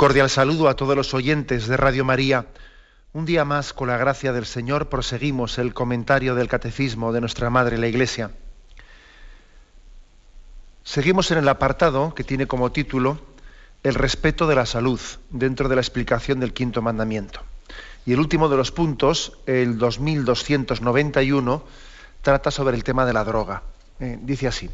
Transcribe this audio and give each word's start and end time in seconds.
Cordial 0.00 0.30
saludo 0.30 0.70
a 0.70 0.76
todos 0.76 0.96
los 0.96 1.12
oyentes 1.12 1.66
de 1.66 1.76
Radio 1.76 2.06
María. 2.06 2.46
Un 3.12 3.26
día 3.26 3.44
más, 3.44 3.74
con 3.74 3.88
la 3.88 3.98
gracia 3.98 4.32
del 4.32 4.46
Señor, 4.46 4.88
proseguimos 4.88 5.58
el 5.58 5.74
comentario 5.74 6.34
del 6.34 6.48
Catecismo 6.48 7.12
de 7.12 7.20
nuestra 7.20 7.50
Madre 7.50 7.76
la 7.76 7.86
Iglesia. 7.86 8.30
Seguimos 10.84 11.30
en 11.32 11.36
el 11.36 11.48
apartado 11.50 12.14
que 12.14 12.24
tiene 12.24 12.46
como 12.46 12.72
título 12.72 13.20
El 13.82 13.94
respeto 13.94 14.46
de 14.46 14.54
la 14.54 14.64
salud, 14.64 14.98
dentro 15.28 15.68
de 15.68 15.74
la 15.74 15.82
explicación 15.82 16.40
del 16.40 16.54
quinto 16.54 16.80
mandamiento. 16.80 17.42
Y 18.06 18.14
el 18.14 18.20
último 18.20 18.48
de 18.48 18.56
los 18.56 18.72
puntos, 18.72 19.36
el 19.44 19.76
2291, 19.76 21.62
trata 22.22 22.50
sobre 22.50 22.74
el 22.74 22.84
tema 22.84 23.04
de 23.04 23.12
la 23.12 23.24
droga. 23.24 23.64
Eh, 24.00 24.18
dice 24.22 24.48
así, 24.48 24.70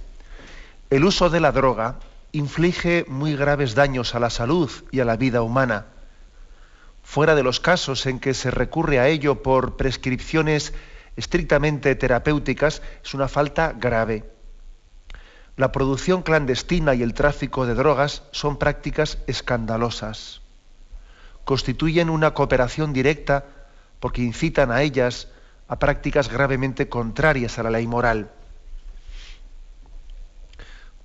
el 0.89 1.05
uso 1.05 1.31
de 1.31 1.41
la 1.41 1.51
droga 1.51 1.99
inflige 2.33 3.05
muy 3.09 3.37
graves 3.37 3.75
daños 3.75 4.15
a 4.15 4.21
la 4.21 4.31
salud 4.31 4.71
y 4.91 5.01
a 5.01 5.05
la 5.05 5.17
vida 5.17 5.43
humana. 5.43 5.87
Fuera 7.03 7.35
de 7.35 7.43
los 7.43 7.61
casos 7.61 8.07
en 8.07 8.19
que 8.19 8.35
se 8.35 8.51
recurre 8.51 8.99
a 8.99 9.09
ello 9.09 9.43
por 9.43 9.77
prescripciones 9.77 10.75
estrictamente 11.17 11.95
terapéuticas, 11.95 12.83
es 13.05 13.15
una 13.15 13.29
falta 13.29 13.73
grave. 13.73 14.25
La 15.57 15.73
producción 15.73 16.23
clandestina 16.23 16.95
y 16.95 17.03
el 17.03 17.15
tráfico 17.15 17.65
de 17.65 17.75
drogas 17.75 18.23
son 18.33 18.59
prácticas 18.59 19.19
escandalosas. 19.27 20.43
Constituyen 21.45 22.11
una 22.11 22.35
cooperación 22.35 22.93
directa 22.93 23.45
porque 24.01 24.23
incitan 24.23 24.71
a 24.71 24.83
ellas 24.83 25.29
a 25.69 25.79
prácticas 25.79 26.29
gravemente 26.29 26.89
contrarias 26.89 27.59
a 27.59 27.63
la 27.63 27.71
ley 27.71 27.87
moral 27.87 28.31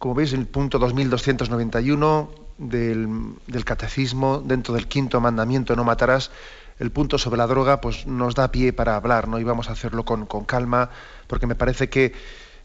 como 0.02 0.16
veis, 0.16 0.34
el 0.34 0.48
punto 0.48 0.80
2291 0.80 2.32
del, 2.58 3.36
del, 3.46 3.64
catecismo, 3.64 4.40
dentro 4.40 4.74
del 4.74 4.88
quinto 4.88 5.22
mandamiento, 5.22 5.76
no 5.76 5.84
matarás, 5.84 6.32
el 6.80 6.90
punto 6.90 7.20
sobre 7.20 7.38
la 7.38 7.46
droga, 7.46 7.82
pues 7.82 8.08
nos 8.08 8.34
da 8.34 8.52
pie 8.52 8.74
para 8.74 8.96
hablar, 8.96 9.28
¿no? 9.28 9.38
Y 9.40 9.44
vamos 9.44 9.70
a 9.70 9.74
hacerlo 9.74 10.04
con, 10.04 10.26
calma, 10.46 10.90
porque 11.28 11.46
me 11.46 11.54
parece 11.54 11.88
que 11.90 12.14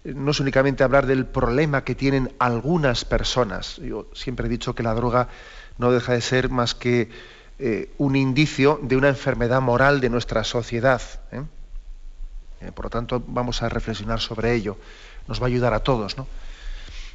no 0.03 0.31
es 0.31 0.41
únicamente 0.41 0.83
hablar 0.83 1.05
del 1.05 1.27
problema 1.27 1.85
que 1.85 1.95
tienen 1.95 2.33
algunas 2.39 3.05
personas. 3.05 3.77
Yo 3.85 4.07
siempre 4.15 4.47
he 4.47 4.49
dicho 4.49 4.75
que 4.75 4.83
la 4.83 4.95
droga 4.95 5.29
no 5.77 5.93
deja 5.93 6.15
de 6.15 6.23
ser 6.23 6.49
más 6.49 6.75
que 6.75 7.11
eh, 7.59 7.93
un 7.99 8.17
indicio 8.17 8.81
de 8.83 8.97
una 8.97 9.09
enfermedad 9.09 9.61
moral 9.61 10.01
de 10.01 10.09
nuestra 10.09 10.43
sociedad. 10.43 11.03
¿eh? 11.33 11.43
Eh, 12.63 12.73
por 12.73 12.87
lo 12.87 12.91
tanto, 12.91 13.23
vamos 13.27 13.63
a 13.63 13.69
reflexionar 13.69 14.21
sobre 14.21 14.55
ello. 14.55 14.79
Nos 15.29 15.39
va 15.39 15.45
a 15.45 15.49
ayudar 15.49 15.75
a 15.75 15.81
todos, 15.81 16.17
¿no? 16.17 16.27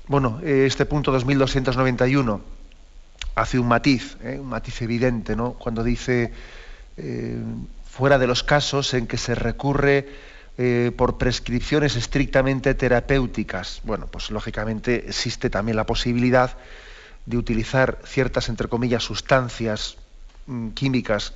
Bueno, 0.08 0.40
eh, 0.44 0.66
este 0.66 0.86
punto 0.86 1.12
2291 1.12 2.42
hace 3.36 3.60
un 3.60 3.68
matiz, 3.68 4.18
eh, 4.24 4.40
un 4.40 4.50
matiz 4.50 4.82
evidente, 4.82 5.36
¿no? 5.36 5.54
Cuando 5.54 5.84
dice 5.84 6.34
eh, 6.98 7.38
fuera 7.86 8.18
de 8.18 8.28
los 8.28 8.44
casos 8.44 8.94
en 8.94 9.08
que 9.08 9.18
se 9.18 9.36
recurre 9.36 10.32
por 10.96 11.18
prescripciones 11.18 11.96
estrictamente 11.96 12.76
terapéuticas. 12.76 13.82
Bueno, 13.84 14.06
pues 14.06 14.30
lógicamente 14.30 15.08
existe 15.08 15.50
también 15.50 15.76
la 15.76 15.88
posibilidad 15.88 16.56
de 17.26 17.38
utilizar 17.38 17.98
ciertas, 18.06 18.48
entre 18.48 18.68
comillas, 18.68 19.02
sustancias 19.02 19.98
mm, 20.46 20.70
químicas 20.72 21.34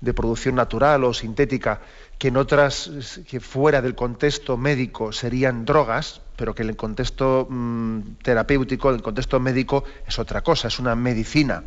de 0.00 0.14
producción 0.14 0.54
natural 0.54 1.02
o 1.04 1.12
sintética 1.12 1.80
que 2.20 2.28
en 2.28 2.36
otras, 2.36 2.90
que 3.26 3.40
fuera 3.40 3.80
del 3.80 3.94
contexto 3.94 4.58
médico 4.58 5.10
serían 5.10 5.64
drogas, 5.64 6.20
pero 6.36 6.54
que 6.54 6.62
en 6.62 6.68
el 6.68 6.76
contexto 6.76 7.46
mm, 7.48 8.20
terapéutico, 8.22 8.90
en 8.90 8.96
el 8.96 9.02
contexto 9.02 9.40
médico, 9.40 9.84
es 10.06 10.18
otra 10.18 10.42
cosa, 10.42 10.68
es 10.68 10.78
una 10.78 10.94
medicina. 10.94 11.64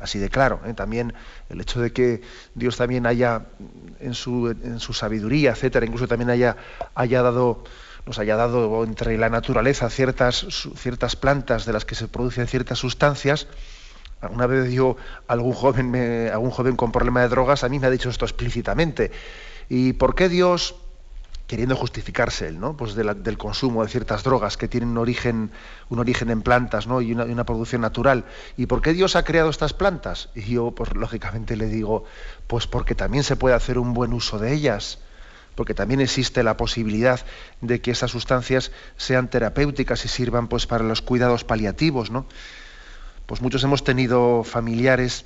Así 0.00 0.20
de 0.20 0.30
claro. 0.30 0.60
¿eh? 0.64 0.74
También 0.74 1.12
el 1.48 1.60
hecho 1.60 1.80
de 1.80 1.92
que 1.92 2.22
Dios 2.54 2.76
también 2.76 3.04
haya, 3.04 3.46
en 3.98 4.14
su, 4.14 4.46
en 4.48 4.78
su 4.78 4.92
sabiduría, 4.92 5.50
etcétera, 5.50 5.86
incluso 5.86 6.06
también 6.06 6.30
haya, 6.30 6.56
haya 6.94 7.20
dado 7.22 7.64
nos 8.06 8.20
haya 8.20 8.36
dado 8.36 8.84
entre 8.84 9.18
la 9.18 9.28
naturaleza 9.28 9.90
ciertas, 9.90 10.46
ciertas 10.76 11.16
plantas 11.16 11.66
de 11.66 11.72
las 11.72 11.84
que 11.84 11.96
se 11.96 12.06
producen 12.06 12.46
ciertas 12.46 12.78
sustancias, 12.78 13.48
una 14.30 14.46
vez 14.46 14.70
yo, 14.72 14.96
algún 15.26 15.52
joven, 15.52 15.94
algún 16.32 16.50
joven 16.50 16.76
con 16.76 16.92
problema 16.92 17.22
de 17.22 17.28
drogas, 17.28 17.64
a 17.64 17.68
mí 17.68 17.78
me 17.78 17.86
ha 17.86 17.90
dicho 17.90 18.08
esto 18.08 18.24
explícitamente. 18.24 19.10
¿Y 19.68 19.94
por 19.94 20.14
qué 20.14 20.28
Dios, 20.28 20.76
queriendo 21.46 21.76
justificarse 21.76 22.48
él, 22.48 22.60
¿no? 22.60 22.76
pues 22.76 22.94
del 22.94 23.38
consumo 23.38 23.82
de 23.82 23.88
ciertas 23.88 24.22
drogas 24.22 24.56
que 24.56 24.68
tienen 24.68 24.90
un 24.90 24.98
origen, 24.98 25.50
un 25.88 25.98
origen 25.98 26.30
en 26.30 26.42
plantas 26.42 26.86
¿no? 26.86 27.00
y, 27.00 27.12
una, 27.12 27.44
producción 27.44 27.82
natural, 27.82 28.24
¿y 28.56 28.66
por 28.66 28.80
qué 28.80 28.92
Dios 28.92 29.16
ha 29.16 29.24
creado 29.24 29.50
estas 29.50 29.72
plantas? 29.72 30.30
Y 30.34 30.42
yo, 30.42 30.70
pues 30.72 30.94
lógicamente 30.94 31.56
le 31.56 31.66
digo, 31.66 32.04
pues 32.46 32.66
porque 32.66 32.94
también 32.94 33.24
se 33.24 33.36
puede 33.36 33.54
hacer 33.54 33.78
un 33.78 33.92
buen 33.92 34.12
uso 34.12 34.38
de 34.38 34.52
ellas 34.52 34.98
porque 35.54 35.74
también 35.74 36.00
existe 36.00 36.42
la 36.42 36.56
posibilidad 36.56 37.20
de 37.60 37.82
que 37.82 37.90
esas 37.90 38.10
sustancias 38.10 38.72
sean 38.96 39.28
terapéuticas 39.28 40.02
y 40.06 40.08
sirvan 40.08 40.48
pues 40.48 40.66
para 40.66 40.82
los 40.82 41.02
cuidados 41.02 41.44
paliativos, 41.44 42.10
¿no? 42.10 42.24
Pues 43.26 43.40
muchos 43.40 43.62
hemos 43.64 43.84
tenido 43.84 44.44
familiares 44.44 45.24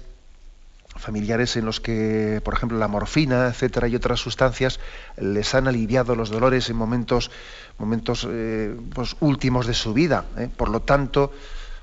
familiares 0.99 1.57
en 1.57 1.65
los 1.65 1.81
que, 1.81 2.41
por 2.45 2.55
ejemplo, 2.55 2.79
la 2.79 2.89
morfina, 2.89 3.49
etcétera, 3.49 3.89
y 3.89 3.97
otras 3.97 4.21
sustancias 4.21 4.81
les 5.17 5.55
han 5.55 5.69
aliviado 5.69 6.15
los 6.15 6.31
dolores 6.31 6.69
en 6.71 6.77
momentos, 6.77 7.31
momentos 7.79 8.27
eh, 8.29 8.75
pues, 8.95 9.17
últimos 9.21 9.67
de 9.67 9.75
su 9.75 9.93
vida. 9.93 10.25
¿eh? 10.39 10.49
Por 10.55 10.69
lo 10.69 10.81
tanto, 10.81 11.33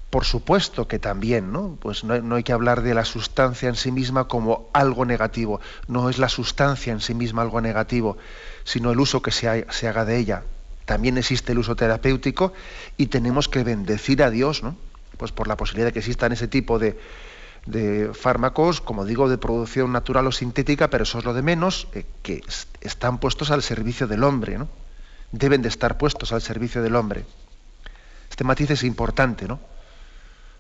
por 0.09 0.25
supuesto 0.25 0.88
que 0.88 1.00
también, 1.00 1.51
¿no? 1.51 1.78
Pues 1.79 2.03
no, 2.03 2.35
hay 2.35 2.44
que 2.44 2.53
hablar 2.53 2.81
de 2.84 2.94
la 2.94 3.06
sustancia 3.06 3.69
en 3.69 3.75
sí 3.75 3.91
misma 3.91 4.28
como 4.28 4.69
algo 4.74 5.06
negativo. 5.06 5.59
No 5.88 6.09
es 6.09 6.19
la 6.19 6.30
sustancia 6.30 6.94
en 6.94 7.00
sí 7.00 7.13
misma 7.13 7.41
algo 7.41 7.62
negativo, 7.62 8.18
sino 8.63 8.91
el 8.91 9.00
uso 9.00 9.22
que 9.22 9.31
se, 9.31 9.66
se 9.72 9.88
haga 9.88 10.06
de 10.06 10.18
ella. 10.18 10.44
También 10.85 11.18
existe 11.18 11.53
el 11.53 11.59
uso 11.59 11.75
terapéutico 11.75 12.53
y 12.97 13.07
tenemos 13.07 13.47
que 13.47 13.63
bendecir 13.63 14.22
a 14.22 14.30
Dios, 14.30 14.62
¿no? 14.62 14.75
Pues 15.24 15.32
por 15.32 15.48
la 15.48 15.56
posibilidad 15.56 15.88
de 15.88 15.94
que 15.94 16.00
existan 16.00 16.34
ese 16.34 16.50
tipo 16.50 16.80
de, 16.80 17.00
fármacos, 18.12 18.82
como 18.82 19.06
digo, 19.06 19.30
de 19.30 19.38
producción 19.38 19.94
natural 19.94 20.28
o 20.28 20.34
sintética, 20.34 20.90
pero 20.90 21.04
eso 21.04 21.20
es 21.20 21.24
lo 21.24 21.34
de 21.34 21.42
menos, 21.42 21.88
eh, 21.94 22.04
que 22.22 22.44
están 22.81 23.20
puestos 23.20 23.50
al 23.50 23.64
servicio 23.64 24.06
del 24.06 24.25
hombre, 24.25 24.58
¿no? 24.58 24.68
Deben 25.31 25.62
de 25.62 25.70
estar 25.70 25.98
puestos 25.98 26.34
al 26.34 26.42
servicio 26.42 26.81
del 26.81 26.98
hombre. 26.98 27.24
Este 28.30 28.44
matiz 28.44 28.72
es 28.72 28.84
importante, 28.84 29.48
¿no? 29.48 29.62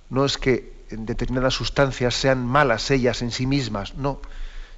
No 0.09 0.23
es 0.23 0.37
que 0.37 0.85
determinadas 0.91 1.55
sustancias 1.55 2.15
sean 2.15 2.45
malas 2.45 2.89
ellas 2.89 3.21
en 3.21 3.31
sí 3.31 3.45
mismas, 3.45 3.95
no, 3.95 4.21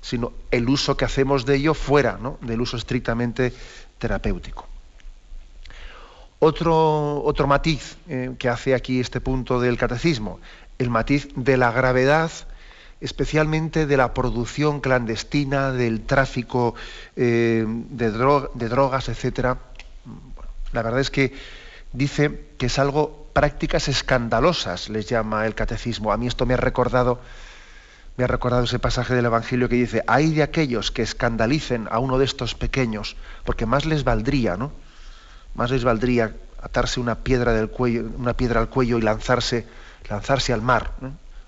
sino 0.01 0.33
el 0.49 0.67
uso 0.67 0.97
que 0.97 1.05
hacemos 1.05 1.45
de 1.45 1.57
ello 1.57 1.75
fuera 1.75 2.17
¿no? 2.19 2.39
del 2.41 2.59
uso 2.59 2.75
estrictamente 2.75 3.53
terapéutico. 3.99 4.67
Otro, 6.47 7.23
otro 7.23 7.47
matiz 7.47 7.97
eh, 8.07 8.35
que 8.37 8.49
hace 8.49 8.75
aquí 8.75 8.99
este 8.99 9.19
punto 9.19 9.59
del 9.59 9.79
catecismo, 9.79 10.39
el 10.77 10.91
matiz 10.91 11.27
de 11.35 11.57
la 11.57 11.71
gravedad, 11.71 12.29
especialmente 13.01 13.87
de 13.87 13.97
la 13.97 14.13
producción 14.13 14.79
clandestina, 14.79 15.71
del 15.71 16.01
tráfico 16.01 16.75
eh, 17.15 17.65
de, 17.67 18.11
drogas, 18.11 19.09
etc. 19.09 19.57
la 20.71 20.83
verdad 20.83 20.99
es 20.99 21.09
que 21.09 21.33
dice 21.93 22.45
que 22.59 22.67
es 22.67 22.77
algo, 22.77 23.27
prácticas 23.33 23.87
escandalosas, 23.87 24.89
les 24.89 25.07
llama 25.07 25.47
el 25.47 25.55
catecismo. 25.55 26.11
A 26.11 26.17
mí 26.17 26.27
esto 26.27 26.45
me 26.45 26.53
ha 26.53 26.57
recordado, 26.57 27.19
me 28.17 28.23
ha 28.23 28.27
recordado 28.27 28.65
ese 28.65 28.77
pasaje 28.77 29.15
del 29.15 29.25
Evangelio 29.25 29.67
que 29.67 29.77
dice, 29.77 30.03
hay 30.05 30.31
de 30.35 30.43
aquellos 30.43 30.91
que 30.91 31.01
escandalicen 31.01 31.87
a 31.89 31.97
uno 31.97 32.19
de 32.19 32.25
estos 32.25 32.53
pequeños, 32.53 33.15
porque 33.45 33.65
más 33.65 33.85
les 33.85 34.03
valdría, 34.03 34.57
¿no? 34.57 34.84
Más 35.55 35.71
les 35.71 35.83
valdría 35.83 36.35
atarse 36.61 36.99
una 36.99 37.15
piedra, 37.15 37.51
al 37.57 37.69
cuello 37.69 38.97
y 38.97 39.01
lanzarse, 39.01 39.65
al 40.53 40.61
mar. 40.61 40.91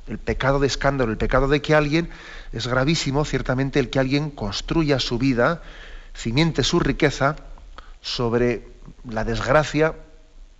El 0.07 0.17
pecado 0.17 0.59
de 0.59 0.67
escándalo, 0.67 1.11
el 1.11 1.17
pecado 1.17 1.47
de 1.47 1.61
que 1.61 1.75
alguien, 1.75 2.09
es 2.53 2.67
gravísimo 2.67 3.25
ciertamente 3.25 3.79
el 3.79 3.89
que 3.89 3.99
alguien 3.99 4.31
construya 4.31 4.99
su 4.99 5.17
vida, 5.17 5.61
cimiente 6.15 6.63
su 6.63 6.79
riqueza 6.79 7.35
sobre 8.01 8.67
la 9.03 9.25
desgracia 9.25 9.95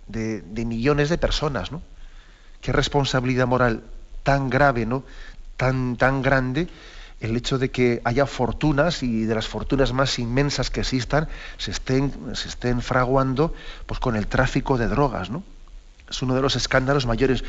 de, 0.06 0.42
millones 0.66 1.08
de 1.08 1.18
personas, 1.18 1.72
¿no? 1.72 1.82
qué 2.60 2.72
responsabilidad 2.72 3.46
moral 3.46 3.82
tan 4.22 4.50
grave, 4.50 4.84
¿no? 4.84 5.04
Tan, 5.56 5.96
tan 5.96 6.22
grande 6.22 6.68
el 7.20 7.36
hecho 7.36 7.58
de 7.58 7.70
que 7.70 8.00
haya 8.04 8.26
fortunas 8.26 9.02
y 9.02 9.24
de 9.24 9.34
las 9.34 9.48
fortunas 9.48 9.92
más 9.92 10.18
inmensas 10.18 10.70
que 10.70 10.80
existan 10.80 11.28
se 11.56 11.72
estén, 11.72 12.12
se 12.34 12.48
estén 12.48 12.80
fraguando 12.80 13.54
pues, 13.86 13.98
con 13.98 14.14
el 14.16 14.26
tráfico 14.26 14.78
de 14.78 14.86
drogas, 14.86 15.30
¿no? 15.30 15.42
Es 16.08 16.22
uno 16.22 16.34
de 16.34 16.40
los 16.40 16.56
escándalos 16.56 17.06
mayores. 17.06 17.44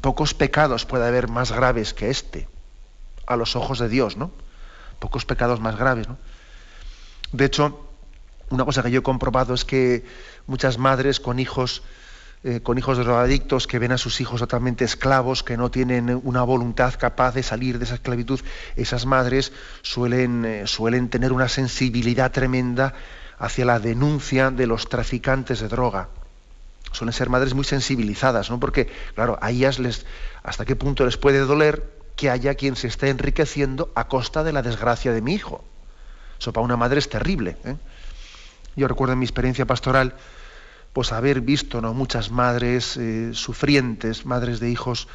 Pocos 0.00 0.34
pecados 0.34 0.84
puede 0.84 1.06
haber 1.06 1.28
más 1.28 1.52
graves 1.52 1.94
que 1.94 2.10
este, 2.10 2.48
a 3.26 3.36
los 3.36 3.56
ojos 3.56 3.78
de 3.78 3.88
Dios, 3.88 4.16
¿no? 4.16 4.30
Pocos 4.98 5.24
pecados 5.24 5.60
más 5.60 5.76
graves. 5.76 6.08
De 7.32 7.44
hecho, 7.44 7.88
una 8.50 8.64
cosa 8.64 8.82
que 8.82 8.90
yo 8.90 9.00
he 9.00 9.02
comprobado 9.02 9.54
es 9.54 9.64
que 9.64 10.04
muchas 10.46 10.76
madres 10.78 11.20
con 11.20 11.38
hijos 11.38 11.82
eh, 12.44 12.60
con 12.60 12.76
hijos 12.76 12.98
drogadictos 12.98 13.68
que 13.68 13.78
ven 13.78 13.92
a 13.92 13.98
sus 13.98 14.20
hijos 14.20 14.40
totalmente 14.40 14.84
esclavos, 14.84 15.44
que 15.44 15.56
no 15.56 15.70
tienen 15.70 16.20
una 16.24 16.42
voluntad 16.42 16.94
capaz 16.98 17.34
de 17.34 17.44
salir 17.44 17.78
de 17.78 17.84
esa 17.84 17.94
esclavitud, 17.94 18.40
esas 18.74 19.06
madres 19.06 19.52
suelen, 19.82 20.44
eh, 20.44 20.66
suelen 20.66 21.08
tener 21.08 21.32
una 21.32 21.48
sensibilidad 21.48 22.32
tremenda 22.32 22.94
hacia 23.38 23.64
la 23.64 23.78
denuncia 23.78 24.50
de 24.50 24.66
los 24.66 24.88
traficantes 24.88 25.60
de 25.60 25.68
droga. 25.68 26.08
Suelen 26.90 27.12
ser 27.12 27.30
madres 27.30 27.54
muy 27.54 27.64
sensibilizadas, 27.64 28.50
¿no? 28.50 28.58
Porque, 28.58 28.90
claro, 29.14 29.38
a 29.40 29.50
ellas 29.50 29.78
les, 29.78 30.04
hasta 30.42 30.64
qué 30.64 30.76
punto 30.76 31.04
les 31.04 31.16
puede 31.16 31.38
doler 31.38 32.02
que 32.16 32.28
haya 32.28 32.54
quien 32.54 32.76
se 32.76 32.88
esté 32.88 33.08
enriqueciendo 33.08 33.90
a 33.94 34.08
costa 34.08 34.44
de 34.44 34.52
la 34.52 34.62
desgracia 34.62 35.12
de 35.12 35.22
mi 35.22 35.34
hijo. 35.34 35.64
Eso 36.38 36.52
para 36.52 36.64
una 36.64 36.76
madre 36.76 36.98
es 36.98 37.08
terrible. 37.08 37.56
¿eh? 37.64 37.76
Yo 38.76 38.88
recuerdo 38.88 39.12
en 39.12 39.20
mi 39.20 39.24
experiencia 39.24 39.64
pastoral, 39.64 40.14
pues 40.92 41.12
haber 41.12 41.40
visto 41.40 41.80
¿no? 41.80 41.94
muchas 41.94 42.30
madres 42.30 42.96
eh, 42.96 43.30
sufrientes, 43.32 44.26
madres 44.26 44.60
de 44.60 44.70
hijos 44.70 45.08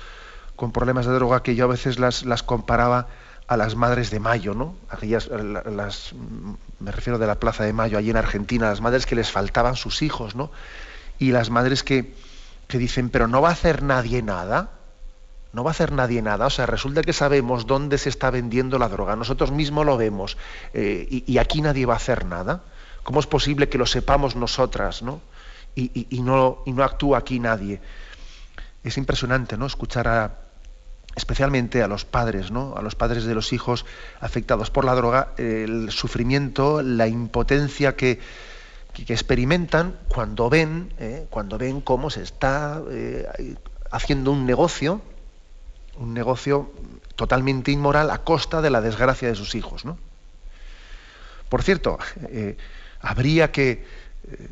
con 0.55 0.71
problemas 0.71 1.05
de 1.05 1.13
droga, 1.13 1.43
que 1.43 1.55
yo 1.55 1.65
a 1.65 1.67
veces 1.67 1.99
las, 1.99 2.25
las 2.25 2.43
comparaba 2.43 3.07
a 3.47 3.55
las 3.55 3.75
madres 3.75 4.09
de 4.09 4.19
Mayo, 4.19 4.53
¿no? 4.53 4.75
Aquellas, 4.89 5.29
las, 5.29 6.13
me 6.79 6.91
refiero 6.91 7.17
de 7.17 7.27
la 7.27 7.35
Plaza 7.35 7.63
de 7.63 7.73
Mayo, 7.73 7.97
allí 7.97 8.09
en 8.09 8.17
Argentina, 8.17 8.69
las 8.69 8.81
madres 8.81 9.05
que 9.05 9.15
les 9.15 9.31
faltaban 9.31 9.75
sus 9.75 10.01
hijos, 10.01 10.35
¿no? 10.35 10.51
Y 11.17 11.31
las 11.31 11.49
madres 11.49 11.83
que, 11.83 12.13
que 12.67 12.77
dicen, 12.77 13.09
pero 13.09 13.27
no 13.27 13.41
va 13.41 13.49
a 13.49 13.53
hacer 13.53 13.83
nadie 13.83 14.21
nada, 14.21 14.71
no 15.53 15.63
va 15.63 15.69
a 15.69 15.71
hacer 15.71 15.93
nadie 15.93 16.21
nada. 16.21 16.47
O 16.47 16.49
sea, 16.49 16.65
resulta 16.65 17.03
que 17.03 17.13
sabemos 17.13 17.67
dónde 17.67 17.97
se 17.97 18.09
está 18.09 18.31
vendiendo 18.31 18.79
la 18.79 18.89
droga, 18.89 19.15
nosotros 19.15 19.51
mismos 19.51 19.85
lo 19.85 19.95
vemos, 19.95 20.37
eh, 20.73 21.07
y, 21.09 21.23
y, 21.31 21.37
aquí 21.37 21.61
nadie 21.61 21.85
va 21.85 21.93
a 21.93 21.97
hacer 21.97 22.25
nada. 22.25 22.63
¿Cómo 23.03 23.21
es 23.21 23.27
posible 23.27 23.69
que 23.69 23.77
lo 23.77 23.85
sepamos 23.85 24.35
nosotras, 24.35 25.03
¿no? 25.03 25.21
Y, 25.77 26.21
no, 26.21 26.63
no 26.65 26.83
actúa 26.83 27.19
aquí 27.19 27.39
nadie. 27.39 27.79
Es 28.83 28.97
impresionante, 28.97 29.57
¿no? 29.57 29.65
Escuchar 29.65 30.07
a, 30.07 30.39
especialmente 31.15 31.83
a 31.83 31.87
los 31.87 32.05
padres, 32.05 32.51
¿no? 32.51 32.75
A 32.75 32.81
los 32.81 32.95
padres 32.95 33.25
de 33.25 33.35
los 33.35 33.53
hijos 33.53 33.85
afectados 34.19 34.71
por 34.71 34.85
la 34.85 34.95
droga, 34.95 35.33
el 35.37 35.91
sufrimiento, 35.91 36.81
la 36.81 37.07
impotencia 37.07 37.95
que, 37.95 38.19
que, 38.93 39.13
experimentan 39.13 39.97
cuando 40.07 40.49
ven, 40.49 40.93
¿eh? 40.99 41.27
cuando 41.29 41.57
ven 41.57 41.81
cómo 41.81 42.09
se 42.09 42.23
está 42.23 42.81
eh, 42.89 43.55
haciendo 43.91 44.31
un 44.31 44.45
negocio, 44.45 45.01
un 45.97 46.13
negocio 46.13 46.71
totalmente 47.15 47.71
inmoral 47.71 48.09
a 48.09 48.19
costa 48.19 48.61
de 48.61 48.69
la 48.69 48.81
desgracia 48.81 49.27
de 49.27 49.35
sus 49.35 49.55
hijos, 49.55 49.85
¿no? 49.85 49.97
Por 51.49 51.63
cierto, 51.63 51.97
eh, 52.29 52.57
habría 52.99 53.51
que 53.51 53.85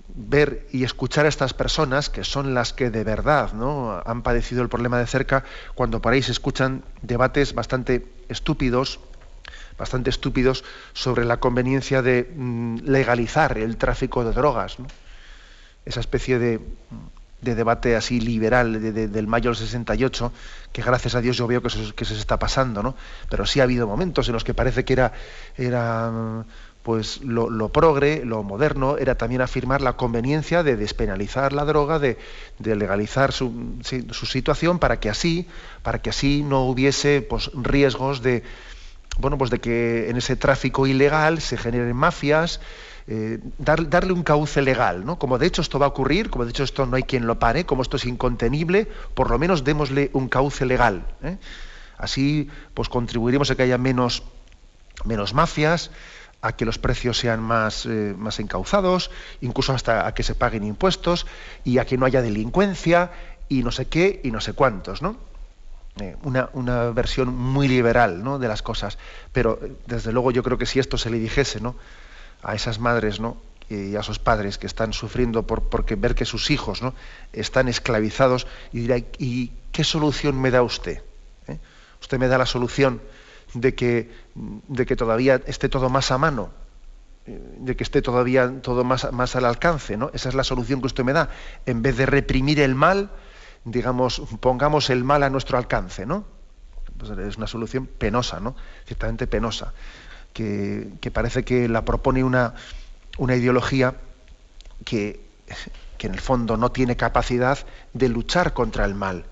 ver 0.07 0.67
y 0.71 0.83
escuchar 0.83 1.25
a 1.25 1.29
estas 1.29 1.53
personas, 1.53 2.09
que 2.09 2.23
son 2.23 2.53
las 2.53 2.73
que 2.73 2.89
de 2.89 3.03
verdad 3.03 3.53
¿no? 3.53 4.01
han 4.05 4.21
padecido 4.21 4.61
el 4.61 4.69
problema 4.69 4.99
de 4.99 5.07
cerca, 5.07 5.43
cuando 5.75 6.01
por 6.01 6.13
ahí 6.13 6.21
se 6.21 6.31
escuchan 6.31 6.83
debates 7.01 7.53
bastante 7.53 8.05
estúpidos, 8.29 8.99
bastante 9.77 10.09
estúpidos 10.09 10.63
sobre 10.93 11.25
la 11.25 11.37
conveniencia 11.37 12.01
de 12.01 12.31
mm, 12.35 12.77
legalizar 12.85 13.57
el 13.57 13.77
tráfico 13.77 14.23
de 14.23 14.31
drogas. 14.31 14.77
Esa 15.85 15.99
especie 15.99 16.39
de, 16.39 16.61
debate 17.41 17.95
así 17.95 18.19
liberal 18.19 18.81
del 18.81 19.27
mayo 19.27 19.51
del 19.51 19.57
68, 19.57 20.31
que 20.71 20.81
gracias 20.81 21.13
a 21.13 21.21
Dios 21.21 21.37
yo 21.37 21.45
veo 21.45 21.61
que 21.61 21.69
se, 21.69 21.93
que 21.93 22.05
se 22.05 22.15
está 22.15 22.39
pasando, 22.39 22.81
¿no? 22.81 22.95
Pero 23.29 23.45
sí 23.45 23.59
ha 23.59 23.63
habido 23.63 23.85
momentos 23.85 24.27
en 24.27 24.33
los 24.33 24.43
que 24.43 24.55
parece 24.55 24.83
que 24.83 24.93
era, 24.93 25.11
era 25.55 26.43
pues 26.85 27.21
lo, 27.23 27.69
progre, 27.69 28.23
lo 28.25 28.43
moderno, 28.43 28.99
era 28.99 29.15
también 29.15 29.41
afirmar 29.41 29.81
la 29.81 29.93
conveniencia 29.93 30.61
de 30.61 30.75
despenalizar 30.75 31.51
la 31.51 31.65
droga, 31.65 31.97
de, 31.97 32.15
legalizar 32.59 33.31
su, 33.31 33.51
situación 33.81 34.77
para 34.77 34.99
que 34.99 35.09
así, 35.09 35.47
para 35.81 35.99
que 36.03 36.11
así 36.11 36.43
no 36.43 36.61
hubiese 36.65 37.23
pues, 37.27 37.49
riesgos 37.55 38.21
de, 38.21 38.43
bueno, 39.17 39.35
pues 39.39 39.49
de 39.49 39.59
que 39.59 40.11
en 40.11 40.17
ese 40.17 40.35
tráfico 40.35 40.85
ilegal 40.85 41.41
se 41.41 41.57
generen 41.57 41.95
mafias, 41.95 42.61
eh, 43.07 43.39
darle 43.57 44.13
un 44.13 44.21
cauce 44.21 44.61
legal, 44.61 45.07
¿no? 45.07 45.17
Como 45.17 45.39
de 45.39 45.47
hecho 45.47 45.63
esto 45.63 45.79
va 45.79 45.87
a 45.87 45.89
ocurrir, 45.89 46.29
como 46.29 46.45
de 46.45 46.51
hecho 46.51 46.63
esto 46.63 46.85
no 46.85 46.97
hay 46.97 47.03
quien 47.03 47.25
lo 47.25 47.39
pare, 47.39 47.65
como 47.65 47.81
esto 47.81 47.97
es 47.97 48.05
incontenible, 48.05 48.87
por 49.15 49.31
lo 49.31 49.39
menos 49.39 49.63
démosle 49.63 50.11
un 50.13 50.29
cauce 50.29 50.67
legal. 50.67 51.07
¿eh? 51.23 51.39
Así, 51.97 52.47
pues 52.75 52.89
contribuiremos 52.89 53.49
a 53.49 53.55
que 53.55 53.63
haya 53.63 53.79
menos, 53.79 54.21
menos 55.03 55.33
mafias, 55.33 55.89
a 56.45 56.55
que 56.55 56.63
los 56.63 56.77
precios 56.77 57.17
sean 57.17 57.41
más, 57.41 57.87
eh, 57.87 58.13
más 58.15 58.39
encauzados, 58.39 59.09
incluso 59.41 59.73
hasta 59.73 60.05
a 60.05 60.13
que 60.13 60.21
se 60.21 60.35
paguen 60.35 60.63
impuestos 60.63 61.25
y 61.63 61.79
a 61.79 61.85
que 61.85 61.97
no 61.97 62.05
haya 62.05 62.21
delincuencia 62.21 63.11
y 63.49 63.63
no 63.63 63.71
sé 63.71 63.87
qué 63.87 64.21
y 64.23 64.29
no 64.29 64.39
sé 64.39 64.53
cuántos, 64.53 65.01
¿no? 65.01 65.17
Eh, 65.99 66.15
una, 66.21 66.49
una, 66.53 66.91
versión 66.91 67.33
muy 67.35 67.67
liberal 67.67 68.23
¿no? 68.23 68.37
de 68.37 68.47
las 68.47 68.61
cosas. 68.61 68.99
Pero 69.31 69.57
eh, 69.59 69.71
desde 69.87 70.11
luego 70.11 70.29
yo 70.29 70.43
creo 70.43 70.57
que 70.59 70.67
si 70.67 70.77
esto 70.77 70.99
se 70.99 71.09
le 71.09 71.17
dijese 71.17 71.61
¿no? 71.61 71.75
a 72.43 72.53
esas 72.53 72.79
madres 72.79 73.19
¿no? 73.19 73.37
y 73.69 73.95
a 73.95 74.01
esos 74.01 74.19
padres 74.19 74.59
que 74.59 74.67
están 74.67 74.93
sufriendo 74.93 75.47
por 75.47 75.63
porque 75.63 75.95
ver 75.95 76.13
que 76.13 76.25
sus 76.25 76.51
hijos 76.51 76.81
¿no? 76.83 76.93
están 77.33 77.69
esclavizados 77.69 78.45
y 78.71 78.81
dirá, 78.81 78.97
¿y 79.17 79.51
qué 79.71 79.83
solución 79.83 80.39
me 80.39 80.51
da 80.51 80.61
usted? 80.61 81.01
Usted 82.01 82.19
me 82.19 82.27
da 82.27 82.37
la 82.37 82.45
solución 82.45 83.01
de 83.55 83.73
que, 83.73 84.11
de 84.35 84.85
que 84.85 84.95
todavía 84.95 85.41
esté 85.47 85.69
todo 85.69 85.89
más 85.89 86.11
a 86.11 86.17
mano, 86.17 86.51
de 87.25 87.75
que 87.75 87.83
esté 87.83 88.01
todavía 88.01 88.61
todo 88.61 88.83
más, 88.83 89.11
más 89.11 89.35
al 89.35 89.45
alcance, 89.45 89.97
¿no? 89.97 90.11
Esa 90.13 90.29
es 90.29 90.35
la 90.35 90.43
solución 90.43 90.81
que 90.81 90.87
usted 90.87 91.03
me 91.03 91.13
da. 91.13 91.29
En 91.65 91.81
vez 91.81 91.97
de 91.97 92.05
reprimir 92.05 92.59
el 92.59 92.75
mal, 92.75 93.09
digamos, 93.63 94.21
pongamos 94.41 94.89
el 94.91 95.03
mal 95.03 95.23
a 95.23 95.29
nuestro 95.29 95.57
alcance, 95.57 96.05
¿no? 96.05 96.25
Pues 96.97 97.11
es 97.11 97.37
una 97.37 97.47
solución 97.47 97.87
penosa, 97.87 98.39
¿no? 98.39 98.55
Ciertamente 98.85 99.25
penosa, 99.25 99.73
que, 100.33 100.89
que 101.01 101.09
parece 101.09 101.43
que 101.43 101.67
la 101.67 101.83
propone 101.83 102.23
una, 102.23 102.53
una 103.17 103.35
ideología 103.35 103.95
que, 104.83 105.25
que 105.97 106.07
en 106.07 106.13
el 106.13 106.19
fondo 106.19 106.57
no 106.57 106.71
tiene 106.71 106.95
capacidad 106.95 107.57
de 107.93 108.09
luchar 108.09 108.53
contra 108.53 108.85
el 108.85 108.95
mal. 108.95 109.25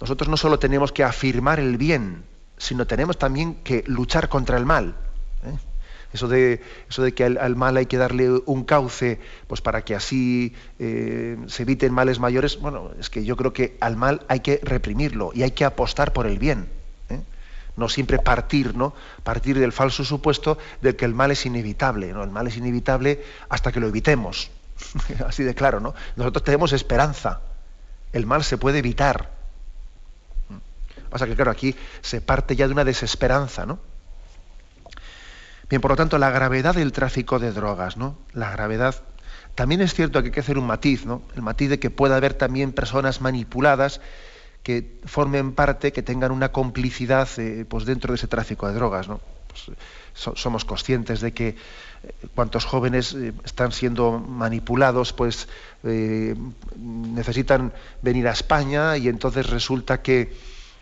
Nosotros 0.00 0.28
no 0.28 0.38
solo 0.38 0.58
tenemos 0.58 0.92
que 0.92 1.04
afirmar 1.04 1.60
el 1.60 1.76
bien, 1.76 2.24
sino 2.60 2.86
tenemos 2.86 3.18
también 3.18 3.54
que 3.64 3.82
luchar 3.86 4.28
contra 4.28 4.58
el 4.58 4.66
mal. 4.66 4.94
¿eh? 5.44 5.56
Eso, 6.12 6.28
de, 6.28 6.60
eso 6.88 7.02
de 7.02 7.14
que 7.14 7.24
al, 7.24 7.56
mal 7.56 7.76
hay 7.78 7.86
que 7.86 7.96
darle 7.96 8.30
un 8.44 8.64
cauce 8.64 9.18
pues 9.46 9.62
para 9.62 9.82
que 9.82 9.94
así 9.94 10.54
eh, 10.78 11.38
se 11.46 11.62
eviten 11.62 11.92
males 11.92 12.18
mayores, 12.18 12.60
bueno, 12.60 12.90
es 13.00 13.08
que 13.08 13.24
yo 13.24 13.36
creo 13.36 13.54
que 13.54 13.78
al 13.80 13.96
mal 13.96 14.26
hay 14.28 14.40
que 14.40 14.60
reprimirlo 14.62 15.30
y 15.34 15.42
hay 15.42 15.52
que 15.52 15.64
apostar 15.64 16.12
por 16.12 16.26
el 16.26 16.38
bien. 16.38 16.68
¿eh? 17.08 17.20
No 17.76 17.88
siempre 17.88 18.18
partir, 18.18 18.76
¿no? 18.76 18.92
Partir 19.22 19.58
del 19.58 19.72
falso 19.72 20.04
supuesto 20.04 20.58
de 20.82 20.96
que 20.96 21.06
el 21.06 21.14
mal 21.14 21.30
es 21.30 21.46
inevitable. 21.46 22.12
¿no? 22.12 22.22
El 22.22 22.30
mal 22.30 22.46
es 22.46 22.58
inevitable 22.58 23.24
hasta 23.48 23.72
que 23.72 23.80
lo 23.80 23.88
evitemos. 23.88 24.50
así 25.26 25.44
de 25.44 25.54
claro, 25.54 25.80
¿no? 25.80 25.94
Nosotros 26.16 26.44
tenemos 26.44 26.74
esperanza. 26.74 27.40
El 28.12 28.26
mal 28.26 28.44
se 28.44 28.58
puede 28.58 28.80
evitar. 28.80 29.39
Pasa 31.10 31.26
que, 31.26 31.34
claro, 31.34 31.50
aquí 31.50 31.74
se 32.00 32.20
parte 32.20 32.56
ya 32.56 32.66
de 32.66 32.72
una 32.72 32.84
desesperanza, 32.84 33.66
¿no? 33.66 33.78
Bien, 35.68 35.80
por 35.80 35.92
lo 35.92 35.96
tanto, 35.96 36.18
la 36.18 36.30
gravedad 36.30 36.74
del 36.74 36.92
tráfico 36.92 37.38
de 37.38 37.52
drogas, 37.52 37.96
¿no? 37.96 38.18
La 38.32 38.50
gravedad. 38.50 39.02
También 39.54 39.80
es 39.80 39.94
cierto 39.94 40.20
que 40.20 40.28
hay 40.28 40.32
que 40.32 40.40
hacer 40.40 40.58
un 40.58 40.66
matiz, 40.66 41.06
¿no? 41.06 41.22
El 41.36 41.42
matiz 41.42 41.70
de 41.70 41.78
que 41.78 41.90
pueda 41.90 42.16
haber 42.16 42.34
también 42.34 42.72
personas 42.72 43.20
manipuladas 43.20 44.00
que 44.62 45.00
formen 45.04 45.52
parte, 45.52 45.92
que 45.92 46.02
tengan 46.02 46.32
una 46.32 46.52
complicidad 46.52 47.28
eh, 47.38 47.64
pues 47.68 47.84
dentro 47.84 48.12
de 48.12 48.16
ese 48.16 48.26
tráfico 48.26 48.68
de 48.68 48.74
drogas, 48.74 49.08
¿no? 49.08 49.20
Pues, 49.48 49.76
somos 50.14 50.64
conscientes 50.64 51.20
de 51.20 51.32
que 51.32 51.48
eh, 51.48 51.56
cuantos 52.34 52.64
jóvenes 52.64 53.14
eh, 53.14 53.32
están 53.44 53.72
siendo 53.72 54.18
manipulados, 54.18 55.12
pues 55.12 55.48
necesitan 55.82 57.72
venir 58.02 58.28
a 58.28 58.32
España 58.32 58.96
y 58.96 59.08
entonces 59.08 59.48
resulta 59.48 60.02
que 60.02 60.36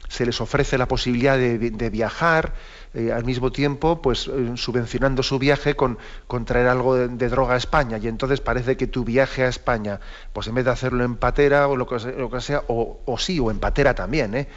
se 0.09 0.27
les 0.27 0.41
ofrece 0.41 0.79
la 0.79 0.88
posibilidad 0.88 1.38
de, 1.38 1.91
viajar, 1.91 2.55
eh, 2.95 3.12
al 3.12 3.25
mismo 3.25 3.53
tiempo, 3.53 4.00
pues 4.03 4.27
eh, 4.27 4.53
subvencionando 4.57 5.23
su 5.23 5.38
viaje 5.38 5.77
con, 5.77 5.99
traer 6.47 6.67
algo 6.67 6.97
de, 6.97 7.29
droga 7.29 7.55
a 7.55 7.57
España. 7.59 7.99
Y 7.99 8.09
entonces 8.09 8.41
parece 8.41 8.77
que 8.77 8.87
tu 8.87 9.05
viaje 9.05 9.45
a 9.45 9.49
España, 9.49 10.00
pues 10.33 10.47
en 10.49 10.55
vez 10.55 10.65
de 10.65 10.71
hacerlo 10.71 11.05
en 11.05 11.17
patera 11.17 11.69
o 11.69 11.77
lo 11.77 11.87
que, 11.87 12.41
sea, 12.41 12.62
o, 12.69 13.17
sí, 13.19 13.38
o 13.38 13.50
en 13.50 13.61
patera 13.61 13.95
también, 13.95 14.35
¿eh? 14.35 14.49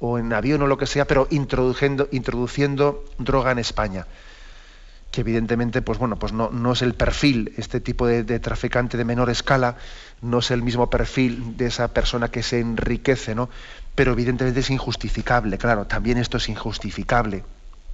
o 0.00 0.18
en 0.18 0.32
avión 0.32 0.62
o 0.62 0.66
lo 0.66 0.78
que 0.78 0.86
sea, 0.86 1.06
pero 1.06 1.28
introduciendo, 1.30 3.04
droga 3.18 3.52
en 3.52 3.58
España 3.58 4.06
que 5.14 5.20
evidentemente 5.20 5.80
pues 5.80 5.96
bueno 6.00 6.18
pues 6.18 6.32
no, 6.32 6.50
no 6.50 6.72
es 6.72 6.82
el 6.82 6.94
perfil 6.94 7.54
este 7.56 7.78
tipo 7.78 8.04
de, 8.08 8.24
traficante 8.40 8.96
de 8.96 9.04
menor 9.04 9.30
escala 9.30 9.76
no 10.22 10.40
es 10.40 10.50
el 10.50 10.60
mismo 10.60 10.90
perfil 10.90 11.56
de 11.56 11.66
esa 11.66 11.94
persona 11.94 12.32
que 12.32 12.42
se 12.42 12.58
enriquece 12.58 13.36
no 13.36 13.48
pero 13.94 14.12
evidentemente 14.12 14.60
es 14.60 14.70
injustificable 14.70 15.58
claro 15.58 15.86
también 15.86 16.18
esto 16.18 16.36
es 16.36 16.48
injustificable 16.48 17.44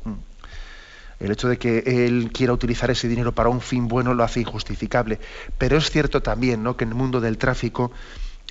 mm. 0.05 1.25
el 1.25 1.31
hecho 1.31 1.49
de 1.49 1.59
que 1.59 2.07
él 2.07 2.31
quiera 2.33 2.53
utilizar 2.53 2.91
ese 2.91 3.09
dinero 3.09 3.33
para 3.33 3.49
un 3.49 3.61
fin 3.61 3.89
bueno 3.89 4.15
lo 4.15 4.25
hace 4.25 4.41
injustificable 4.41 5.19
pero 5.59 5.77
es 5.77 5.91
cierto 5.91 6.23
también 6.23 6.63
¿no? 6.63 6.77
que 6.77 6.85
en 6.85 6.91
el 6.91 6.97
mundo 6.97 7.21
del 7.21 7.39
tráfico 7.39 7.93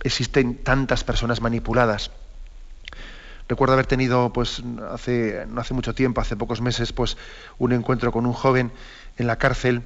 existen 0.04 0.56
tantas 0.56 1.04
personas 1.04 1.42
manipuladas 1.42 2.12
Recuerdo 3.50 3.74
haber 3.74 3.88
tenido, 3.88 4.32
pues, 4.32 4.62
hace, 4.92 5.48
no 5.48 5.60
hace 5.60 5.74
mucho 5.74 5.96
tiempo, 5.96 6.22
hace 6.22 6.38
pocos 6.38 6.62
meses, 6.62 6.94
pues, 6.94 7.18
un 7.58 7.74
encuentro 7.74 8.12
con 8.12 8.28
un 8.28 8.34
joven 8.34 8.72
en 9.18 9.26
la 9.26 9.38
cárcel, 9.38 9.82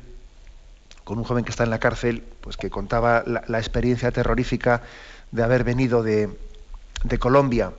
con 1.03 1.17
un 1.17 1.23
joven 1.23 1.45
que 1.45 1.51
está 1.51 1.63
en 1.63 1.69
la 1.69 1.79
cárcel, 1.79 2.23
pues 2.41 2.57
que 2.57 2.69
contaba 2.69 3.23
la, 3.25 3.59
experiencia 3.59 4.11
terrorífica 4.11 4.81
de 5.31 5.43
haber 5.43 5.63
venido 5.63 6.03
de, 6.03 6.29
Colombia 7.19 7.73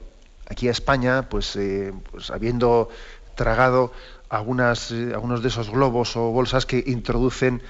aquí 0.48 0.68
a 0.68 0.70
España, 0.70 1.28
pues, 1.28 1.56
eh, 1.56 1.92
pues 2.10 2.30
habiendo 2.30 2.88
tragado 3.34 3.92
algunas, 4.28 4.90
eh, 4.90 5.12
algunos 5.12 5.42
de 5.42 5.48
esos 5.48 5.70
globos 5.70 6.16
o 6.16 6.30
bolsas 6.30 6.66
que 6.66 6.82
introducen 6.86 7.62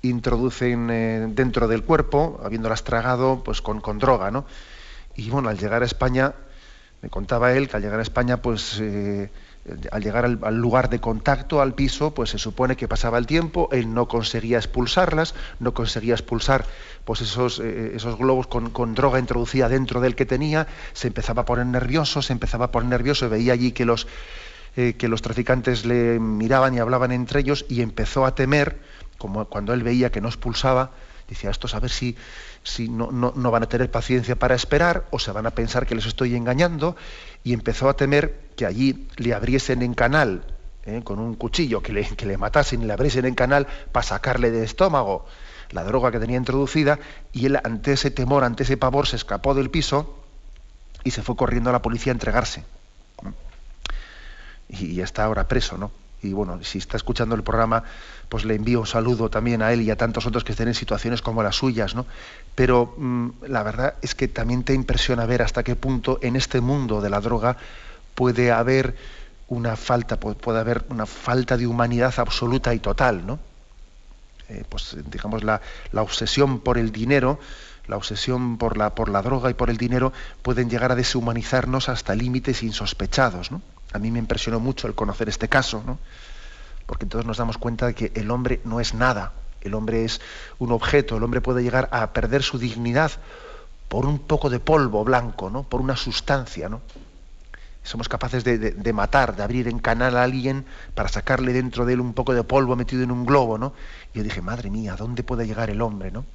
introducen 0.00 0.90
eh, 0.90 1.26
dentro 1.30 1.66
del 1.66 1.82
cuerpo, 1.82 2.40
habiéndolas 2.44 2.84
tragado 2.84 3.42
pues 3.44 3.60
con, 3.60 3.80
con 3.80 3.98
droga, 3.98 4.30
¿no? 4.30 4.46
Y 5.16 5.28
bueno, 5.28 5.48
al 5.48 5.58
llegar 5.58 5.82
a 5.82 5.86
España 5.86 6.34
me 7.02 7.10
contaba 7.10 7.52
él 7.52 7.68
que 7.68 7.76
al 7.76 7.82
llegar 7.82 7.98
a 7.98 8.02
España, 8.02 8.40
pues 8.40 8.80
al 9.90 10.02
llegar 10.02 10.24
al, 10.24 10.56
lugar 10.56 10.90
de 10.90 11.00
contacto, 11.00 11.60
al 11.60 11.74
piso, 11.74 12.14
pues 12.14 12.30
se 12.30 12.38
supone 12.38 12.76
que 12.76 12.88
pasaba 12.88 13.18
el 13.18 13.26
tiempo, 13.26 13.68
él 13.72 13.92
no 13.92 14.08
conseguía 14.08 14.58
expulsarlas, 14.58 15.34
no 15.60 15.74
conseguía 15.74 16.14
expulsar 16.14 16.64
pues 17.04 17.20
esos, 17.20 17.60
eh, 17.60 17.92
esos 17.94 18.18
globos 18.18 18.46
con, 18.46 18.94
droga 18.94 19.18
introducida 19.18 19.68
dentro 19.68 20.00
del 20.00 20.14
que 20.14 20.26
tenía, 20.26 20.66
se 20.92 21.08
empezaba 21.08 21.42
a 21.42 21.44
poner 21.44 21.66
nervioso, 21.66 22.22
se 22.22 22.32
empezaba 22.32 22.66
a 22.66 22.70
poner 22.70 22.90
nervioso, 22.90 23.28
veía 23.28 23.52
allí 23.52 23.72
que 23.72 23.84
los, 23.84 24.06
eh, 24.76 24.94
que 24.94 25.08
los 25.08 25.22
traficantes 25.22 25.84
le 25.84 26.18
miraban 26.18 26.74
y 26.74 26.78
hablaban 26.78 27.12
entre 27.12 27.40
ellos 27.40 27.64
y 27.68 27.82
empezó 27.82 28.26
a 28.26 28.34
temer, 28.34 28.78
como 29.18 29.46
cuando 29.46 29.72
él 29.72 29.82
veía 29.82 30.10
que 30.10 30.20
no 30.20 30.28
expulsaba, 30.28 30.92
decía, 31.28 31.50
esto 31.50 31.68
a 31.74 31.80
ver 31.80 31.90
si 31.90 32.16
si 32.62 32.88
no, 32.88 33.10
no, 33.10 33.32
no, 33.34 33.50
van 33.50 33.62
a 33.62 33.68
tener 33.68 33.90
paciencia 33.90 34.36
para 34.36 34.54
esperar 34.54 35.06
o 35.10 35.18
se 35.18 35.32
van 35.32 35.46
a 35.46 35.50
pensar 35.52 35.86
que 35.86 35.94
les 35.94 36.06
estoy 36.06 36.34
engañando 36.34 36.96
y 37.44 37.52
empezó 37.52 37.88
a 37.88 37.96
temer 37.96 38.47
que 38.58 38.66
allí 38.66 39.06
le 39.18 39.34
abriesen 39.34 39.82
en 39.82 39.94
canal 39.94 40.42
¿eh? 40.84 41.02
con 41.04 41.20
un 41.20 41.36
cuchillo, 41.36 41.80
que 41.80 41.92
le, 41.92 42.04
que 42.04 42.26
le 42.26 42.36
matasen 42.36 42.82
y 42.82 42.86
le 42.86 42.92
abriesen 42.92 43.24
en 43.24 43.36
canal 43.36 43.68
para 43.92 44.02
sacarle 44.02 44.50
del 44.50 44.64
estómago 44.64 45.26
la 45.70 45.84
droga 45.84 46.10
que 46.10 46.18
tenía 46.18 46.38
introducida 46.38 46.98
y 47.32 47.46
él 47.46 47.60
ante 47.62 47.92
ese 47.92 48.10
temor, 48.10 48.42
ante 48.42 48.64
ese 48.64 48.76
pavor 48.76 49.06
se 49.06 49.14
escapó 49.14 49.54
del 49.54 49.70
piso 49.70 50.18
y 51.04 51.12
se 51.12 51.22
fue 51.22 51.36
corriendo 51.36 51.70
a 51.70 51.72
la 51.72 51.82
policía 51.82 52.10
a 52.10 52.14
entregarse. 52.14 52.64
Y 54.68 55.00
está 55.00 55.22
ahora 55.22 55.46
preso, 55.46 55.78
¿no? 55.78 55.92
y 56.20 56.32
bueno, 56.32 56.58
si 56.62 56.78
está 56.78 56.96
escuchando 56.96 57.34
el 57.34 57.42
programa, 57.42 57.84
pues 58.28 58.44
le 58.44 58.56
envío 58.56 58.80
un 58.80 58.86
saludo 58.86 59.30
también 59.30 59.62
a 59.62 59.72
él 59.72 59.82
y 59.82 59.90
a 59.90 59.96
tantos 59.96 60.26
otros 60.26 60.42
que 60.42 60.52
estén 60.52 60.68
en 60.68 60.74
situaciones 60.74 61.22
como 61.22 61.42
las 61.42 61.56
suyas, 61.56 61.94
¿no? 61.94 62.06
Pero 62.54 62.94
mm, 62.96 63.28
la 63.46 63.62
verdad 63.62 63.94
es 64.02 64.14
que 64.14 64.26
también 64.26 64.64
te 64.64 64.74
impresiona 64.74 65.26
ver 65.26 65.42
hasta 65.42 65.62
qué 65.62 65.76
punto 65.76 66.18
en 66.22 66.34
este 66.34 66.60
mundo 66.60 67.00
de 67.00 67.10
la 67.10 67.20
droga 67.20 67.56
puede 68.18 68.50
haber 68.50 68.96
una 69.46 69.76
falta, 69.76 70.18
puede 70.18 70.58
haber 70.58 70.84
una 70.88 71.06
falta 71.06 71.56
de 71.56 71.68
humanidad 71.68 72.12
absoluta 72.16 72.74
y 72.74 72.80
total, 72.80 73.24
¿no? 73.24 73.38
Eh, 74.48 74.64
pues 74.68 74.96
digamos 75.08 75.44
la, 75.44 75.60
la 75.92 76.02
obsesión 76.02 76.58
por 76.58 76.78
el 76.78 76.90
dinero, 76.90 77.38
la 77.86 77.96
obsesión 77.96 78.58
por 78.58 78.76
la, 78.76 78.92
por 78.96 79.08
la 79.08 79.22
droga 79.22 79.50
y 79.50 79.54
por 79.54 79.70
el 79.70 79.76
dinero 79.76 80.12
pueden 80.42 80.68
llegar 80.68 80.90
a 80.90 80.96
deshumanizarnos 80.96 81.88
hasta 81.88 82.16
límites 82.16 82.64
insospechados, 82.64 83.52
¿no? 83.52 83.62
A 83.92 84.00
mí 84.00 84.10
me 84.10 84.18
impresionó 84.18 84.58
mucho 84.58 84.88
el 84.88 84.96
conocer 84.96 85.28
este 85.28 85.48
caso, 85.48 85.84
¿no? 85.86 86.00
porque 86.86 87.04
entonces 87.04 87.24
nos 87.24 87.36
damos 87.36 87.56
cuenta 87.56 87.86
de 87.86 87.94
que 87.94 88.10
el 88.16 88.32
hombre 88.32 88.60
no 88.64 88.80
es 88.80 88.94
nada, 88.94 89.32
el 89.60 89.74
hombre 89.74 90.04
es 90.04 90.20
un 90.58 90.72
objeto, 90.72 91.18
el 91.18 91.22
hombre 91.22 91.40
puede 91.40 91.62
llegar 91.62 91.88
a 91.92 92.12
perder 92.12 92.42
su 92.42 92.58
dignidad 92.58 93.12
por 93.88 94.06
un 94.06 94.18
poco 94.18 94.50
de 94.50 94.58
polvo 94.58 95.04
blanco, 95.04 95.50
¿no? 95.50 95.62
por 95.62 95.80
una 95.80 95.96
sustancia. 95.96 96.68
¿no? 96.68 96.80
Somos 97.88 98.06
capaces 98.06 98.44
de, 98.44 98.92
matar, 98.92 99.34
de 99.34 99.42
abrir 99.42 99.66
en 99.66 99.78
canal 99.78 100.18
a 100.18 100.22
alguien 100.22 100.66
para 100.94 101.08
sacarle 101.08 101.54
dentro 101.54 101.86
de 101.86 101.94
él 101.94 102.00
un 102.00 102.12
poco 102.12 102.34
de 102.34 102.44
polvo 102.44 102.76
metido 102.76 103.02
en 103.02 103.10
un 103.10 103.24
globo. 103.24 103.56
¿no? 103.56 103.72
Y 104.12 104.18
yo 104.18 104.24
dije, 104.24 104.42
madre 104.42 104.68
mía, 104.68 104.94
¿dónde 104.94 105.22
puede 105.22 105.46
llegar 105.46 105.70
el 105.70 105.80
hombre 105.80 106.10
¿no? 106.10 106.26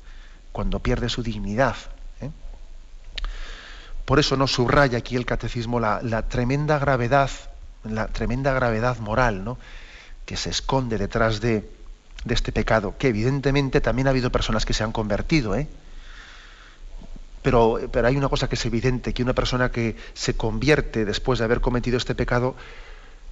cuando 0.51 0.79
pierde 0.79 1.10
su 1.10 1.22
dignidad? 1.22 1.75
¿eh? 2.22 2.31
Por 4.03 4.17
eso 4.17 4.36
nos 4.36 4.51
subraya 4.51 4.98
aquí 4.98 5.15
el 5.15 5.27
catecismo 5.27 5.79
la, 5.79 6.24
tremenda 6.27 6.79
gravedad, 6.79 7.29
la 7.83 8.07
tremenda 8.07 8.51
gravedad 8.53 8.98
moral, 8.98 9.43
¿no? 9.43 9.60
que 10.25 10.38
se 10.38 10.50
esconde 10.50 10.98
detrás 10.98 11.39
de, 11.39 11.69
este 12.27 12.51
pecado, 12.51 12.95
que 12.98 13.10
evidentemente 13.10 13.79
también 13.79 14.07
ha 14.07 14.10
habido 14.10 14.31
personas 14.31 14.65
que 14.65 14.74
se 14.74 14.83
han 14.83 14.91
convertido, 14.91 15.53
¿eh? 15.53 15.67
Pero, 17.43 17.79
hay 18.03 18.15
una 18.15 18.29
cosa 18.29 18.47
que 18.47 18.55
es 18.55 18.65
evidente, 18.65 19.13
que 19.13 19.21
una 19.21 19.33
persona 19.33 19.69
que 19.69 19.95
se 20.13 20.35
convierte 20.35 21.05
después 21.05 21.39
de 21.39 21.45
haber 21.45 21.62
cometido 21.62 21.97
este 21.97 22.15
pecado, 22.15 22.55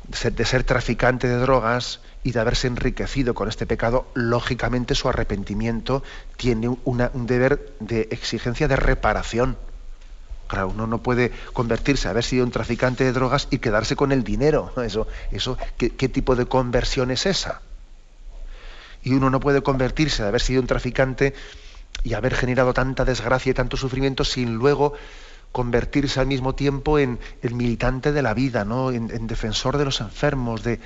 de 0.08 0.46
ser 0.46 0.64
traficante 0.64 1.28
de 1.28 1.38
drogas 1.38 2.02
y 2.24 2.32
de 2.32 2.40
haberse 2.40 2.68
enriquecido 2.68 3.34
con 3.34 3.48
este 3.48 3.66
pecado, 3.66 4.08
lógicamente 4.14 4.96
su 4.96 5.08
arrepentimiento 5.08 6.04
tiene 6.36 6.68
un 6.84 7.26
deber 7.26 7.74
de 7.80 8.10
exigencia 8.12 8.68
de 8.68 8.76
reparación. 8.76 9.58
Claro, 10.52 10.68
uno 10.68 10.86
no 10.86 11.02
puede 11.02 11.32
convertirse, 11.54 12.10
haber 12.10 12.26
sido 12.26 12.44
un 12.44 12.52
traficante 12.52 13.06
de 13.06 13.14
drogas 13.14 13.48
y 13.52 13.60
quedarse 13.60 13.96
con 13.96 14.12
el 14.12 14.26
dinero. 14.26 14.74
Eso, 14.84 15.08
eso, 15.32 15.58
¿qué, 15.78 16.10
tipo 16.10 16.36
de 16.36 16.46
conversión 16.46 17.10
es 17.10 17.26
esa? 17.26 17.62
Y 19.02 19.14
uno 19.14 19.30
no 19.30 19.40
puede 19.40 19.62
convertirse 19.62 20.24
de 20.24 20.28
haber 20.28 20.42
sido 20.42 20.60
un 20.60 20.68
traficante 20.68 21.34
y 22.04 22.14
haber 22.14 22.36
generado 22.36 22.74
tanta 22.74 23.06
desgracia 23.06 23.52
y 23.52 23.54
tanto 23.54 23.78
sufrimiento 23.78 24.24
sin 24.24 24.56
luego 24.56 24.94
convertirse 25.52 26.20
al 26.20 26.28
mismo 26.28 26.56
tiempo 26.56 26.98
en 26.98 27.20
el 27.42 27.54
militante 27.54 28.12
de 28.12 28.22
la 28.22 28.34
vida, 28.34 28.64
¿no? 28.64 28.92
en, 28.92 29.28
defensor 29.28 29.78
de 29.78 29.86
los 29.86 30.00
enfermos, 30.00 30.64
de, 30.64 30.80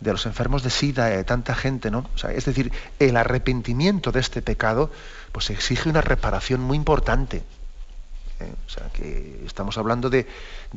de, 0.00 0.12
los 0.12 0.24
enfermos 0.26 0.62
de 0.62 0.70
sida, 0.70 1.06
de 1.06 1.24
tanta 1.24 1.54
gente. 1.54 1.90
¿no? 1.90 2.08
es 2.32 2.44
decir, 2.44 2.72
el 2.98 3.16
arrepentimiento 3.16 4.12
de 4.12 4.20
este 4.20 4.40
pecado 4.40 4.90
pues 5.32 5.50
exige 5.50 5.88
una 5.88 6.00
reparación 6.00 6.60
muy 6.60 6.76
importante. 6.76 7.42
¿eh? 8.40 8.52
O 8.66 8.70
sea, 8.70 8.88
que 8.92 9.42
estamos 9.44 9.78
hablando 9.78 10.10
de, 10.10 10.26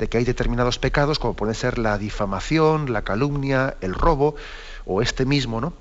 que 0.10 0.18
hay 0.18 0.24
determinados 0.24 0.80
pecados, 0.80 1.20
como 1.20 1.36
pueden 1.36 1.56
ser 1.56 1.78
la 1.78 1.98
difamación, 1.98 2.92
la 2.92 3.04
calumnia, 3.04 3.78
el 3.82 3.94
robo, 3.94 4.36
o 4.86 5.02
este 5.02 5.26
mismo, 5.26 5.62
¿no? 5.62 5.74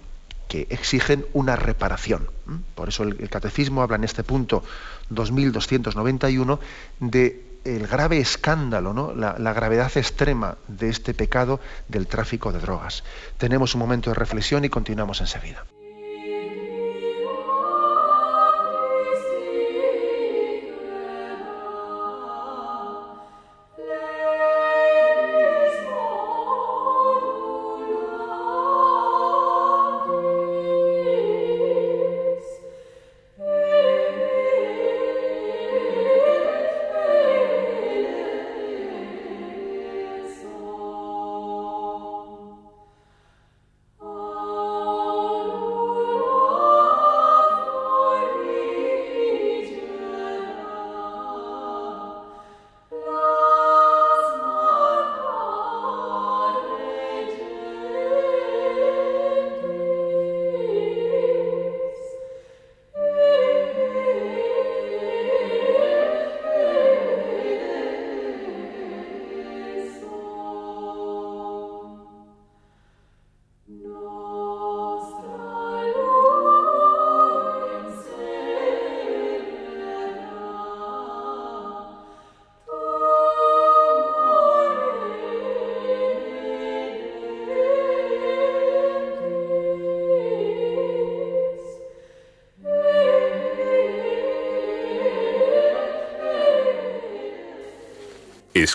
Que 0.49 0.67
exigen 0.71 1.27
una 1.33 1.57
reparación. 1.57 2.31
Por 2.75 2.89
eso 2.89 3.03
el, 3.03 3.29
catecismo 3.29 3.83
habla 3.83 3.97
en 3.97 4.05
este 4.05 4.25
punto 4.25 4.63
2291 5.11 6.61
de 7.01 7.43
el 7.65 7.89
grave 7.89 8.19
escándalo, 8.19 8.93
¿no? 8.93 9.13
la, 9.13 9.37
la, 9.39 9.53
gravedad 9.53 9.91
extrema 9.97 10.57
de 10.69 10.89
este 10.89 11.15
pecado 11.15 11.59
del 11.89 12.07
tráfico 12.07 12.53
de 12.53 12.61
drogas. 12.61 13.03
Tenemos 13.39 13.75
un 13.75 13.81
momento 13.81 14.11
de 14.11 14.15
reflexión 14.15 14.65
y 14.65 14.69
continuamos 14.69 15.21
enseguida. 15.21 15.65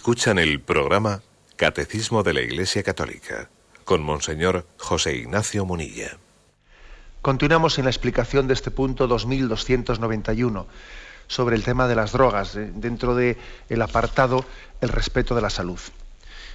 Escuchan 0.02 0.40
el 0.40 0.60
programa 0.60 1.22
Catecismo 1.58 2.24
de 2.24 2.34
la 2.34 2.42
Iglesia 2.42 2.82
Católica 2.82 3.52
con 3.86 4.02
Monseñor 4.02 4.66
José 4.78 5.16
Ignacio 5.16 5.64
Munilla. 5.64 6.18
Continuamos 7.22 7.78
en 7.78 7.84
la 7.84 7.92
explicación 7.92 8.48
de 8.48 8.56
este 8.56 8.72
punto 8.72 9.06
2291 9.06 10.66
sobre 11.28 11.56
el 11.56 11.64
tema 11.64 11.88
de 11.88 11.94
las 11.94 12.14
drogas, 12.14 12.56
eh, 12.56 12.72
dentro 12.74 13.14
del 13.14 13.38
el 13.70 13.80
apartado 13.84 14.44
el 14.82 14.90
respeto 14.90 15.36
de 15.36 15.42
la 15.44 15.52
salud. 15.52 15.80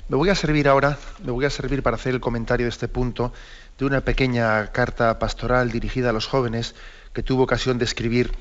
Me 0.08 0.16
voy 0.16 0.30
a 0.30 0.34
servir 0.34 0.66
ahora, 0.66 0.98
me 1.22 1.30
voy 1.30 1.44
a 1.44 1.50
servir 1.50 1.84
para 1.84 1.94
hacer 1.94 2.14
el 2.14 2.20
comentario 2.20 2.66
de 2.66 2.70
este 2.70 2.88
punto 2.88 3.32
de 3.78 3.84
una 3.84 4.00
pequeña 4.00 4.72
carta 4.72 5.20
pastoral 5.20 5.70
dirigida 5.70 6.10
a 6.10 6.12
los 6.12 6.26
jóvenes 6.26 6.74
que 7.12 7.22
tuvo 7.22 7.44
ocasión 7.44 7.78
de 7.78 7.84
escribir 7.84 8.32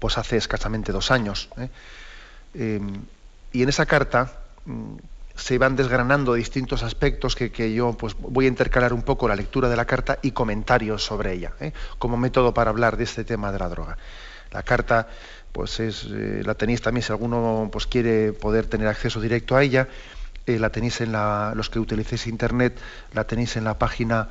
pues 0.00 0.18
hace 0.18 0.36
escasamente 0.36 0.90
dos 0.90 1.12
años. 1.12 1.48
¿eh? 1.58 1.68
Em, 2.54 3.04
y 3.56 3.62
en 3.62 3.70
esa 3.70 3.86
carta 3.86 4.32
mm, 4.66 4.96
se 5.34 5.56
van 5.56 5.76
desgranando 5.76 6.34
distintos 6.34 6.82
aspectos 6.82 7.34
que, 7.34 7.72
yo 7.72 7.94
pues, 7.94 8.14
voy 8.18 8.44
a 8.44 8.48
intercalar 8.48 8.92
un 8.92 9.00
poco 9.00 9.28
la 9.28 9.34
lectura 9.34 9.70
de 9.70 9.76
la 9.76 9.86
carta 9.86 10.18
y 10.20 10.32
comentarios 10.32 11.02
sobre 11.02 11.32
ella, 11.32 11.52
¿eh? 11.60 11.72
como 11.98 12.18
método 12.18 12.52
para 12.52 12.68
hablar 12.68 12.98
de 12.98 13.04
este 13.04 13.24
tema 13.24 13.52
de 13.52 13.58
la 13.58 13.70
droga. 13.70 13.96
La 14.52 14.62
carta, 14.62 15.08
pues 15.52 15.80
es, 15.80 16.06
eh, 16.10 16.42
la 16.44 16.54
tenéis 16.54 16.82
también 16.82 17.02
si 17.02 17.12
alguno 17.12 17.70
pues, 17.72 17.86
quiere 17.86 18.34
poder 18.34 18.66
tener 18.66 18.88
acceso 18.88 19.22
directo 19.22 19.56
a 19.56 19.62
ella, 19.62 19.88
eh, 20.44 20.58
la 20.58 20.68
tenéis 20.68 21.00
en 21.00 21.12
la, 21.12 21.54
los 21.56 21.70
que 21.70 21.78
utilicéis 21.78 22.26
internet, 22.26 22.78
la 23.14 23.24
tenéis 23.24 23.56
en 23.56 23.64
la 23.64 23.78
página 23.78 24.28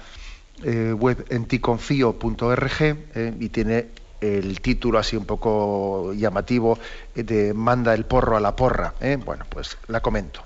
web 0.63 1.25
enticonfio.org 1.29 2.97
y 3.41 3.49
tiene 3.49 3.89
el 4.25 4.61
título 4.61 4.99
así 4.99 5.15
un 5.15 5.25
poco 5.25 6.13
llamativo 6.13 6.79
de 7.13 7.53
Manda 7.53 7.93
el 7.93 8.05
porro 8.05 8.37
a 8.37 8.39
la 8.39 8.55
porra. 8.55 8.93
¿eh? 8.99 9.17
Bueno, 9.23 9.45
pues 9.49 9.77
la 9.87 10.01
comento. 10.01 10.43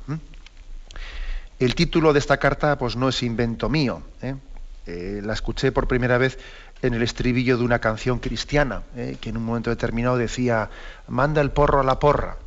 El 1.59 1.75
título 1.75 2.13
de 2.13 2.19
esta 2.19 2.37
carta 2.37 2.77
pues 2.77 2.95
no 2.95 3.09
es 3.09 3.23
invento 3.23 3.69
mío. 3.69 4.01
¿eh? 4.21 4.35
Eh, 4.85 5.21
la 5.23 5.33
escuché 5.33 5.71
por 5.71 5.87
primera 5.87 6.17
vez 6.17 6.39
en 6.81 6.93
el 6.93 7.03
estribillo 7.03 7.57
de 7.57 7.63
una 7.63 7.79
canción 7.79 8.19
cristiana, 8.19 8.83
que 8.95 9.29
en 9.29 9.35
un 9.35 9.43
momento 9.43 9.69
determinado 9.69 10.15
decía, 10.15 10.69
manda 11.09 11.41
el 11.41 11.51
porro 11.51 11.81
a 11.81 11.83
la 11.83 11.99
porra. 11.99 12.37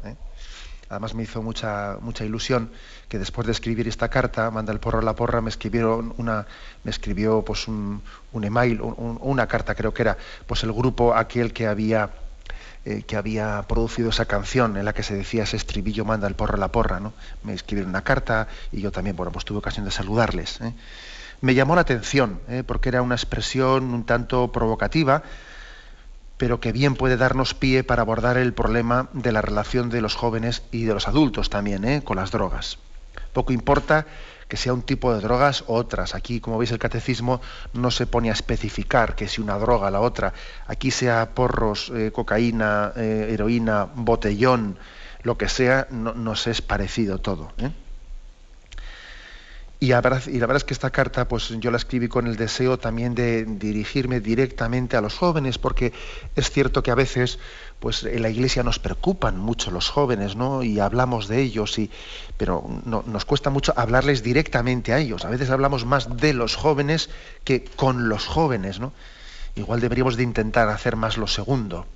Además 0.93 1.15
me 1.15 1.23
hizo 1.23 1.43
mucha, 1.43 1.97
mucha 2.01 2.25
ilusión 2.25 2.71
que 3.09 3.19
después 3.19 3.47
de 3.47 3.53
escribir 3.53 3.89
esta 3.89 4.09
carta, 4.09 4.51
manda 4.51 4.73
el 4.73 4.79
porro 4.79 4.99
a 4.99 5.03
la 5.03 5.15
porra, 5.15 5.41
me 5.41 5.49
escribieron 5.49 6.15
una, 6.19 6.47
me 6.85 6.91
escribió 6.91 7.43
pues 7.43 7.67
un, 7.67 8.03
un 8.33 8.45
email, 8.45 8.81
una 8.83 9.47
carta 9.47 9.75
creo 9.75 9.95
que 9.95 10.03
era, 10.03 10.19
pues 10.47 10.63
el 10.65 10.73
grupo 10.73 11.15
aquel 11.15 11.53
que 11.55 11.67
había 11.67 12.11
eh, 12.85 13.05
que 13.07 13.17
había 13.17 13.65
producido 13.69 14.11
esa 14.11 14.27
canción 14.27 14.77
en 14.77 14.85
la 14.85 14.93
que 14.93 15.03
se 15.03 15.15
decía 15.15 15.45
ese 15.45 15.57
estribillo 15.57 16.05
manda 16.05 16.27
el 16.27 16.35
porro 16.35 16.57
a 16.57 16.59
la 16.59 16.69
porra, 16.69 17.01
¿no? 17.01 17.13
Me 17.45 17.55
escribieron 17.55 17.91
una 17.91 18.03
carta 18.03 18.49
y 18.73 18.81
yo 18.81 18.91
también, 18.91 19.15
bueno, 19.17 19.33
pues 19.33 19.45
tuve 19.45 19.59
ocasión 19.59 19.85
de 19.85 19.93
saludarles. 19.93 20.61
¿eh? 20.61 20.75
Me 21.41 21.55
llamó 21.55 21.75
la 21.75 21.83
atención, 21.83 22.41
¿eh? 22.49 22.65
porque 22.67 22.89
era 22.89 23.01
una 23.01 23.15
expresión 23.15 23.95
un 23.95 24.05
tanto 24.05 24.53
provocativa, 24.53 25.23
pero 26.37 26.61
que 26.61 26.73
bien 26.73 26.95
puede 26.95 27.17
darnos 27.17 27.55
pie 27.55 27.85
para 27.85 28.03
abordar 28.03 28.37
el 28.37 28.53
problema 28.53 29.09
de 29.13 29.33
la 29.33 29.43
relación 29.43 29.91
de 29.91 30.01
los 30.01 30.15
jóvenes 30.15 30.63
y 30.73 30.85
de 30.85 30.95
los 30.95 31.09
adultos 31.09 31.51
también 31.51 31.85
¿eh? 31.85 32.03
con 32.03 32.17
las 32.17 32.31
drogas. 32.31 32.79
Poco 33.33 33.53
importa 33.53 34.07
que 34.53 34.59
sea 34.59 34.75
un 34.75 34.83
tipo 34.83 35.15
de 35.15 35.21
drogas 35.23 35.65
o 35.67 35.75
otras. 35.75 36.15
Aquí, 36.15 36.39
como 36.39 36.59
veis, 36.59 36.71
el 36.73 36.79
catecismo 36.79 37.41
no 37.73 37.91
se 37.91 38.07
pone 38.07 38.29
a 38.29 38.35
especificar 38.35 39.15
que 39.15 39.27
si 39.27 39.41
una 39.41 39.57
droga 39.57 39.91
la 39.91 40.01
otra. 40.01 40.35
Aquí 40.67 40.91
sea 40.91 41.31
porros, 41.35 41.91
eh, 41.95 42.11
cocaína, 42.13 42.93
eh, 42.97 43.29
heroína, 43.31 43.89
botellón, 43.95 44.79
lo 45.23 45.39
que 45.39 45.49
sea, 45.49 45.87
no, 45.91 46.13
nos 46.13 46.47
es 46.49 46.61
parecido 46.61 47.17
todo. 47.17 47.53
Y 49.83 49.89
la, 49.89 50.01
verdad, 50.01 50.57
es 50.57 50.63
que 50.63 50.75
esta 50.75 50.91
carta, 50.91 51.27
pues 51.27 51.49
yo 51.59 51.73
la 51.73 51.77
escribí 51.77 52.07
con 52.07 52.29
el 52.29 52.37
deseo 52.37 52.79
también 52.79 53.17
de 53.17 53.45
dirigirme 53.45 54.21
directamente 54.21 54.97
a 54.97 55.01
los 55.01 55.19
jóvenes, 55.19 55.59
porque 55.59 55.93
es 56.37 56.53
cierto 56.53 56.85
que 56.85 56.93
a 56.93 56.95
veces, 56.95 57.41
pues 57.81 58.05
en 58.05 58.23
la 58.23 58.31
iglesia 58.31 58.63
nos 58.63 58.79
preocupan 58.79 59.41
mucho 59.41 59.73
los 59.73 59.89
jóvenes, 59.89 60.37
¿no? 60.37 60.63
Y 60.63 60.79
hablamos 60.79 61.27
de 61.27 61.41
ellos, 61.43 61.81
y, 61.81 61.91
pero 62.37 62.65
no, 62.85 63.03
nos 63.09 63.25
cuesta 63.25 63.51
mucho 63.51 63.75
hablarles 63.75 64.23
directamente 64.23 64.93
a 64.93 65.01
ellos. 65.01 65.25
A 65.25 65.31
veces 65.31 65.51
hablamos 65.51 65.85
más 65.85 66.17
de 66.17 66.33
los 66.33 66.55
jóvenes 66.55 67.11
que 67.43 67.65
con 67.65 68.09
los 68.09 68.25
jóvenes, 68.25 68.79
¿no? 68.79 68.93
Igual 69.57 69.81
deberíamos 69.81 70.17
de 70.17 70.23
intentar 70.23 70.69
hacer 70.69 70.95
más 70.95 71.17
lo 71.17 71.27
segundo. 71.27 71.87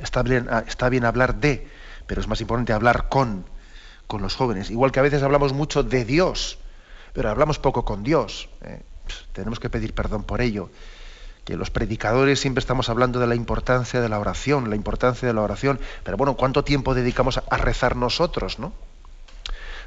Está 0.00 0.22
bien, 0.22 0.46
está 0.68 0.88
bien 0.90 1.04
hablar 1.04 1.40
de, 1.40 1.66
pero 2.06 2.20
es 2.20 2.28
más 2.28 2.40
importante 2.40 2.72
hablar 2.72 3.08
con, 3.08 3.46
con 4.06 4.22
los 4.22 4.36
jóvenes. 4.36 4.70
Igual 4.70 4.92
que 4.92 5.00
a 5.00 5.02
veces 5.02 5.24
hablamos 5.24 5.52
mucho 5.54 5.82
de 5.82 6.04
Dios 6.04 6.60
pero 7.16 7.30
hablamos 7.30 7.58
poco 7.58 7.86
con 7.86 8.04
Dios. 8.04 8.50
¿eh? 8.60 8.82
Tenemos 9.32 9.58
que 9.58 9.70
pedir 9.70 9.94
perdón 9.94 10.24
por 10.24 10.42
ello. 10.42 10.68
Que 11.46 11.56
los 11.56 11.70
predicadores 11.70 12.38
siempre 12.40 12.60
estamos 12.60 12.90
hablando 12.90 13.18
de 13.20 13.26
la 13.26 13.34
importancia 13.34 14.02
de 14.02 14.08
la 14.10 14.18
oración, 14.18 14.68
la 14.68 14.76
importancia 14.76 15.26
de 15.26 15.32
la 15.32 15.40
oración, 15.40 15.80
pero 16.04 16.18
bueno, 16.18 16.36
¿cuánto 16.36 16.62
tiempo 16.62 16.94
dedicamos 16.94 17.38
a, 17.38 17.56
rezar 17.56 17.96
nosotros, 17.96 18.58
no? 18.58 18.74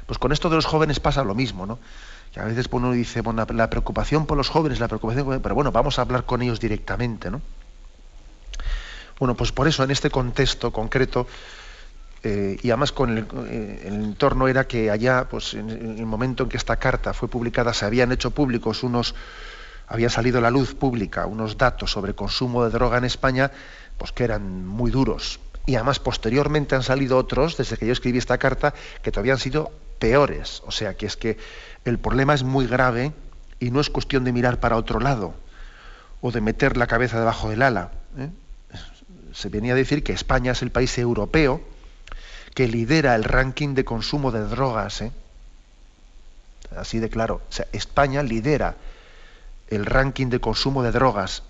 Pues 0.06 0.18
con 0.18 0.32
esto 0.32 0.48
de 0.50 0.56
los 0.56 0.66
jóvenes 0.66 0.98
pasa 0.98 1.22
lo 1.22 1.36
mismo, 1.36 1.66
¿no? 1.66 1.78
Que 2.32 2.40
a 2.40 2.44
veces 2.44 2.66
uno 2.72 2.90
dice, 2.90 3.20
bueno, 3.20 3.46
la 3.48 3.70
preocupación 3.70 4.26
por 4.26 4.36
los 4.36 4.48
jóvenes, 4.48 4.80
la 4.80 4.88
preocupación, 4.88 5.40
pero 5.40 5.54
bueno, 5.54 5.70
vamos 5.70 6.00
a 6.00 6.02
hablar 6.02 6.24
con 6.24 6.42
ellos 6.42 6.58
directamente, 6.58 7.30
¿no? 7.30 7.42
Bueno, 9.20 9.36
pues 9.36 9.52
por 9.52 9.68
eso 9.68 9.84
en 9.84 9.92
este 9.92 10.10
contexto 10.10 10.72
concreto 10.72 11.28
eh, 12.22 12.58
y 12.62 12.70
además 12.70 12.92
con 12.92 13.16
eh, 13.16 13.82
el, 13.84 13.94
entorno 13.94 14.46
era 14.46 14.66
que 14.66 14.90
allá, 14.90 15.26
pues 15.30 15.54
en, 15.54 15.70
el 15.70 16.06
momento 16.06 16.42
en 16.42 16.48
que 16.50 16.58
esta 16.58 16.76
carta 16.76 17.14
fue 17.14 17.28
publicada, 17.28 17.72
se 17.72 17.86
habían 17.86 18.12
hecho 18.12 18.30
públicos 18.30 18.82
unos, 18.82 19.14
había 19.86 20.10
salido 20.10 20.40
la 20.40 20.50
luz 20.50 20.74
pública 20.74 21.26
unos 21.26 21.56
datos 21.56 21.92
sobre 21.92 22.14
consumo 22.14 22.64
de 22.64 22.70
droga 22.70 22.98
en 22.98 23.04
España, 23.04 23.50
pues 23.96 24.12
que 24.12 24.24
eran 24.24 24.66
muy 24.66 24.90
duros. 24.90 25.40
Y 25.64 25.76
además 25.76 25.98
posteriormente 25.98 26.74
han 26.74 26.82
salido 26.82 27.16
otros, 27.16 27.56
desde 27.56 27.76
que 27.76 27.86
yo 27.86 27.92
escribí 27.92 28.18
esta 28.18 28.38
carta, 28.38 28.74
que 29.02 29.10
todavía 29.10 29.34
han 29.34 29.38
sido 29.38 29.70
peores. 29.98 30.62
O 30.66 30.72
sea 30.72 30.94
que 30.94 31.06
es 31.06 31.16
que 31.16 31.38
el 31.86 31.98
problema 31.98 32.34
es 32.34 32.42
muy 32.42 32.66
grave 32.66 33.12
y 33.60 33.70
no 33.70 33.80
es 33.80 33.88
cuestión 33.88 34.24
de 34.24 34.32
mirar 34.32 34.60
para 34.60 34.76
otro 34.76 35.00
lado 35.00 35.34
o 36.20 36.32
de 36.32 36.40
meter 36.42 36.76
la 36.76 36.86
cabeza 36.86 37.18
debajo 37.18 37.48
del 37.48 37.62
ala. 37.62 37.92
¿eh? 38.18 38.28
Se 39.32 39.48
venía 39.48 39.72
a 39.72 39.76
decir 39.76 40.02
que 40.02 40.12
España 40.12 40.52
es 40.52 40.60
el 40.60 40.70
país 40.70 40.98
europeo 40.98 41.62
que 42.60 42.68
lidera 42.68 43.14
el 43.14 43.24
ranking 43.24 43.72
de 43.72 43.86
consumo 43.86 44.30
de 44.30 44.44
drogas. 44.44 45.00
¿eh? 45.00 45.10
Así 46.76 46.98
de 46.98 47.08
claro. 47.08 47.40
O 47.48 47.50
sea, 47.50 47.66
España 47.72 48.22
lidera 48.22 48.76
el 49.68 49.86
ranking 49.86 50.26
de 50.26 50.40
consumo 50.40 50.82
de 50.82 50.92
drogas 50.92 51.42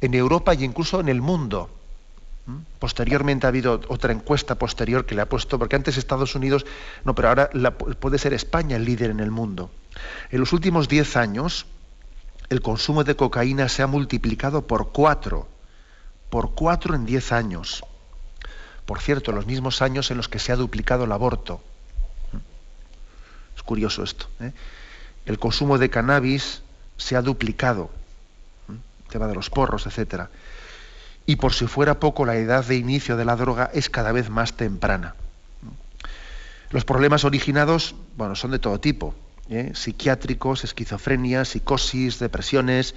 en 0.00 0.14
Europa 0.14 0.54
y 0.54 0.64
incluso 0.64 1.00
en 1.00 1.10
el 1.10 1.20
mundo. 1.20 1.68
Posteriormente 2.78 3.46
ha 3.46 3.50
habido 3.50 3.82
otra 3.88 4.10
encuesta 4.10 4.54
posterior 4.54 5.04
que 5.04 5.14
le 5.14 5.20
ha 5.20 5.28
puesto, 5.28 5.58
porque 5.58 5.76
antes 5.76 5.98
Estados 5.98 6.34
Unidos, 6.34 6.64
no, 7.04 7.14
pero 7.14 7.28
ahora 7.28 7.50
puede 7.50 8.16
ser 8.16 8.32
España 8.32 8.76
el 8.76 8.86
líder 8.86 9.10
en 9.10 9.20
el 9.20 9.30
mundo. 9.30 9.70
En 10.30 10.40
los 10.40 10.54
últimos 10.54 10.88
10 10.88 11.14
años, 11.18 11.66
el 12.48 12.62
consumo 12.62 13.04
de 13.04 13.16
cocaína 13.16 13.68
se 13.68 13.82
ha 13.82 13.86
multiplicado 13.86 14.66
por 14.66 14.92
cuatro, 14.92 15.46
por 16.30 16.54
cuatro 16.54 16.94
en 16.94 17.04
10 17.04 17.32
años. 17.32 17.84
Por 18.86 19.00
cierto, 19.00 19.32
los 19.32 19.46
mismos 19.46 19.82
años 19.82 20.10
en 20.10 20.16
los 20.16 20.28
que 20.28 20.38
se 20.38 20.52
ha 20.52 20.56
duplicado 20.56 21.04
el 21.04 21.12
aborto. 21.12 21.60
Es 23.56 23.62
curioso 23.62 24.04
esto. 24.04 24.28
¿eh? 24.40 24.52
El 25.26 25.38
consumo 25.38 25.76
de 25.76 25.90
cannabis 25.90 26.62
se 26.96 27.16
ha 27.16 27.22
duplicado. 27.22 27.90
El 28.68 29.10
tema 29.10 29.26
de 29.26 29.34
los 29.34 29.50
porros, 29.50 29.86
etc. 29.86 30.28
Y 31.26 31.36
por 31.36 31.52
si 31.52 31.66
fuera 31.66 31.98
poco, 31.98 32.24
la 32.24 32.36
edad 32.36 32.64
de 32.64 32.76
inicio 32.76 33.16
de 33.16 33.24
la 33.24 33.34
droga 33.34 33.70
es 33.74 33.90
cada 33.90 34.12
vez 34.12 34.30
más 34.30 34.56
temprana. 34.56 35.16
Los 36.70 36.84
problemas 36.84 37.24
originados, 37.24 37.96
bueno, 38.16 38.36
son 38.36 38.52
de 38.52 38.60
todo 38.60 38.78
tipo. 38.78 39.14
¿eh? 39.50 39.72
Psiquiátricos, 39.74 40.62
esquizofrenia, 40.62 41.44
psicosis, 41.44 42.20
depresiones, 42.20 42.94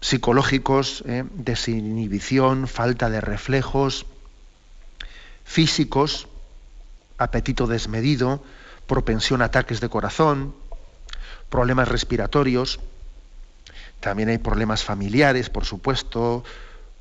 psicológicos, 0.00 1.04
¿eh? 1.06 1.24
desinhibición, 1.34 2.66
falta 2.66 3.10
de 3.10 3.20
reflejos, 3.20 4.06
físicos, 5.48 6.28
apetito 7.16 7.66
desmedido, 7.66 8.44
propensión 8.86 9.40
a 9.40 9.46
ataques 9.46 9.80
de 9.80 9.88
corazón, 9.88 10.54
problemas 11.48 11.88
respiratorios, 11.88 12.80
también 13.98 14.28
hay 14.28 14.36
problemas 14.36 14.84
familiares, 14.84 15.48
por 15.48 15.64
supuesto, 15.64 16.44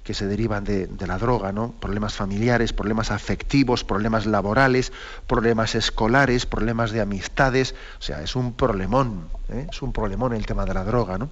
que 0.05 0.13
se 0.13 0.27
derivan 0.27 0.63
de, 0.63 0.87
la 1.05 1.17
droga, 1.17 1.51
¿no? 1.51 1.73
Problemas 1.73 2.15
familiares, 2.15 2.71
problemas 2.71 3.11
afectivos, 3.11 3.83
problemas 3.83 4.25
laborales, 4.25 4.93
problemas 5.27 5.75
escolares, 5.75 6.45
problemas 6.45 6.91
de 6.91 7.01
amistades. 7.01 7.75
O 7.99 8.01
sea, 8.01 8.21
es 8.23 8.37
un 8.37 8.53
problemón, 8.53 9.27
¿eh? 9.49 9.67
es 9.69 9.81
un 9.81 9.91
problemón 9.91 10.31
el 10.31 10.45
tema 10.45 10.63
de 10.63 10.73
la 10.73 10.85
droga, 10.85 11.17
¿no? 11.17 11.29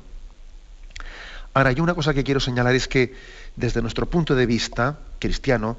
Ahora, 1.53 1.69
hay 1.69 1.79
una 1.79 1.95
cosa 1.95 2.13
que 2.13 2.25
quiero 2.25 2.41
señalar 2.41 2.75
es 2.75 2.89
que 2.89 3.15
desde 3.55 3.81
nuestro 3.81 4.09
punto 4.09 4.35
de 4.35 4.45
vista 4.45 4.99
cristiano, 5.19 5.77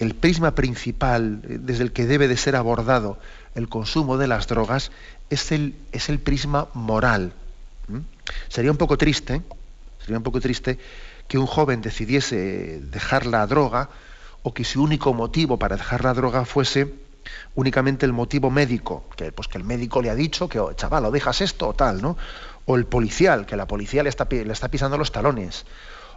el 0.00 0.14
prisma 0.14 0.54
principal 0.54 1.42
eh, 1.44 1.58
desde 1.60 1.84
el 1.84 1.92
que 1.92 2.06
debe 2.06 2.26
de 2.26 2.36
ser 2.36 2.56
abordado 2.56 3.18
el 3.54 3.68
consumo 3.68 4.16
de 4.16 4.26
las 4.26 4.48
drogas 4.48 4.90
es 5.28 5.52
el, 5.52 5.76
es 5.92 6.08
el 6.08 6.18
prisma 6.18 6.68
moral. 6.74 7.32
Sería 8.48 8.70
un 8.70 8.76
poco 8.76 8.96
triste, 8.96 9.42
sería 10.00 10.18
un 10.18 10.22
poco 10.22 10.40
triste 10.40 10.78
que 11.28 11.38
un 11.38 11.46
joven 11.46 11.82
decidiese 11.82 12.80
dejar 12.80 13.26
la 13.26 13.46
droga 13.46 13.90
o 14.42 14.54
que 14.54 14.64
su 14.64 14.82
único 14.82 15.12
motivo 15.12 15.58
para 15.58 15.76
dejar 15.76 16.04
la 16.04 16.14
droga 16.14 16.44
fuese 16.44 16.94
únicamente 17.54 18.06
el 18.06 18.12
motivo 18.12 18.50
médico, 18.50 19.04
que 19.16 19.32
pues 19.32 19.48
que 19.48 19.58
el 19.58 19.64
médico 19.64 20.00
le 20.02 20.10
ha 20.10 20.14
dicho 20.14 20.48
que 20.48 20.58
oh, 20.58 20.72
chaval, 20.72 21.04
o 21.04 21.10
dejas 21.10 21.40
esto 21.40 21.68
o 21.68 21.74
tal, 21.74 22.00
¿no? 22.00 22.16
O 22.64 22.76
el 22.76 22.86
policial, 22.86 23.46
que 23.46 23.56
la 23.56 23.66
policía 23.66 24.02
le 24.02 24.08
está, 24.08 24.26
le 24.30 24.52
está 24.52 24.68
pisando 24.68 24.96
los 24.96 25.12
talones, 25.12 25.66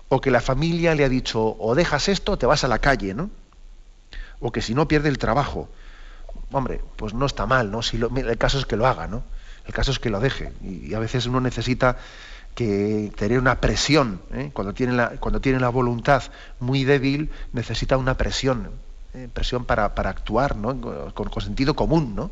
o 0.09 0.21
que 0.21 0.31
la 0.31 0.41
familia 0.41 0.95
le 0.95 1.03
ha 1.03 1.09
dicho 1.09 1.55
o 1.59 1.75
dejas 1.75 2.07
esto 2.07 2.33
o 2.33 2.37
te 2.37 2.45
vas 2.45 2.63
a 2.63 2.67
la 2.67 2.79
calle, 2.79 3.13
¿no? 3.13 3.29
O 4.43 4.51
que 4.51 4.61
si 4.61 4.75
no 4.75 4.89
pierde 4.89 5.07
el 5.07 5.17
trabajo. 5.17 5.69
Hombre, 6.51 6.81
pues 6.97 7.13
no 7.13 7.25
está 7.25 7.45
mal, 7.45 7.71
¿no? 7.71 7.81
Si 7.81 7.95
el 7.97 8.37
caso 8.37 8.59
es 8.59 8.65
que 8.65 8.75
lo 8.75 8.85
haga, 8.85 9.07
¿no? 9.07 9.23
El 9.65 9.73
caso 9.73 9.91
es 9.91 9.99
que 9.99 10.09
lo 10.09 10.19
deje. 10.19 10.51
Y, 10.61 10.93
a 10.93 10.99
veces 10.99 11.25
uno 11.27 11.39
necesita 11.39 11.95
que 12.53 13.13
tener 13.15 13.39
una 13.39 13.61
presión. 13.61 14.21
¿eh? 14.33 14.51
Cuando, 14.53 14.73
tiene 14.73 14.91
la, 14.91 15.11
cuando 15.11 15.39
tiene 15.39 15.61
la 15.61 15.69
voluntad 15.69 16.23
muy 16.59 16.83
débil, 16.83 17.31
necesita 17.53 17.95
una 17.95 18.17
presión. 18.17 18.69
¿eh? 19.13 19.29
Presión 19.33 19.63
para, 19.63 19.85
actuar, 19.85 20.57
¿no? 20.57 20.79
Con, 21.13 21.29
con, 21.29 21.41
sentido 21.41 21.73
común, 21.73 22.13
¿no? 22.13 22.29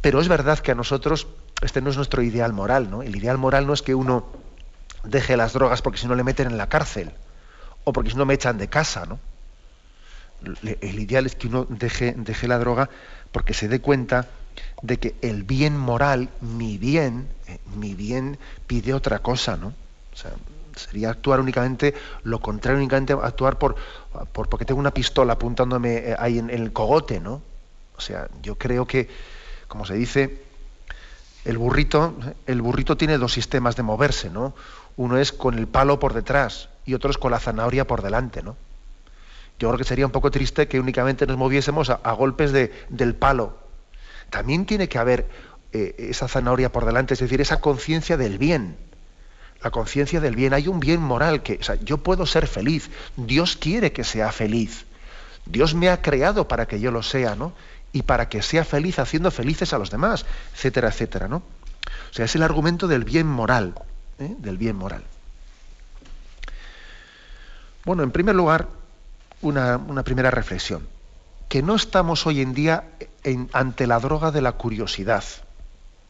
Pero 0.00 0.18
es 0.18 0.28
verdad 0.28 0.60
que 0.60 0.72
a 0.72 0.74
nosotros 0.74 1.26
este 1.60 1.82
no 1.82 1.90
es 1.90 1.96
nuestro 1.96 2.22
ideal 2.22 2.54
moral, 2.54 2.90
¿no? 2.90 3.02
El 3.02 3.14
ideal 3.14 3.36
moral 3.36 3.66
no 3.66 3.74
es 3.74 3.82
que 3.82 3.94
uno 3.94 4.24
deje 5.04 5.36
las 5.36 5.52
drogas 5.52 5.82
porque 5.82 5.98
si 5.98 6.06
no 6.06 6.14
le 6.14 6.24
meten 6.24 6.46
en 6.46 6.56
la 6.56 6.70
cárcel 6.70 7.12
o 7.84 7.92
porque 7.92 8.10
si 8.10 8.16
no 8.16 8.24
me 8.24 8.32
echan 8.32 8.56
de 8.56 8.68
casa, 8.68 9.04
¿no? 9.04 9.18
El 10.42 10.98
ideal 11.00 11.26
es 11.26 11.34
que 11.34 11.46
uno 11.48 11.66
deje, 11.68 12.14
deje 12.16 12.48
la 12.48 12.58
droga 12.58 12.90
porque 13.32 13.54
se 13.54 13.68
dé 13.68 13.80
cuenta 13.80 14.28
de 14.82 14.98
que 14.98 15.14
el 15.22 15.42
bien 15.42 15.76
moral, 15.76 16.28
mi 16.40 16.78
bien, 16.78 17.28
eh, 17.48 17.58
mi 17.74 17.94
bien 17.94 18.38
pide 18.66 18.94
otra 18.94 19.18
cosa, 19.20 19.56
¿no? 19.56 19.68
O 20.12 20.16
sea, 20.16 20.32
sería 20.76 21.10
actuar 21.10 21.40
únicamente 21.40 21.94
lo 22.22 22.40
contrario, 22.40 22.78
únicamente 22.78 23.12
actuar 23.12 23.58
por, 23.58 23.76
por 24.32 24.48
porque 24.48 24.64
tengo 24.64 24.80
una 24.80 24.92
pistola 24.92 25.34
apuntándome 25.34 25.96
eh, 25.96 26.16
ahí 26.18 26.38
en, 26.38 26.50
el 26.50 26.72
cogote, 26.72 27.20
¿no? 27.20 27.42
O 27.96 28.00
sea, 28.00 28.28
yo 28.42 28.56
creo 28.56 28.86
que, 28.86 29.08
como 29.68 29.86
se 29.86 29.94
dice, 29.94 30.42
el 31.44 31.58
burrito, 31.58 32.14
el 32.46 32.60
burrito 32.60 32.96
tiene 32.96 33.18
dos 33.18 33.32
sistemas 33.32 33.76
de 33.76 33.82
moverse, 33.82 34.30
¿no? 34.30 34.54
Uno 34.96 35.18
es 35.18 35.32
con 35.32 35.58
el 35.58 35.66
palo 35.66 35.98
por 35.98 36.12
detrás 36.12 36.68
y 36.84 36.94
otro 36.94 37.10
es 37.10 37.18
con 37.18 37.30
la 37.30 37.40
zanahoria 37.40 37.86
por 37.86 38.02
delante, 38.02 38.42
¿no? 38.42 38.56
Yo 39.58 39.68
creo 39.68 39.78
que 39.78 39.84
sería 39.84 40.06
un 40.06 40.12
poco 40.12 40.30
triste 40.30 40.68
que 40.68 40.78
únicamente 40.80 41.26
nos 41.26 41.36
moviésemos 41.36 41.90
a, 41.90 42.12
golpes 42.12 42.52
de, 42.52 42.72
del 42.88 43.14
palo. 43.14 43.58
También 44.30 44.66
tiene 44.66 44.88
que 44.88 44.98
haber 44.98 45.28
eh, 45.72 45.94
esa 45.98 46.28
zanahoria 46.28 46.70
por 46.70 46.84
delante, 46.84 47.14
es 47.14 47.20
decir, 47.20 47.40
esa 47.40 47.60
conciencia 47.60 48.16
del 48.16 48.38
bien. 48.38 48.76
La 49.62 49.70
conciencia 49.70 50.20
del 50.20 50.36
bien. 50.36 50.52
Hay 50.52 50.68
un 50.68 50.80
bien 50.80 51.00
moral 51.00 51.42
que, 51.42 51.58
o 51.60 51.62
sea, 51.62 51.76
yo 51.76 51.98
puedo 51.98 52.26
ser 52.26 52.46
feliz. 52.46 52.90
Dios 53.16 53.56
quiere 53.56 53.92
que 53.92 54.04
sea 54.04 54.30
feliz. 54.30 54.84
Dios 55.46 55.74
me 55.74 55.88
ha 55.88 56.02
creado 56.02 56.48
para 56.48 56.66
que 56.66 56.80
yo 56.80 56.90
lo 56.90 57.02
sea, 57.02 57.34
¿no? 57.34 57.52
Y 57.92 58.02
para 58.02 58.28
que 58.28 58.42
sea 58.42 58.64
feliz 58.64 58.98
haciendo 58.98 59.30
felices 59.30 59.72
a 59.72 59.78
los 59.78 59.90
demás, 59.90 60.26
etcétera, 60.54 60.88
etcétera, 60.88 61.28
¿no? 61.28 61.36
O 61.36 62.14
sea, 62.14 62.26
es 62.26 62.34
el 62.34 62.42
argumento 62.42 62.88
del 62.88 63.04
bien 63.04 63.26
moral. 63.26 63.74
¿eh? 64.18 64.34
del 64.38 64.58
bien 64.58 64.76
moral. 64.76 65.02
Bueno, 67.84 68.02
en 68.02 68.10
primer 68.10 68.34
lugar, 68.34 68.68
una, 69.48 70.02
primera 70.02 70.30
reflexión, 70.30 70.86
que 71.48 71.62
no 71.62 71.74
estamos 71.74 72.26
hoy 72.26 72.40
en 72.40 72.54
día 72.54 72.84
ante 73.52 73.86
la 73.86 73.98
droga 74.00 74.30
de 74.30 74.42
la 74.42 74.52
curiosidad. 74.52 75.24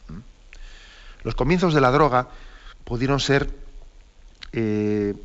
¿Mm? 0.07 0.19
Los 1.23 1.35
comienzos 1.35 1.73
de 1.73 1.81
la 1.81 1.91
droga 1.91 2.29
pudieron 2.83 3.19
ser 3.19 3.49
eh, 4.53 5.15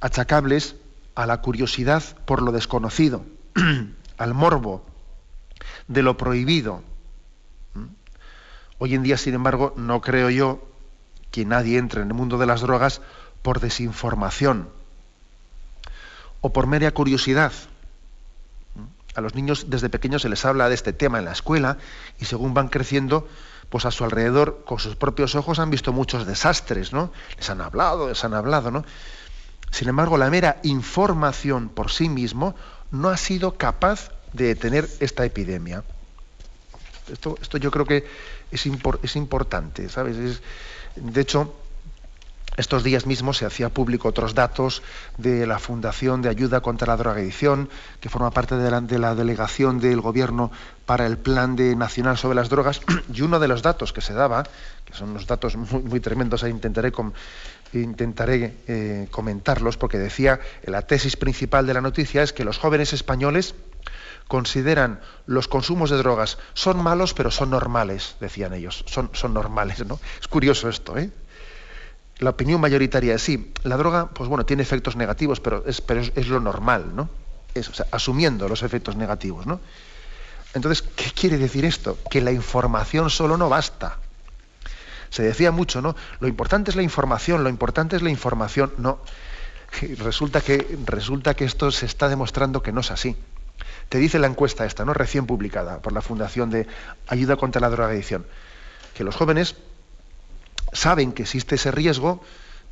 achacables 0.00 0.76
a 1.14 1.26
la 1.26 1.40
curiosidad 1.40 2.02
por 2.24 2.42
lo 2.42 2.52
desconocido, 2.52 3.24
al 4.18 4.34
morbo 4.34 4.84
de 5.88 6.02
lo 6.02 6.16
prohibido. 6.16 6.82
¿Mm? 7.74 7.84
Hoy 8.78 8.94
en 8.94 9.02
día, 9.02 9.16
sin 9.16 9.34
embargo, 9.34 9.74
no 9.76 10.00
creo 10.00 10.30
yo 10.30 10.66
que 11.30 11.44
nadie 11.44 11.78
entre 11.78 12.02
en 12.02 12.08
el 12.08 12.14
mundo 12.14 12.38
de 12.38 12.46
las 12.46 12.60
drogas 12.60 13.00
por 13.42 13.60
desinformación 13.60 14.79
o 16.40 16.52
por 16.52 16.66
mera 16.66 16.90
curiosidad. 16.92 17.52
A 19.14 19.20
los 19.20 19.34
niños 19.34 19.66
desde 19.68 19.88
pequeños 19.88 20.22
se 20.22 20.28
les 20.28 20.44
habla 20.44 20.68
de 20.68 20.74
este 20.74 20.92
tema 20.92 21.18
en 21.18 21.24
la 21.24 21.32
escuela 21.32 21.78
y 22.20 22.26
según 22.26 22.54
van 22.54 22.68
creciendo, 22.68 23.28
pues 23.68 23.84
a 23.84 23.90
su 23.90 24.04
alrededor, 24.04 24.62
con 24.64 24.78
sus 24.78 24.96
propios 24.96 25.34
ojos, 25.34 25.58
han 25.58 25.70
visto 25.70 25.92
muchos 25.92 26.26
desastres, 26.26 26.92
¿no? 26.92 27.12
Les 27.36 27.50
han 27.50 27.60
hablado, 27.60 28.08
les 28.08 28.24
han 28.24 28.34
hablado, 28.34 28.70
¿no? 28.70 28.84
Sin 29.70 29.88
embargo, 29.88 30.16
la 30.16 30.30
mera 30.30 30.58
información 30.62 31.68
por 31.68 31.90
sí 31.90 32.08
mismo 32.08 32.54
no 32.90 33.08
ha 33.08 33.16
sido 33.16 33.56
capaz 33.56 34.10
de 34.32 34.46
detener 34.46 34.88
esta 35.00 35.24
epidemia. 35.24 35.84
Esto, 37.10 37.36
esto 37.40 37.58
yo 37.58 37.70
creo 37.70 37.86
que 37.86 38.06
es, 38.50 38.66
es 39.02 39.16
importante, 39.16 39.88
¿sabes? 39.88 40.16
Es, 40.16 40.42
de 40.96 41.20
hecho, 41.20 41.54
estos 42.60 42.84
días 42.84 43.06
mismos 43.06 43.38
se 43.38 43.46
hacía 43.46 43.70
público 43.70 44.08
otros 44.08 44.34
datos 44.34 44.82
de 45.16 45.46
la 45.46 45.58
Fundación 45.58 46.20
de 46.20 46.28
Ayuda 46.28 46.60
contra 46.60 46.86
la 46.86 46.96
Drogadicción, 46.96 47.70
que 48.00 48.10
forma 48.10 48.30
parte 48.30 48.54
de 48.56 48.98
la, 48.98 49.14
delegación 49.14 49.80
del 49.80 50.00
Gobierno 50.00 50.52
para 50.84 51.06
el 51.06 51.16
Plan 51.16 51.56
de 51.56 51.74
Nacional 51.74 52.18
sobre 52.18 52.36
las 52.36 52.50
Drogas, 52.50 52.82
y 53.12 53.22
uno 53.22 53.40
de 53.40 53.48
los 53.48 53.62
datos 53.62 53.92
que 53.92 54.02
se 54.02 54.12
daba, 54.12 54.44
que 54.84 54.92
son 54.92 55.10
unos 55.10 55.26
datos 55.26 55.56
muy, 55.56 56.00
tremendos, 56.00 56.44
ahí 56.44 56.50
intentaré, 56.50 56.92
eh, 58.66 59.08
comentarlos, 59.10 59.78
porque 59.78 59.98
decía, 59.98 60.40
la 60.64 60.82
tesis 60.82 61.16
principal 61.16 61.66
de 61.66 61.74
la 61.74 61.80
noticia 61.80 62.22
es 62.22 62.34
que 62.34 62.44
los 62.44 62.58
jóvenes 62.58 62.92
españoles 62.92 63.54
consideran 64.28 65.00
los 65.26 65.48
consumos 65.48 65.88
de 65.88 65.96
drogas 65.96 66.38
son 66.52 66.82
malos, 66.82 67.14
pero 67.14 67.30
son 67.30 67.50
normales, 67.50 68.16
decían 68.20 68.52
ellos. 68.52 68.84
Son, 68.86 69.10
son 69.14 69.34
normales, 69.34 69.84
¿no? 69.86 69.98
Es 70.20 70.28
curioso 70.28 70.68
esto, 70.68 70.96
¿eh? 70.98 71.10
La 72.20 72.30
opinión 72.30 72.60
mayoritaria 72.60 73.14
es 73.14 73.22
sí, 73.22 73.52
la 73.64 73.78
droga, 73.78 74.10
pues 74.10 74.28
bueno, 74.28 74.44
tiene 74.44 74.62
efectos 74.62 74.94
negativos, 74.94 75.40
pero 75.40 75.64
es, 75.66 75.80
pero 75.80 76.00
es, 76.00 76.28
lo 76.28 76.38
normal, 76.38 76.94
¿no? 76.94 77.08
Es, 77.54 77.82
asumiendo 77.90 78.46
los 78.46 78.62
efectos 78.62 78.94
negativos, 78.94 79.46
¿no? 79.46 79.58
Entonces, 80.52 80.82
¿qué 80.82 81.10
quiere 81.12 81.38
decir 81.38 81.64
esto? 81.64 81.96
Que 82.10 82.20
la 82.20 82.30
información 82.30 83.08
solo 83.08 83.38
no 83.38 83.48
basta. 83.48 83.98
Se 85.08 85.22
decía 85.22 85.50
mucho, 85.50 85.80
¿no? 85.80 85.96
Lo 86.20 86.28
importante 86.28 86.70
es 86.70 86.76
la 86.76 86.82
información, 86.82 87.42
lo 87.42 87.48
importante 87.48 87.96
es 87.96 88.02
la 88.02 88.10
información. 88.10 88.72
No. 88.76 88.98
Resulta 89.98 90.42
que, 90.42 90.78
resulta 90.84 91.34
que 91.34 91.44
esto 91.46 91.70
se 91.70 91.86
está 91.86 92.08
demostrando 92.08 92.62
que 92.62 92.72
no 92.72 92.80
es 92.80 92.90
así. 92.90 93.16
Te 93.88 93.98
dice 93.98 94.18
la 94.18 94.26
encuesta 94.26 94.66
esta, 94.66 94.84
¿no? 94.84 94.92
Recién 94.92 95.26
publicada 95.26 95.78
por 95.78 95.92
la 95.92 96.02
Fundación 96.02 96.50
de 96.50 96.66
Ayuda 97.06 97.36
contra 97.36 97.60
la 97.60 97.70
Drogadicción, 97.70 98.26
que 98.94 99.04
los 99.04 99.16
jóvenes 99.16 99.56
saben 100.72 101.12
que 101.12 101.22
existe 101.22 101.56
ese 101.56 101.70
riesgo, 101.70 102.22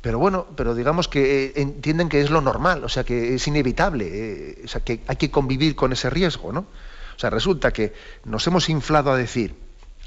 pero 0.01 0.19
bueno, 0.19 0.47
pero 0.55 0.75
digamos 0.75 1.07
que 1.07 1.45
eh, 1.45 1.53
entienden 1.55 2.09
que 2.09 2.21
es 2.21 2.29
lo 2.29 2.41
normal, 2.41 2.83
o 2.83 2.89
sea, 2.89 3.03
que 3.03 3.35
es 3.35 3.47
inevitable, 3.47 4.09
eh, 4.11 4.61
o 4.63 4.67
sea, 4.67 4.81
que 4.81 5.01
hay 5.07 5.15
que 5.15 5.31
convivir 5.31 5.75
con 5.75 5.91
ese 5.91 6.09
riesgo, 6.09 6.53
¿no? 6.53 6.61
O 6.61 7.19
sea, 7.19 7.29
resulta 7.29 7.71
que 7.71 7.93
nos 8.23 8.47
hemos 8.47 8.69
inflado 8.69 9.11
a 9.11 9.17
decir, 9.17 9.55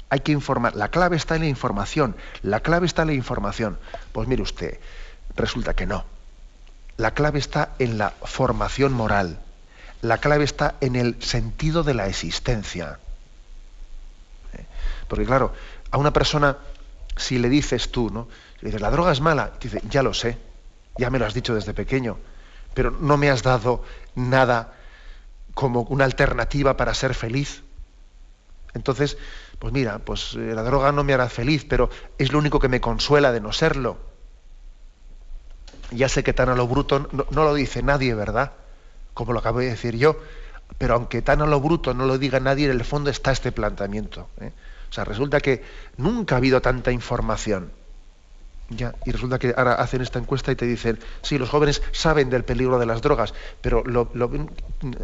hay 0.09 0.21
que 0.21 0.31
informar, 0.31 0.75
la 0.75 0.89
clave 0.89 1.15
está 1.15 1.35
en 1.35 1.41
la 1.43 1.47
información, 1.47 2.15
la 2.41 2.61
clave 2.61 2.85
está 2.87 3.03
en 3.03 3.09
la 3.09 3.13
información. 3.13 3.77
Pues 4.11 4.27
mire 4.27 4.41
usted, 4.41 4.79
resulta 5.35 5.75
que 5.75 5.85
no. 5.85 6.05
La 6.97 7.13
clave 7.13 7.39
está 7.39 7.73
en 7.79 7.97
la 7.97 8.11
formación 8.23 8.93
moral 8.93 9.39
la 10.03 10.17
clave 10.17 10.43
está 10.43 10.75
en 10.81 10.97
el 10.97 11.21
sentido 11.23 11.83
de 11.83 11.93
la 11.93 12.07
existencia. 12.07 12.99
¿Eh? 14.53 14.65
Porque 15.07 15.25
claro, 15.25 15.53
a 15.91 15.97
una 15.97 16.11
persona, 16.11 16.57
si 17.15 17.39
le 17.39 17.49
dices 17.49 17.91
tú, 17.91 18.09
¿no? 18.09 18.27
Le 18.61 18.67
dices, 18.67 18.81
la 18.81 18.91
droga 18.91 19.11
es 19.11 19.21
mala, 19.21 19.53
dice, 19.59 19.81
ya 19.89 20.03
lo 20.03 20.13
sé, 20.13 20.37
ya 20.97 21.09
me 21.09 21.19
lo 21.19 21.25
has 21.25 21.33
dicho 21.33 21.53
desde 21.53 21.73
pequeño, 21.73 22.17
pero 22.73 22.91
no 22.91 23.17
me 23.17 23.29
has 23.29 23.43
dado 23.43 23.83
nada 24.15 24.73
como 25.53 25.81
una 25.81 26.05
alternativa 26.05 26.77
para 26.77 26.93
ser 26.93 27.13
feliz. 27.13 27.63
Entonces, 28.73 29.17
pues 29.59 29.71
mira, 29.71 29.99
pues 29.99 30.33
eh, 30.33 30.53
la 30.55 30.63
droga 30.63 30.91
no 30.91 31.03
me 31.03 31.13
hará 31.13 31.29
feliz, 31.29 31.65
pero 31.67 31.89
es 32.17 32.31
lo 32.31 32.39
único 32.39 32.59
que 32.59 32.69
me 32.69 32.81
consuela 32.81 33.31
de 33.31 33.39
no 33.39 33.53
serlo. 33.53 33.97
Ya 35.91 36.09
sé 36.09 36.23
que 36.23 36.33
tan 36.33 36.49
a 36.49 36.55
lo 36.55 36.67
bruto 36.67 37.07
no 37.11 37.43
lo 37.43 37.53
dice 37.53 37.83
nadie, 37.83 38.15
¿verdad? 38.15 38.53
como 39.13 39.33
lo 39.33 39.39
acabo 39.39 39.59
de 39.59 39.69
decir 39.69 39.95
yo, 39.95 40.17
pero 40.77 40.95
aunque 40.95 41.21
tan 41.21 41.41
a 41.41 41.45
lo 41.45 41.59
bruto 41.59 41.93
no 41.93 42.05
lo 42.05 42.17
diga 42.17 42.39
nadie, 42.39 42.65
en 42.65 42.71
el 42.71 42.83
fondo 42.83 43.09
está 43.09 43.31
este 43.31 43.51
planteamiento. 43.51 44.27
¿eh? 44.39 44.51
O 44.93 44.95
sea, 44.95 45.05
resulta 45.05 45.39
que 45.39 45.63
nunca 45.97 46.35
ha 46.35 46.37
habido 46.37 46.61
tanta 46.61 46.91
información. 46.91 47.71
Ya, 48.69 48.93
y 49.05 49.11
resulta 49.11 49.39
que 49.39 49.51
ahora 49.57 49.73
hacen 49.73 50.03
esta 50.03 50.19
encuesta 50.19 50.51
y 50.51 50.55
te 50.55 50.67
dicen, 50.67 50.99
sí, 51.23 51.39
los 51.39 51.49
jóvenes 51.49 51.81
saben 51.91 52.29
del 52.29 52.43
peligro 52.43 52.77
de 52.77 52.85
las 52.85 53.01
drogas, 53.01 53.33
pero 53.59 53.83
lo, 53.85 54.07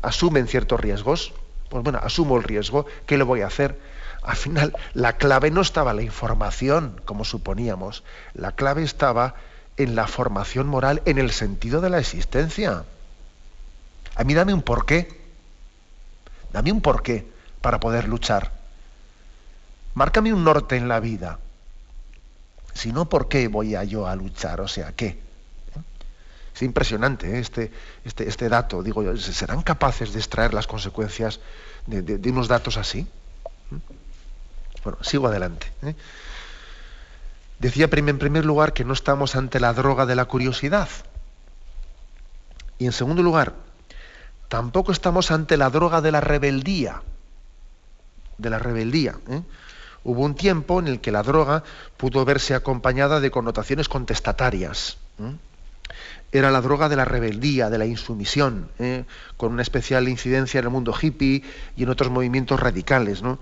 asumen 0.04 0.48
ciertos 0.48 0.80
riesgos. 0.80 1.34
Pues 1.72 1.84
bueno, 1.84 2.00
asumo 2.04 2.38
el 2.38 2.44
riesgo, 2.44 2.86
¿qué 3.08 3.18
le 3.18 3.24
voy 3.24 3.42
a 3.42 3.48
hacer? 3.48 3.80
Al 4.22 4.36
final, 4.36 4.76
la 4.94 5.18
clave 5.18 5.50
no 5.50 5.62
estaba 5.62 5.90
en 5.90 5.98
la 5.98 6.04
información, 6.04 7.02
como 7.06 7.26
suponíamos, 7.26 8.04
la 8.36 8.52
clave 8.52 8.84
estaba 8.84 9.34
en 9.78 9.96
la 9.96 10.06
formación 10.06 10.68
moral, 10.68 11.02
en 11.06 11.18
el 11.18 11.32
sentido 11.32 11.82
de 11.82 11.90
la 11.90 11.98
existencia. 11.98 12.84
A 14.14 14.24
mí 14.24 14.36
dame 14.36 14.54
un 14.54 14.62
porqué, 14.62 15.20
dame 16.54 16.72
un 16.72 16.82
porqué 16.82 17.26
para 17.62 17.80
poder 17.80 18.08
luchar. 18.08 18.59
Márcame 19.94 20.34
un 20.34 20.44
norte 20.44 20.78
en 20.78 20.88
la 20.88 21.00
vida. 21.00 21.40
Si 22.74 22.92
no, 22.92 23.10
¿por 23.10 23.28
qué 23.28 23.48
voy 23.48 23.76
a 23.76 23.84
yo 23.84 24.08
a 24.08 24.16
luchar? 24.16 24.62
O 24.62 24.68
sea, 24.68 24.94
¿qué? 24.94 25.20
Es 26.56 26.62
impresionante 26.62 27.38
¿eh? 27.38 27.40
este, 27.40 27.72
este, 28.04 28.28
este, 28.28 28.50
dato. 28.50 28.84
Digo, 28.84 29.16
¿serán 29.18 29.62
capaces 29.62 30.14
de 30.14 30.20
extraer 30.20 30.54
las 30.54 30.68
consecuencias 30.68 31.40
de, 31.86 32.20
unos 32.30 32.48
datos 32.48 32.78
así? 32.78 33.08
Bueno, 34.84 34.98
sigo 35.02 35.28
adelante. 35.28 35.72
¿eh? 35.84 35.96
Decía 37.60 37.90
en 37.92 38.20
primer 38.20 38.46
lugar 38.46 38.74
que 38.74 38.86
no 38.86 38.94
estamos 38.94 39.36
ante 39.36 39.60
la 39.60 39.74
droga 39.74 40.06
de 40.06 40.16
la 40.16 40.26
curiosidad. 40.26 40.88
Y 42.78 42.86
en 42.86 42.94
segundo 42.94 43.22
lugar, 43.22 43.54
tampoco 44.48 44.92
estamos 44.92 45.32
ante 45.32 45.58
la 45.58 45.70
droga 45.70 46.02
de 46.02 46.12
la 46.12 46.22
rebeldía. 46.22 47.04
De 48.38 48.50
la 48.50 48.60
rebeldía. 48.60 49.18
¿eh? 49.30 49.42
Hubo 50.04 50.22
un 50.22 50.36
tiempo 50.36 50.80
en 50.80 50.88
el 50.88 51.02
que 51.02 51.12
la 51.12 51.24
droga 51.24 51.64
pudo 51.98 52.24
verse 52.26 52.56
acompañada 52.56 53.20
de 53.20 53.32
connotaciones 53.32 53.90
contestatarias. 53.90 54.98
Era 56.32 56.52
la 56.52 56.62
droga 56.62 56.90
de 56.90 56.96
la 56.96 57.06
rebeldía, 57.06 57.70
de 57.70 57.78
la 57.78 57.86
insumisión, 57.86 58.70
¿eh? 58.80 59.06
con 59.36 59.52
una 59.52 59.62
especial 59.62 60.08
incidencia 60.08 60.60
en 60.60 60.66
el 60.66 60.72
mundo 60.72 60.96
hippie 61.00 61.44
y 61.76 61.84
en 61.84 61.90
otros 61.90 62.12
movimientos 62.12 62.60
radicales. 62.60 63.22
¿no? 63.22 63.40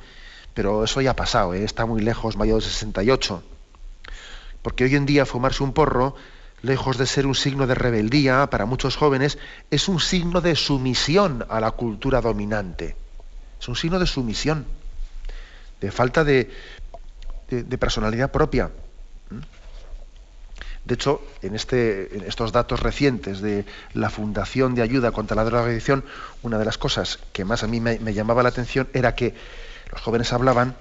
Pero 0.54 0.84
eso 0.84 1.02
ya 1.02 1.12
ha 1.12 1.15
pasado, 1.15 1.54
¿eh? 1.54 1.63
está 1.63 1.86
muy 1.86 2.02
lejos, 2.02 2.38
mayo 2.38 2.56
de 2.56 2.62
68. 2.62 3.43
Porque 4.62 4.86
hoy 4.86 4.96
en 4.96 5.06
día 5.06 5.26
fumarse 5.26 5.63
un 5.63 5.74
porro, 5.74 6.15
lejos 6.62 6.98
de 6.98 7.06
ser 7.06 7.28
un 7.28 7.36
signo 7.36 7.67
de 7.67 7.76
rebeldía 7.76 8.50
para 8.50 8.65
muchos 8.65 8.96
jóvenes, 8.96 9.38
es 9.70 9.88
un 9.88 10.00
signo 10.00 10.41
de 10.41 10.56
sumisión 10.56 11.46
a 11.50 11.60
la 11.60 11.72
cultura 11.72 12.22
dominante. 12.22 12.96
Es 13.60 13.67
un 13.67 13.76
signo 13.76 14.00
de 14.00 14.08
sumisión 14.08 14.65
de 15.81 15.91
falta 15.91 16.23
de, 16.23 16.49
personalidad 17.79 18.31
propia. 18.31 18.71
De 20.85 20.93
hecho, 20.93 21.21
en, 21.41 21.53
este, 21.53 22.15
en, 22.15 22.23
estos 22.23 22.53
datos 22.53 22.79
recientes 22.79 23.41
de 23.41 23.65
la 23.93 24.09
Fundación 24.09 24.73
de 24.73 24.81
Ayuda 24.81 25.11
contra 25.11 25.35
la 25.35 25.43
Drogadicción, 25.43 26.05
una 26.43 26.57
de 26.57 26.65
las 26.65 26.77
cosas 26.77 27.19
que 27.33 27.43
más 27.43 27.63
a 27.63 27.67
mí 27.67 27.81
me, 27.81 27.97
llamaba 28.13 28.43
la 28.43 28.49
atención 28.49 28.87
era 28.93 29.13
que 29.13 29.35
los 29.91 30.01
jóvenes 30.01 30.31
hablaban 30.31 30.75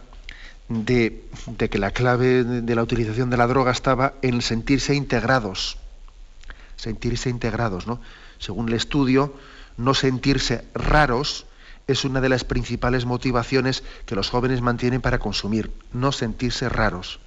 de, 0.68 1.24
de, 1.46 1.68
que 1.68 1.78
la 1.78 1.90
clave 1.90 2.44
de 2.44 2.74
la 2.74 2.82
utilización 2.82 3.30
de 3.30 3.36
la 3.36 3.46
droga 3.48 3.72
estaba 3.72 4.14
en 4.22 4.42
sentirse 4.42 4.94
integrados. 4.94 5.76
Sentirse 6.76 7.28
integrados, 7.28 7.86
¿no? 7.86 8.00
Según 8.38 8.68
el 8.68 8.74
estudio, 8.74 9.34
no 9.76 9.94
sentirse 9.94 10.64
raros, 10.74 11.46
es 11.86 12.04
una 12.04 12.20
de 12.20 12.28
las 12.28 12.44
principales 12.44 13.04
motivaciones 13.04 13.84
que 14.06 14.16
los 14.16 14.28
jóvenes 14.28 14.60
mantienen 14.60 15.00
para 15.00 15.20
consumir, 15.20 15.70
no 15.92 16.10
sentirse 16.10 16.68
raros. 16.68 17.20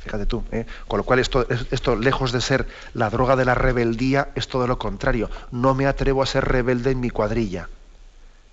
Fíjate 0.00 0.26
tú, 0.26 0.44
¿eh? 0.50 0.66
con 0.88 0.98
lo 0.98 1.04
cual 1.04 1.20
esto, 1.20 1.46
esto, 1.70 1.96
lejos 1.96 2.32
de 2.32 2.40
ser 2.40 2.66
la 2.92 3.08
droga 3.08 3.36
de 3.36 3.44
la 3.44 3.54
rebeldía, 3.54 4.32
es 4.34 4.48
todo 4.48 4.66
lo 4.66 4.78
contrario. 4.78 5.30
No 5.50 5.74
me 5.74 5.86
atrevo 5.86 6.22
a 6.22 6.26
ser 6.26 6.44
rebelde 6.44 6.90
en 6.90 7.00
mi 7.00 7.08
cuadrilla. 7.08 7.68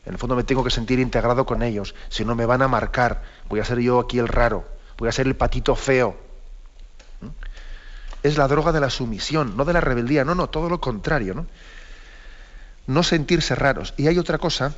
En 0.05 0.13
el 0.13 0.19
fondo 0.19 0.35
me 0.35 0.43
tengo 0.43 0.63
que 0.63 0.69
sentir 0.69 0.99
integrado 0.99 1.45
con 1.45 1.61
ellos, 1.61 1.95
si 2.07 2.23
no 2.23 2.35
me 2.35 2.45
van 2.45 2.61
a 2.61 2.67
marcar. 2.67 3.23
Voy 3.49 3.59
a 3.59 3.65
ser 3.65 3.79
yo 3.79 3.99
aquí 3.99 4.19
el 4.19 4.27
raro, 4.27 4.65
voy 4.97 5.09
a 5.09 5.11
ser 5.11 5.27
el 5.27 5.35
patito 5.35 5.75
feo. 5.75 6.15
¿Mm? 7.19 7.27
Es 8.23 8.37
la 8.37 8.47
droga 8.47 8.71
de 8.71 8.79
la 8.79 8.89
sumisión, 8.89 9.57
no 9.57 9.65
de 9.65 9.73
la 9.73 9.81
rebeldía, 9.81 10.23
no, 10.23 10.35
no, 10.35 10.49
todo 10.49 10.69
lo 10.69 10.79
contrario. 10.79 11.33
¿no? 11.33 11.47
No 12.89 13.03
sentirse 13.03 13.53
raros. 13.53 13.93
Y 13.97 14.07
hay 14.07 14.17
otra 14.17 14.39
cosa 14.39 14.73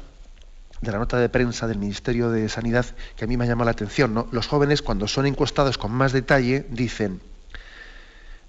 de 0.81 0.91
la 0.91 0.97
nota 0.97 1.17
de 1.17 1.29
prensa 1.29 1.65
del 1.65 1.77
Ministerio 1.77 2.29
de 2.29 2.49
Sanidad 2.49 2.85
que 3.15 3.23
a 3.23 3.27
mí 3.27 3.37
me 3.37 3.47
llama 3.47 3.63
la 3.63 3.71
atención. 3.71 4.13
¿no? 4.13 4.27
Los 4.31 4.47
jóvenes, 4.47 4.81
cuando 4.81 5.07
son 5.07 5.27
encuestados 5.27 5.77
con 5.77 5.93
más 5.93 6.11
detalle, 6.11 6.65
dicen, 6.69 7.21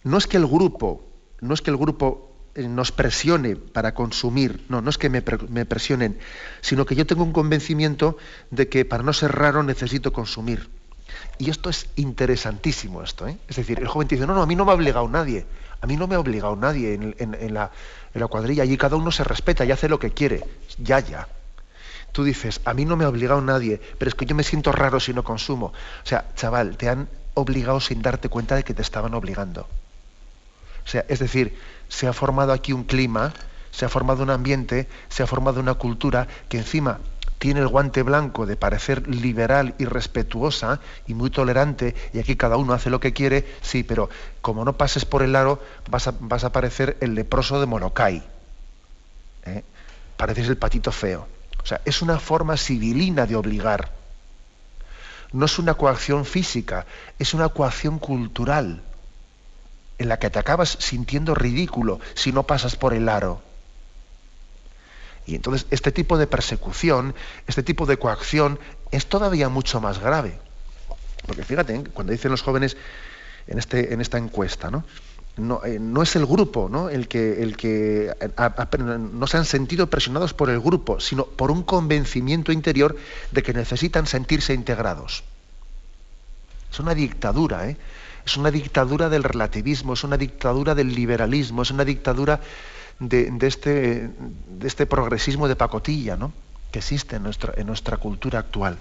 no 0.02 0.18
es 0.18 0.26
que 0.26 0.36
el 0.36 0.48
grupo, 0.48 1.06
no 1.40 1.54
es 1.54 1.62
que 1.62 1.70
el 1.70 1.76
grupo 1.76 2.34
eh, 2.56 2.66
nos 2.66 2.90
presione 2.90 3.54
para 3.54 3.94
consumir, 3.94 4.64
no, 4.68 4.80
no 4.80 4.90
es 4.90 4.98
que 4.98 5.08
me, 5.08 5.22
presionen, 5.22 6.18
sino 6.60 6.84
que 6.84 6.96
yo 6.96 7.06
tengo 7.06 7.22
un 7.22 7.32
convencimiento 7.32 8.16
de 8.50 8.68
que 8.68 8.84
para 8.84 9.04
no 9.04 9.12
ser 9.12 9.30
raro 9.30 9.62
necesito 9.62 10.12
consumir. 10.12 10.70
Y 11.38 11.50
esto 11.50 11.70
es 11.70 11.86
interesantísimo, 11.94 13.00
esto, 13.02 13.28
¿eh? 13.28 13.38
Es 13.46 13.56
decir, 13.56 13.78
el 13.78 13.86
joven 13.86 14.08
dice, 14.08 14.26
no, 14.26 14.34
no, 14.34 14.42
a 14.42 14.46
mí 14.46 14.56
no 14.56 14.64
me 14.64 14.72
ha 14.72 14.74
obligado 14.74 15.08
nadie, 15.08 15.46
a 15.82 15.86
mí 15.86 15.96
no 15.96 16.06
me 16.06 16.14
ha 16.14 16.20
obligado 16.20 16.54
nadie 16.54 16.94
en, 16.94 17.54
la, 17.54 17.70
cuadrilla, 18.28 18.62
allí 18.62 18.76
cada 18.78 18.94
uno 18.94 19.10
se 19.10 19.24
respeta 19.24 19.64
y 19.64 19.72
hace 19.72 19.88
lo 19.88 19.98
que 19.98 20.12
quiere, 20.12 20.44
ya, 20.78 21.00
ya. 21.00 21.26
Tú 22.12 22.22
dices, 22.22 22.60
a 22.64 22.72
mí 22.72 22.84
no 22.84 22.96
me 22.96 23.04
ha 23.04 23.08
obligado 23.08 23.40
nadie, 23.40 23.80
pero 23.98 24.08
es 24.08 24.14
que 24.14 24.24
yo 24.24 24.36
me 24.36 24.44
siento 24.44 24.70
raro 24.70 25.00
si 25.00 25.12
no 25.12 25.24
consumo. 25.24 25.66
O 25.66 26.06
sea, 26.06 26.26
chaval, 26.36 26.76
te 26.76 26.88
han 26.88 27.08
obligado 27.34 27.80
sin 27.80 28.00
darte 28.00 28.28
cuenta 28.28 28.54
de 28.54 28.62
que 28.62 28.74
te 28.74 28.82
estaban 28.82 29.12
obligando. 29.14 29.62
O 30.84 30.88
sea, 30.88 31.04
es 31.08 31.18
decir, 31.18 31.58
se 31.88 32.06
ha 32.06 32.12
formado 32.12 32.52
aquí 32.52 32.72
un 32.72 32.84
clima, 32.84 33.32
se 33.72 33.84
ha 33.84 33.88
formado 33.88 34.22
un 34.22 34.30
ambiente, 34.30 34.88
se 35.08 35.24
ha 35.24 35.26
formado 35.26 35.58
una 35.58 35.74
cultura 35.74 36.28
que 36.48 36.58
encima 36.58 37.00
tiene 37.42 37.58
el 37.58 37.66
guante 37.66 38.04
blanco 38.04 38.46
de 38.46 38.54
parecer 38.54 39.08
liberal 39.08 39.74
y 39.76 39.84
respetuosa 39.84 40.78
y 41.08 41.14
muy 41.14 41.28
tolerante, 41.28 41.96
y 42.12 42.20
aquí 42.20 42.36
cada 42.36 42.56
uno 42.56 42.72
hace 42.72 42.88
lo 42.88 43.00
que 43.00 43.12
quiere, 43.12 43.56
sí, 43.62 43.82
pero 43.82 44.08
como 44.40 44.64
no 44.64 44.74
pases 44.74 45.04
por 45.04 45.24
el 45.24 45.34
aro, 45.34 45.60
vas 45.90 46.06
a, 46.06 46.52
parecer 46.52 46.96
el 47.00 47.16
leproso 47.16 47.58
de 47.58 47.66
Molokai. 47.66 48.22
¿eh? 49.44 49.64
Pareces 50.16 50.46
el 50.46 50.56
patito 50.56 50.92
feo. 50.92 51.26
O 51.60 51.66
sea, 51.66 51.80
es 51.84 52.00
una 52.00 52.20
forma 52.20 52.56
civilina 52.56 53.26
de 53.26 53.34
obligar. 53.34 53.90
No 55.32 55.46
es 55.46 55.58
una 55.58 55.74
coacción 55.74 56.24
física, 56.24 56.86
es 57.18 57.34
una 57.34 57.48
coacción 57.48 57.98
cultural, 57.98 58.82
en 59.98 60.08
la 60.08 60.20
que 60.20 60.30
te 60.30 60.38
acabas 60.38 60.76
sintiendo 60.78 61.34
ridículo 61.34 61.98
si 62.14 62.30
no 62.30 62.44
pasas 62.44 62.76
por 62.76 62.94
el 62.94 63.08
aro. 63.08 63.42
Y 65.26 65.36
entonces 65.36 65.66
este 65.70 65.92
tipo 65.92 66.18
de 66.18 66.26
persecución, 66.26 67.14
este 67.46 67.62
tipo 67.62 67.86
de 67.86 67.96
coacción 67.98 68.58
es 68.90 69.06
todavía 69.06 69.48
mucho 69.48 69.80
más 69.80 69.98
grave. 69.98 70.38
Porque 71.26 71.44
fíjate, 71.44 71.76
¿eh? 71.76 71.84
cuando 71.92 72.12
dicen 72.12 72.30
los 72.30 72.42
jóvenes 72.42 72.76
en, 73.46 73.58
este, 73.58 73.92
en 73.94 74.00
esta 74.00 74.18
encuesta, 74.18 74.70
¿no? 74.70 74.84
No, 75.36 75.64
eh, 75.64 75.80
es 76.02 76.16
el 76.16 76.26
grupo 76.26 76.68
¿no? 76.70 76.90
el 76.90 77.08
que, 77.08 77.42
el 77.42 77.56
que 77.56 78.12
no 78.76 79.26
se 79.26 79.38
han 79.38 79.46
sentido 79.46 79.86
presionados 79.86 80.34
por 80.34 80.50
el 80.50 80.60
grupo, 80.60 81.00
sino 81.00 81.24
por 81.24 81.50
un 81.50 81.62
convencimiento 81.62 82.52
interior 82.52 82.96
de 83.30 83.42
que 83.42 83.54
necesitan 83.54 84.06
sentirse 84.06 84.52
integrados. 84.52 85.24
Es 86.70 86.80
una 86.80 86.94
dictadura, 86.94 87.66
¿eh? 87.68 87.78
es 88.26 88.36
una 88.36 88.50
dictadura 88.50 89.08
del 89.08 89.24
relativismo, 89.24 89.94
es 89.94 90.04
una 90.04 90.18
dictadura 90.18 90.74
del 90.74 90.94
liberalismo, 90.94 91.62
es 91.62 91.70
una 91.70 91.84
dictadura 91.86 92.40
de, 92.98 93.32
este, 93.42 94.10
de 94.48 94.68
este 94.68 94.86
progresismo 94.86 95.48
de 95.48 95.56
pacotilla 95.56 96.16
¿no? 96.16 96.32
que 96.70 96.78
existe 96.78 97.16
en 97.16 97.22
nuestra, 97.22 97.54
en 97.56 97.66
nuestra 97.66 97.96
cultura 97.96 98.38
actual. 98.38 98.78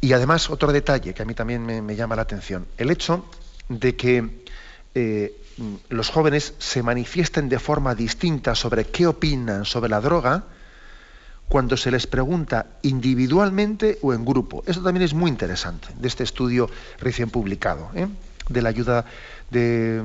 Y 0.00 0.12
además, 0.12 0.48
otro 0.50 0.72
detalle 0.72 1.12
que 1.12 1.22
a 1.22 1.24
mí 1.24 1.34
también 1.34 1.64
me, 1.84 1.96
llama 1.96 2.16
la 2.16 2.22
atención, 2.22 2.66
el 2.76 2.90
hecho 2.90 3.24
de 3.68 3.96
que 3.96 4.44
eh, 4.94 5.36
los 5.88 6.10
jóvenes 6.10 6.54
se 6.58 6.82
manifiesten 6.82 7.48
de 7.48 7.58
forma 7.58 7.94
distinta 7.94 8.54
sobre 8.54 8.84
qué 8.84 9.06
opinan 9.06 9.64
sobre 9.64 9.90
la 9.90 10.00
droga 10.00 10.44
cuando 11.48 11.76
se 11.76 11.90
les 11.90 12.06
pregunta 12.06 12.66
individualmente 12.82 13.98
o 14.02 14.12
en 14.12 14.24
grupo. 14.24 14.62
Eso 14.66 14.82
también 14.82 15.02
es 15.02 15.14
muy 15.14 15.30
interesante 15.30 15.88
de 15.98 16.06
este 16.06 16.22
estudio 16.22 16.70
recién 17.00 17.30
publicado, 17.30 17.90
¿eh? 17.94 18.06
de 18.48 18.62
la 18.62 18.68
ayuda 18.68 19.04
de 19.50 20.02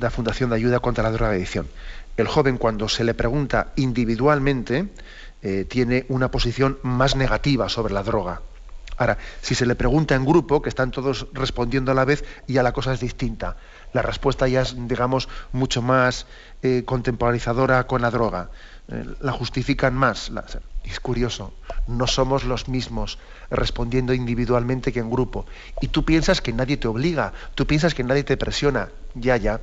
la 0.00 0.10
Fundación 0.10 0.50
de 0.50 0.56
Ayuda 0.56 0.80
contra 0.80 1.04
la 1.04 1.10
Drogadicción. 1.10 1.68
El 2.16 2.26
joven 2.26 2.58
cuando 2.58 2.88
se 2.88 3.04
le 3.04 3.14
pregunta 3.14 3.72
individualmente 3.76 4.88
eh, 5.42 5.64
tiene 5.68 6.04
una 6.08 6.30
posición 6.30 6.78
más 6.82 7.14
negativa 7.14 7.68
sobre 7.68 7.94
la 7.94 8.02
droga. 8.02 8.40
Ahora, 8.96 9.16
si 9.40 9.54
se 9.54 9.64
le 9.64 9.76
pregunta 9.76 10.16
en 10.16 10.24
grupo, 10.24 10.60
que 10.60 10.68
están 10.68 10.90
todos 10.90 11.28
respondiendo 11.32 11.92
a 11.92 11.94
la 11.94 12.04
vez, 12.04 12.24
ya 12.48 12.64
la 12.64 12.72
cosa 12.72 12.92
es 12.92 12.98
distinta. 12.98 13.56
La 13.92 14.02
respuesta 14.02 14.48
ya 14.48 14.62
es, 14.62 14.74
digamos, 14.88 15.28
mucho 15.52 15.82
más 15.82 16.26
eh, 16.62 16.82
contemporizadora 16.84 17.86
con 17.86 18.02
la 18.02 18.10
droga. 18.10 18.50
Eh, 18.88 19.04
la 19.20 19.32
justifican 19.32 19.94
más. 19.94 20.30
es 20.84 21.00
curioso, 21.00 21.52
no 21.86 22.06
somos 22.06 22.44
los 22.44 22.68
mismos 22.68 23.18
respondiendo 23.50 24.14
individualmente 24.14 24.92
que 24.92 25.00
en 25.00 25.10
grupo. 25.10 25.46
Y 25.80 25.88
tú 25.88 26.04
piensas 26.04 26.40
que 26.40 26.52
nadie 26.52 26.76
te 26.76 26.88
obliga, 26.88 27.32
tú 27.54 27.66
piensas 27.66 27.94
que 27.94 28.04
nadie 28.04 28.24
te 28.24 28.36
presiona. 28.36 28.88
Ya, 29.14 29.36
ya. 29.36 29.60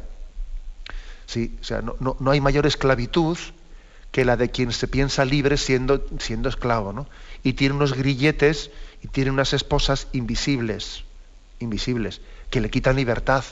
Sí, 1.25 1.57
o 1.59 1.63
sea, 1.63 1.81
no, 1.81 1.95
no 2.19 2.31
hay 2.31 2.41
mayor 2.41 2.67
esclavitud 2.67 3.37
que 4.15 4.23
la 4.23 4.37
de 4.37 4.49
quien 4.49 4.71
se 4.71 4.87
piensa 4.87 5.25
libre 5.25 5.57
siendo, 5.57 6.05
siendo 6.19 6.47
esclavo, 6.47 6.93
¿no? 6.93 7.05
Y 7.43 7.53
tiene 7.53 7.75
unos 7.75 7.93
grilletes 7.93 8.71
y 9.03 9.09
tiene 9.09 9.29
unas 9.29 9.51
esposas 9.51 10.07
invisibles, 10.13 11.03
invisibles, 11.59 12.21
que 12.49 12.61
le 12.61 12.69
quitan 12.69 12.95
libertad, 12.95 13.43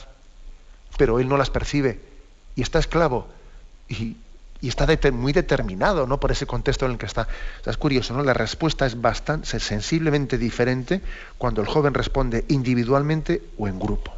pero 0.96 1.18
él 1.20 1.28
no 1.28 1.36
las 1.36 1.50
percibe 1.50 2.00
y 2.56 2.62
está 2.62 2.78
esclavo 2.78 3.28
y, 3.88 4.16
está 4.62 4.86
muy 5.12 5.34
determinado, 5.34 6.06
¿no? 6.06 6.18
Por 6.18 6.32
ese 6.32 6.46
contexto 6.46 6.86
en 6.86 6.92
el 6.92 6.98
que 6.98 7.04
está. 7.04 7.28
es 7.66 7.76
curioso, 7.76 8.14
¿no? 8.14 8.22
La 8.22 8.32
respuesta 8.32 8.86
es 8.86 8.98
bastante 8.98 9.60
sensiblemente 9.60 10.38
diferente 10.38 11.02
cuando 11.36 11.60
el 11.60 11.68
joven 11.68 11.92
responde 11.92 12.46
individualmente 12.48 13.42
o 13.58 13.68
en 13.68 13.78
grupo. 13.78 14.14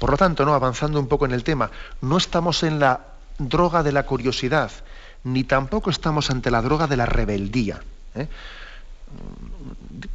Por 0.00 0.10
lo 0.10 0.16
tanto, 0.16 0.44
¿no? 0.44 0.54
avanzando 0.54 0.98
un 0.98 1.06
poco 1.06 1.24
en 1.24 1.32
el 1.32 1.44
tema, 1.44 1.70
no 2.00 2.16
estamos 2.16 2.64
en 2.64 2.80
la 2.80 3.00
droga 3.38 3.82
de 3.82 3.92
la 3.92 4.04
curiosidad, 4.04 4.70
ni 5.24 5.44
tampoco 5.44 5.90
estamos 5.90 6.30
ante 6.30 6.50
la 6.50 6.60
droga 6.60 6.86
de 6.86 6.96
la 6.96 7.06
rebeldía. 7.06 7.80
¿eh? 8.14 8.28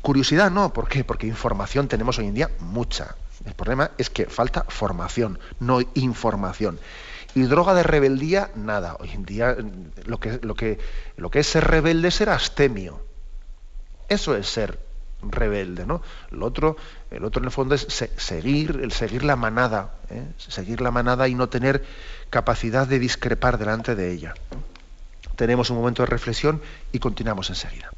Curiosidad 0.02 0.52
no, 0.52 0.74
¿por 0.74 0.88
qué? 0.88 1.04
Porque 1.04 1.28
información 1.28 1.88
tenemos 1.88 2.20
hoy 2.20 2.28
en 2.28 2.34
día 2.34 2.50
mucha. 2.60 3.16
El 3.46 3.54
problema 3.54 3.92
es 3.98 4.10
que 4.10 4.26
falta 4.26 4.66
formación, 4.68 5.40
no 5.60 5.80
información. 5.96 6.80
Y 7.34 7.44
droga 7.44 7.74
de 7.74 7.84
rebeldía, 7.84 8.52
nada. 8.56 8.98
Hoy 9.00 9.12
en 9.12 9.24
día 9.24 9.56
lo 10.06 10.20
que, 10.20 10.40
lo 10.42 10.56
que, 10.56 10.80
lo 11.18 11.30
es 11.34 11.48
ser 11.48 11.66
rebelde 11.66 12.10
es 12.10 12.16
ser 12.16 12.30
astemio. 12.30 13.06
Eso 14.10 14.36
es 14.36 14.48
ser 14.48 14.80
rebelde, 15.22 15.86
¿no? 15.86 16.02
El 16.32 16.44
otro, 16.44 16.76
el 17.10 17.24
otro 17.24 17.42
en 17.42 17.46
el 17.46 17.52
fondo 17.52 17.76
es 17.76 17.88
seguir, 18.18 18.80
el 18.84 18.92
seguir 18.92 19.24
la 19.24 19.36
manada, 19.36 19.94
¿eh? 20.10 20.26
seguir 20.38 20.82
la 20.82 20.92
manada 20.92 21.28
y 21.28 21.36
no 21.36 21.48
tener 21.48 21.86
capacidad 22.30 22.88
de 22.88 23.00
discrepar 23.00 23.58
delante 23.58 23.96
de 23.96 24.12
ella 24.12 24.34
tenemos 25.42 25.72
un 25.72 25.78
momento 25.78 26.04
de 26.04 26.06
reflexión 26.06 26.62
y 26.92 27.00
continuamos 27.00 27.50
enseguida. 27.50 27.92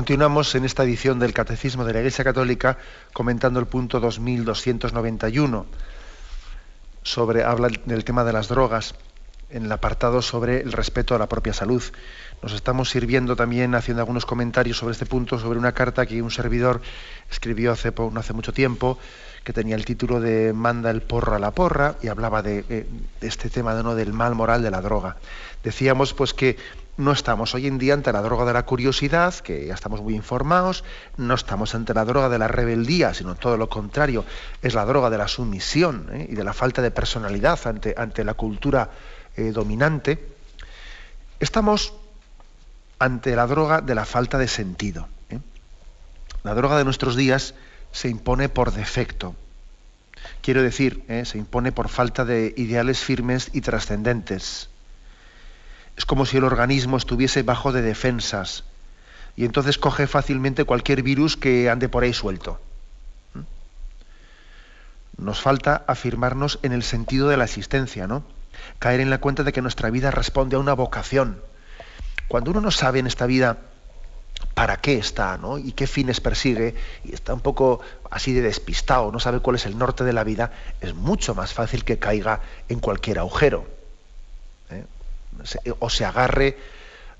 Continuamos 0.00 0.54
en 0.54 0.64
esta 0.64 0.84
edición 0.84 1.18
del 1.18 1.34
Catecismo 1.34 1.84
de 1.84 1.92
la 1.92 1.98
Iglesia 1.98 2.24
Católica 2.24 2.78
comentando 3.12 3.60
el 3.60 3.66
punto 3.66 4.00
2291 4.00 5.66
sobre 7.02 7.44
habla 7.44 7.68
del 7.84 8.02
tema 8.02 8.24
de 8.24 8.32
las 8.32 8.48
drogas 8.48 8.94
en 9.50 9.66
el 9.66 9.72
apartado 9.72 10.22
sobre 10.22 10.62
el 10.62 10.72
respeto 10.72 11.14
a 11.14 11.18
la 11.18 11.28
propia 11.28 11.52
salud. 11.52 11.82
Nos 12.42 12.54
estamos 12.54 12.88
sirviendo 12.88 13.36
también 13.36 13.74
haciendo 13.74 14.00
algunos 14.00 14.24
comentarios 14.24 14.78
sobre 14.78 14.92
este 14.92 15.04
punto 15.04 15.38
sobre 15.38 15.58
una 15.58 15.72
carta 15.72 16.06
que 16.06 16.22
un 16.22 16.30
servidor 16.30 16.80
escribió 17.30 17.70
hace 17.70 17.92
no 17.94 18.18
hace 18.18 18.32
mucho 18.32 18.54
tiempo 18.54 18.98
que 19.44 19.52
tenía 19.52 19.76
el 19.76 19.84
título 19.84 20.18
de 20.18 20.54
Manda 20.54 20.90
el 20.90 21.02
porro 21.02 21.34
a 21.34 21.38
la 21.38 21.50
porra 21.50 21.96
y 22.00 22.08
hablaba 22.08 22.40
de, 22.40 22.62
de 22.62 22.86
este 23.20 23.50
tema 23.50 23.74
de, 23.74 23.82
¿no? 23.82 23.94
del 23.94 24.14
mal 24.14 24.34
moral 24.34 24.62
de 24.62 24.70
la 24.70 24.80
droga. 24.80 25.18
Decíamos 25.62 26.14
pues 26.14 26.32
que 26.32 26.56
no 27.00 27.12
estamos 27.12 27.54
hoy 27.54 27.66
en 27.66 27.78
día 27.78 27.94
ante 27.94 28.12
la 28.12 28.20
droga 28.20 28.44
de 28.44 28.52
la 28.52 28.64
curiosidad, 28.64 29.34
que 29.36 29.66
ya 29.66 29.74
estamos 29.74 30.02
muy 30.02 30.14
informados, 30.14 30.84
no 31.16 31.34
estamos 31.34 31.74
ante 31.74 31.94
la 31.94 32.04
droga 32.04 32.28
de 32.28 32.38
la 32.38 32.46
rebeldía, 32.46 33.14
sino 33.14 33.34
todo 33.36 33.56
lo 33.56 33.70
contrario, 33.70 34.24
es 34.60 34.74
la 34.74 34.84
droga 34.84 35.08
de 35.08 35.16
la 35.16 35.26
sumisión 35.26 36.08
¿eh? 36.12 36.26
y 36.28 36.34
de 36.34 36.44
la 36.44 36.52
falta 36.52 36.82
de 36.82 36.90
personalidad 36.90 37.58
ante, 37.66 37.94
ante 37.96 38.22
la 38.22 38.34
cultura 38.34 38.90
eh, 39.36 39.50
dominante. 39.50 40.28
Estamos 41.40 41.94
ante 42.98 43.34
la 43.34 43.46
droga 43.46 43.80
de 43.80 43.94
la 43.94 44.04
falta 44.04 44.36
de 44.36 44.46
sentido. 44.46 45.08
¿eh? 45.30 45.40
La 46.42 46.54
droga 46.54 46.76
de 46.76 46.84
nuestros 46.84 47.16
días 47.16 47.54
se 47.92 48.08
impone 48.08 48.50
por 48.50 48.72
defecto. 48.72 49.34
Quiero 50.42 50.62
decir, 50.62 51.02
se 51.24 51.38
impone 51.38 51.72
por 51.72 51.88
falta 51.88 52.26
de 52.26 52.52
ideales 52.58 52.98
firmes 52.98 53.48
y 53.54 53.62
trascendentes 53.62 54.69
es 56.00 56.06
como 56.06 56.24
si 56.24 56.38
el 56.38 56.44
organismo 56.44 56.96
estuviese 56.96 57.42
bajo 57.42 57.72
de 57.72 57.82
defensas 57.82 58.64
y 59.36 59.44
entonces 59.44 59.76
coge 59.76 60.06
fácilmente 60.06 60.64
cualquier 60.64 61.02
virus 61.02 61.36
que 61.36 61.68
ande 61.68 61.90
por 61.90 62.04
ahí 62.04 62.14
suelto. 62.14 62.58
¿Mm? 63.34 63.40
Nos 65.22 65.42
falta 65.42 65.84
afirmarnos 65.86 66.58
en 66.62 66.72
el 66.72 66.84
sentido 66.84 67.28
de 67.28 67.36
la 67.36 67.44
existencia, 67.44 68.06
¿no? 68.06 68.24
Caer 68.78 69.00
en 69.00 69.10
la 69.10 69.18
cuenta 69.18 69.42
de 69.42 69.52
que 69.52 69.60
nuestra 69.60 69.90
vida 69.90 70.10
responde 70.10 70.56
a 70.56 70.58
una 70.58 70.72
vocación. 70.72 71.42
Cuando 72.28 72.52
uno 72.52 72.62
no 72.62 72.70
sabe 72.70 73.00
en 73.00 73.06
esta 73.06 73.26
vida 73.26 73.58
para 74.54 74.78
qué 74.78 74.96
está, 74.96 75.36
¿no? 75.36 75.58
Y 75.58 75.72
qué 75.72 75.86
fines 75.86 76.22
persigue, 76.22 76.76
y 77.04 77.12
está 77.12 77.34
un 77.34 77.40
poco 77.40 77.82
así 78.10 78.32
de 78.32 78.40
despistado, 78.40 79.12
no 79.12 79.20
sabe 79.20 79.40
cuál 79.40 79.56
es 79.56 79.66
el 79.66 79.76
norte 79.76 80.04
de 80.04 80.14
la 80.14 80.24
vida, 80.24 80.50
es 80.80 80.94
mucho 80.94 81.34
más 81.34 81.52
fácil 81.52 81.84
que 81.84 81.98
caiga 81.98 82.40
en 82.70 82.80
cualquier 82.80 83.18
agujero 83.18 83.79
o 85.78 85.90
se 85.90 86.04
agarre 86.04 86.58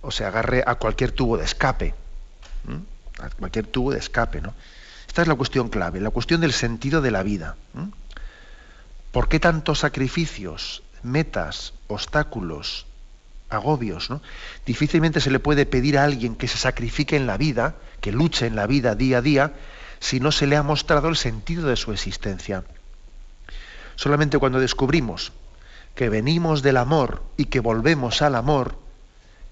o 0.02 0.10
se 0.10 0.24
agarre 0.24 0.64
a 0.66 0.76
cualquier 0.76 1.12
tubo 1.12 1.36
de 1.36 1.44
escape. 1.44 1.94
A 3.22 3.28
cualquier 3.30 3.66
tubo 3.66 3.92
de 3.92 3.98
escape, 3.98 4.40
¿no? 4.40 4.54
Esta 5.06 5.22
es 5.22 5.28
la 5.28 5.34
cuestión 5.34 5.68
clave, 5.68 6.00
la 6.00 6.10
cuestión 6.10 6.40
del 6.40 6.52
sentido 6.52 7.02
de 7.02 7.10
la 7.10 7.24
vida. 7.24 7.56
¿Por 9.10 9.28
qué 9.28 9.40
tantos 9.40 9.80
sacrificios, 9.80 10.84
metas, 11.02 11.74
obstáculos, 11.88 12.86
agobios? 13.48 14.08
¿no? 14.08 14.22
Difícilmente 14.64 15.20
se 15.20 15.32
le 15.32 15.40
puede 15.40 15.66
pedir 15.66 15.98
a 15.98 16.04
alguien 16.04 16.36
que 16.36 16.46
se 16.46 16.58
sacrifique 16.58 17.16
en 17.16 17.26
la 17.26 17.36
vida, 17.36 17.74
que 18.00 18.12
luche 18.12 18.46
en 18.46 18.54
la 18.54 18.68
vida 18.68 18.94
día 18.94 19.18
a 19.18 19.22
día, 19.22 19.52
si 19.98 20.20
no 20.20 20.30
se 20.30 20.46
le 20.46 20.56
ha 20.56 20.62
mostrado 20.62 21.08
el 21.08 21.16
sentido 21.16 21.66
de 21.66 21.74
su 21.74 21.92
existencia. 21.92 22.62
Solamente 23.96 24.38
cuando 24.38 24.60
descubrimos 24.60 25.32
que 25.94 26.08
venimos 26.08 26.62
del 26.62 26.76
amor 26.76 27.22
y 27.36 27.46
que 27.46 27.60
volvemos 27.60 28.22
al 28.22 28.34
amor, 28.34 28.74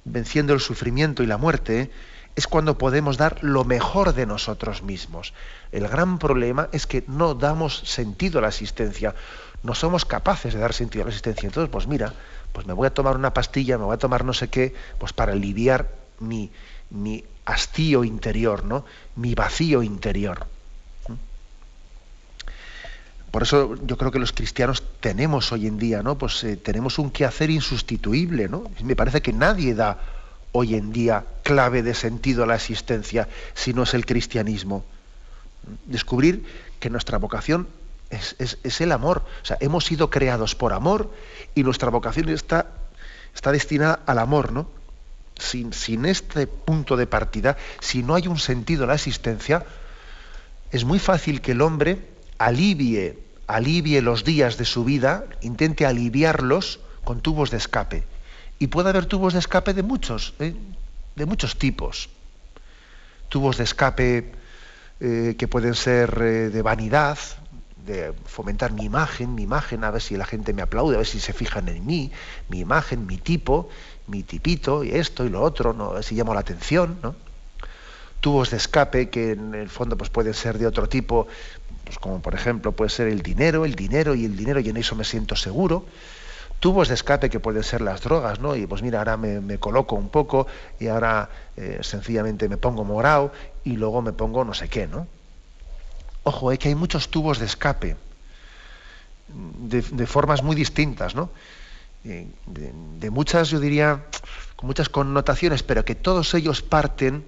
venciendo 0.05 0.55
el 0.55 0.61
sufrimiento 0.61 1.23
y 1.23 1.27
la 1.27 1.37
muerte, 1.39 1.91
es 2.37 2.47
cuando 2.47 2.79
podemos 2.79 3.17
dar 3.17 3.43
lo 3.43 3.65
mejor 3.65 4.15
de 4.15 4.25
nosotros 4.25 4.83
mismos. 4.83 5.35
El 5.73 5.89
gran 5.89 6.19
problema 6.19 6.69
es 6.73 6.87
que 6.87 7.03
no 7.09 7.35
damos 7.35 7.79
sentido 7.79 8.39
a 8.39 8.43
la 8.43 8.49
existencia, 8.49 9.15
no 9.63 9.75
somos 9.75 10.05
capaces 10.05 10.55
de 10.55 10.61
dar 10.61 10.73
sentido 10.73 11.03
a 11.03 11.07
la 11.07 11.11
existencia. 11.11 11.49
Entonces, 11.49 11.71
pues 11.71 11.89
mira, 11.89 12.15
pues 12.53 12.67
me 12.67 12.75
voy 12.75 12.87
a 12.87 12.95
tomar 12.95 13.17
una 13.17 13.35
pastilla, 13.35 13.77
me 13.77 13.85
voy 13.85 13.95
a 13.95 13.99
tomar 13.99 14.25
no 14.25 14.33
sé 14.33 14.49
qué, 14.49 14.75
pues 14.99 15.13
para 15.13 15.33
aliviar 15.33 15.89
mi, 16.21 16.53
mi 16.91 17.25
hastío 17.45 18.05
interior, 18.05 18.65
¿no? 18.65 18.85
Mi 19.17 19.35
vacío 19.35 19.83
interior. 19.83 20.47
Por 23.31 23.43
eso 23.43 23.75
yo 23.85 23.99
creo 23.99 24.11
que 24.11 24.19
los 24.19 24.33
cristianos 24.33 24.83
tenemos 25.01 25.53
hoy 25.53 25.67
en 25.67 25.79
día, 25.79 26.03
¿no? 26.03 26.17
Pues 26.17 26.43
eh, 26.45 26.57
tenemos 26.57 26.99
un 26.99 27.11
quehacer 27.11 27.51
insustituible, 27.51 28.49
¿no? 28.49 28.65
Me 28.83 28.97
parece 28.97 29.21
que 29.21 29.33
nadie 29.33 29.75
da 29.75 29.99
hoy 30.53 30.75
en 30.75 30.93
día 30.93 31.27
clave 31.43 31.83
de 31.83 31.95
sentido 31.95 32.45
a 32.45 32.47
la 32.47 32.55
existencia 32.55 33.29
si 33.55 33.75
no 33.75 33.83
es 33.83 33.93
el 33.93 34.07
cristianismo. 34.07 34.85
Descubrir 35.85 36.45
que 36.81 36.89
nuestra 36.89 37.19
vocación 37.19 37.69
es, 38.11 38.81
el 38.81 38.93
amor. 38.93 39.25
O 39.43 39.45
sea, 39.45 39.59
hemos 39.61 39.85
sido 39.85 40.09
creados 40.09 40.55
por 40.55 40.73
amor 40.73 41.13
y 41.55 41.63
nuestra 41.65 41.91
vocación 41.91 42.31
está, 42.31 42.67
está 43.35 43.53
destinada 43.53 44.01
al 44.07 44.19
amor, 44.19 44.53
¿no? 44.53 44.71
Sin, 45.39 45.73
sin 45.73 46.07
este 46.07 46.47
punto 46.47 46.97
de 46.97 47.07
partida, 47.07 47.57
si 47.81 48.03
no 48.03 48.15
hay 48.15 48.27
un 48.27 48.39
sentido 48.39 48.85
a 48.85 48.87
la 48.89 48.95
existencia, 48.95 49.65
es 50.73 50.85
muy 50.85 50.99
fácil 50.99 51.41
que 51.41 51.53
el 51.53 51.61
hombre 51.61 52.18
alivie, 52.39 53.19
alivie 53.47 54.01
los 54.03 54.25
días 54.25 54.57
de 54.57 54.65
su 54.65 54.85
vida, 54.85 55.25
intente 55.43 55.87
aliviarlos 55.87 56.81
con 57.05 57.21
tubos 57.21 57.51
de 57.51 57.59
escape. 57.59 58.05
Y 58.59 58.69
puede 58.69 58.91
haber 58.91 59.07
tubos 59.07 59.33
de 59.33 59.39
escape 59.41 59.75
de 59.75 59.83
muchos, 59.83 60.35
¿eh? 60.39 60.55
de 61.17 61.27
muchos 61.27 61.59
tipos. 61.59 62.09
Tubos 63.29 63.59
de 63.59 63.65
escape 63.65 64.33
eh, 65.01 65.37
que 65.39 65.49
pueden 65.49 65.75
ser 65.75 66.19
eh, 66.21 66.49
de 66.51 66.63
vanidad, 66.63 67.19
de 67.87 68.13
fomentar 68.27 68.73
mi 68.73 68.85
imagen, 68.85 69.35
mi 69.35 69.43
imagen, 69.43 69.85
a 69.85 69.91
ver 69.91 70.03
si 70.03 70.17
la 70.17 70.27
gente 70.27 70.53
me 70.53 70.63
aplaude, 70.63 70.97
a 70.97 70.99
ver 70.99 71.07
si 71.07 71.21
se 71.21 71.33
fijan 71.33 71.69
en 71.69 71.87
mí, 71.87 72.13
mi 72.49 72.61
imagen, 72.61 73.07
mi 73.07 73.17
tipo, 73.17 73.69
mi 74.07 74.23
tipito, 74.23 74.85
y 74.85 74.91
esto 74.91 75.25
y 75.25 75.31
lo 75.31 75.43
otro, 75.43 75.71
a 75.91 75.95
ver 75.95 76.05
si 76.05 76.15
llamo 76.15 76.35
la 76.35 76.41
atención, 76.41 76.99
¿no? 77.03 77.15
Tubos 78.21 78.51
de 78.51 78.57
escape 78.57 79.11
que 79.11 79.33
en 79.33 79.55
el 79.55 79.69
fondo 79.69 79.97
pues, 79.97 80.11
pueden 80.11 80.35
ser 80.35 80.59
de 80.59 80.67
otro 80.67 80.89
tipo, 80.89 81.27
pues 81.85 81.99
como 81.99 82.21
por 82.21 82.35
ejemplo 82.35 82.73
puede 82.73 82.91
ser 82.91 83.09
el 83.09 83.23
dinero, 83.23 83.65
el 83.65 83.75
dinero 83.75 84.15
y 84.15 84.25
el 84.25 84.37
dinero, 84.37 84.61
y 84.61 84.69
en 84.69 84.77
eso 84.77 84.97
me 84.97 85.05
siento 85.05 85.37
seguro. 85.37 85.87
Tubos 86.61 86.89
de 86.89 86.95
escape 86.95 87.31
que 87.31 87.39
pueden 87.39 87.63
ser 87.63 87.81
las 87.81 88.01
drogas, 88.01 88.41
¿no? 88.41 88.57
Y 88.57 88.67
pues 88.67 88.83
mira, 88.83 88.99
ahora 88.99 89.17
me, 89.17 89.59
coloco 89.59 89.95
un 89.95 90.09
poco 90.09 90.49
y 90.81 90.89
ahora 90.89 91.31
eh, 91.57 91.79
sencillamente 91.83 92.49
me 92.49 92.57
pongo 92.57 92.85
morado 92.85 93.33
y 93.63 93.77
luego 93.77 94.03
me 94.03 94.13
pongo 94.13 94.45
no 94.45 94.55
sé 94.55 94.69
qué, 94.69 94.89
¿no? 94.89 95.07
Ojo, 96.25 96.51
es 96.51 96.59
que 96.59 96.69
hay 96.69 96.75
muchos 96.75 97.11
tubos 97.11 97.39
de 97.39 97.47
escape 97.47 97.97
de, 99.29 100.07
formas 100.07 100.43
muy 100.43 100.57
distintas, 100.57 101.15
¿no? 101.15 101.31
Eh, 102.05 102.27
de, 102.47 103.11
muchas, 103.11 103.51
yo 103.51 103.61
diría, 103.61 104.05
con 104.57 104.67
muchas 104.67 104.89
connotaciones, 104.89 105.63
pero 105.63 105.85
que 105.85 105.95
todos 105.95 106.33
ellos 106.35 106.63
parten, 106.63 107.25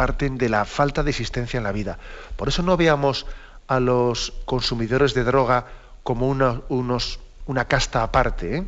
parten 0.00 0.38
de 0.38 0.48
la 0.48 0.64
falta 0.64 1.02
de 1.02 1.10
existencia 1.10 1.58
en 1.58 1.64
la 1.64 1.72
vida. 1.72 1.98
Por 2.36 2.48
eso 2.48 2.62
no 2.62 2.78
veamos 2.78 3.26
a 3.68 3.80
los 3.80 4.32
consumidores 4.46 5.12
de 5.12 5.24
droga 5.24 5.66
como 6.02 6.26
una, 6.26 6.62
unos, 6.70 7.20
una 7.44 7.66
casta 7.66 8.02
aparte, 8.02 8.56
¿eh? 8.56 8.64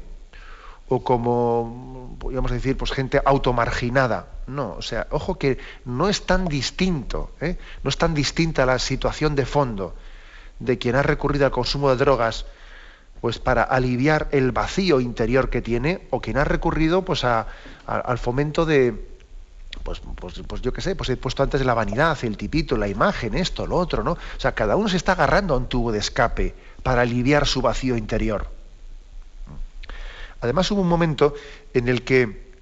o 0.88 1.02
como, 1.02 2.18
podríamos 2.18 2.50
decir, 2.50 2.76
pues 2.76 2.92
gente 2.92 3.18
automarginada. 3.24 4.26
No, 4.46 4.74
o 4.76 4.82
sea, 4.82 5.06
ojo 5.08 5.38
que 5.38 5.56
no 5.86 6.10
es 6.10 6.26
tan 6.26 6.48
distinto, 6.48 7.30
¿eh? 7.40 7.56
no 7.82 7.88
es 7.88 7.96
tan 7.96 8.12
distinta 8.12 8.66
la 8.66 8.78
situación 8.78 9.34
de 9.34 9.46
fondo 9.46 9.94
de 10.58 10.76
quien 10.76 10.96
ha 10.96 11.02
recurrido 11.02 11.46
al 11.46 11.50
consumo 11.50 11.88
de 11.88 11.96
drogas 11.96 12.44
pues 13.22 13.38
para 13.38 13.62
aliviar 13.62 14.28
el 14.32 14.52
vacío 14.52 15.00
interior 15.00 15.48
que 15.48 15.62
tiene 15.62 16.08
o 16.10 16.20
quien 16.20 16.36
ha 16.36 16.44
recurrido 16.44 17.06
pues 17.06 17.24
al 17.24 18.18
fomento 18.18 18.66
de, 18.66 19.11
pues, 19.82 20.00
pues, 20.16 20.40
pues, 20.46 20.62
yo 20.62 20.72
qué 20.72 20.80
sé, 20.80 20.96
pues 20.96 21.10
he 21.10 21.16
puesto 21.16 21.42
antes 21.42 21.64
la 21.64 21.74
vanidad, 21.74 22.16
el 22.22 22.36
tipito, 22.36 22.76
la 22.76 22.88
imagen, 22.88 23.34
esto, 23.34 23.66
lo 23.66 23.76
otro, 23.76 24.02
¿no? 24.02 24.12
O 24.12 24.40
sea, 24.40 24.52
cada 24.52 24.76
uno 24.76 24.88
se 24.88 24.96
está 24.96 25.12
agarrando 25.12 25.54
a 25.54 25.56
un 25.56 25.66
tubo 25.66 25.92
de 25.92 25.98
escape 25.98 26.54
para 26.82 27.02
aliviar 27.02 27.46
su 27.46 27.62
vacío 27.62 27.96
interior. 27.96 28.48
Además 30.40 30.70
hubo 30.70 30.80
un 30.80 30.88
momento 30.88 31.34
en 31.72 31.88
el 31.88 32.02
que 32.02 32.52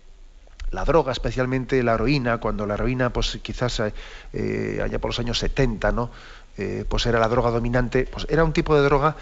la 0.70 0.84
droga, 0.84 1.12
especialmente 1.12 1.82
la 1.82 1.94
heroína, 1.94 2.38
cuando 2.38 2.66
la 2.66 2.74
heroína, 2.74 3.10
pues 3.10 3.38
quizás 3.42 3.82
eh, 4.32 4.80
allá 4.82 4.98
por 4.98 5.10
los 5.10 5.18
años 5.18 5.38
70, 5.38 5.92
¿no? 5.92 6.10
Eh, 6.58 6.84
pues 6.88 7.06
era 7.06 7.18
la 7.18 7.28
droga 7.28 7.50
dominante, 7.50 8.06
pues 8.10 8.26
era 8.28 8.44
un 8.44 8.52
tipo 8.52 8.74
de 8.74 8.82
droga 8.82 9.16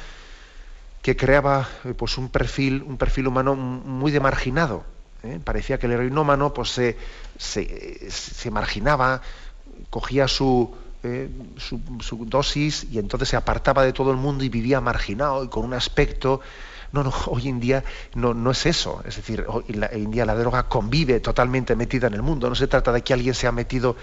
que 1.02 1.16
creaba 1.16 1.68
eh, 1.84 1.94
pues 1.94 2.18
un 2.18 2.28
perfil, 2.28 2.82
un 2.82 2.98
perfil 2.98 3.28
humano 3.28 3.54
muy 3.54 4.10
demarginado 4.10 4.84
¿eh? 5.22 5.40
Parecía 5.42 5.78
que 5.78 5.86
el 5.86 5.92
heroinómano 5.92 6.52
pues, 6.52 6.70
se, 6.70 6.96
se, 7.38 8.50
marginaba, 8.50 9.22
cogía 9.90 10.24
eh, 10.24 11.30
su, 11.56 11.80
su, 12.00 12.24
dosis 12.26 12.86
y 12.90 12.98
entonces 12.98 13.28
se 13.28 13.36
apartaba 13.36 13.84
de 13.84 13.92
todo 13.92 14.10
el 14.10 14.16
mundo 14.16 14.44
y 14.44 14.48
vivía 14.48 14.80
marginado 14.80 15.44
y 15.44 15.48
con 15.48 15.64
un 15.64 15.74
aspecto... 15.74 16.40
No, 16.90 17.04
no, 17.04 17.12
hoy 17.26 17.48
en 17.48 17.60
día 17.60 17.84
no, 18.14 18.32
no 18.32 18.50
es 18.50 18.64
eso. 18.64 19.02
Es 19.04 19.16
decir, 19.16 19.44
hoy, 19.46 19.62
en 19.68 20.10
día 20.10 20.24
la 20.24 20.34
droga 20.34 20.70
convive 20.70 21.20
totalmente 21.20 21.76
metida 21.76 22.06
en 22.06 22.14
el 22.14 22.22
mundo. 22.22 22.48
No 22.48 22.54
se 22.54 22.66
trata 22.66 22.92
de 22.92 23.02
que 23.02 23.12
alguien 23.12 23.34
se 23.34 23.46
ha 23.46 23.52
metido 23.52 23.94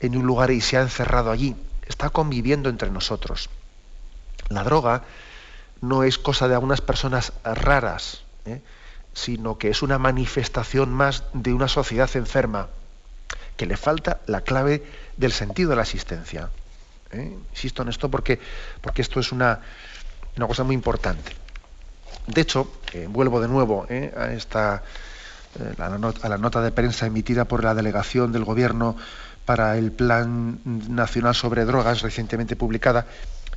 en 0.00 0.14
un 0.14 0.26
lugar 0.26 0.50
y 0.50 0.60
se 0.60 0.76
ha 0.76 0.82
encerrado 0.82 1.30
allí. 1.30 1.56
Está 1.86 2.10
conviviendo 2.10 2.68
entre 2.68 2.90
nosotros. 2.90 3.48
La 4.50 4.62
droga 4.62 5.04
no 5.80 6.02
es 6.02 6.18
cosa 6.18 6.48
de 6.48 6.54
algunas 6.54 6.82
personas 6.82 7.32
raras. 7.44 8.22
¿eh? 8.44 8.60
Sino 9.18 9.58
que 9.58 9.68
es 9.68 9.82
una 9.82 9.98
manifestación 9.98 10.92
más 10.92 11.24
de 11.32 11.52
una 11.52 11.66
sociedad 11.66 12.08
enferma, 12.14 12.68
que 13.56 13.66
le 13.66 13.76
falta 13.76 14.20
la 14.26 14.42
clave 14.42 14.84
del 15.16 15.32
sentido 15.32 15.70
de 15.70 15.76
la 15.76 15.82
existencia. 15.82 16.50
¿eh? 17.10 17.36
Insisto 17.50 17.82
en 17.82 17.88
esto 17.88 18.08
porque, 18.08 18.38
porque 18.80 19.02
esto 19.02 19.18
es 19.18 19.32
una, 19.32 19.60
una 20.36 20.46
cosa 20.46 20.62
muy 20.62 20.74
importante. 20.74 21.32
De 22.28 22.40
hecho, 22.40 22.70
eh, 22.92 23.08
vuelvo 23.10 23.40
de 23.40 23.48
nuevo 23.48 23.86
¿eh? 23.88 24.14
a, 24.16 24.32
esta, 24.32 24.84
a 25.78 26.28
la 26.28 26.38
nota 26.38 26.60
de 26.60 26.70
prensa 26.70 27.06
emitida 27.06 27.46
por 27.46 27.64
la 27.64 27.74
delegación 27.74 28.30
del 28.30 28.44
Gobierno 28.44 28.96
para 29.44 29.76
el 29.78 29.90
Plan 29.90 30.60
Nacional 30.64 31.34
sobre 31.34 31.64
Drogas 31.64 32.02
recientemente 32.02 32.54
publicada, 32.54 33.06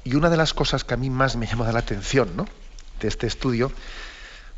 y 0.03 0.15
una 0.15 0.31
de 0.31 0.37
las 0.37 0.55
cosas 0.55 0.83
que 0.83 0.95
a 0.95 0.97
mí 0.97 1.11
más 1.11 1.35
me 1.35 1.45
llama 1.45 1.71
la 1.71 1.79
atención 1.79 2.35
¿no? 2.35 2.47
de 2.99 3.07
este 3.07 3.27
estudio 3.27 3.71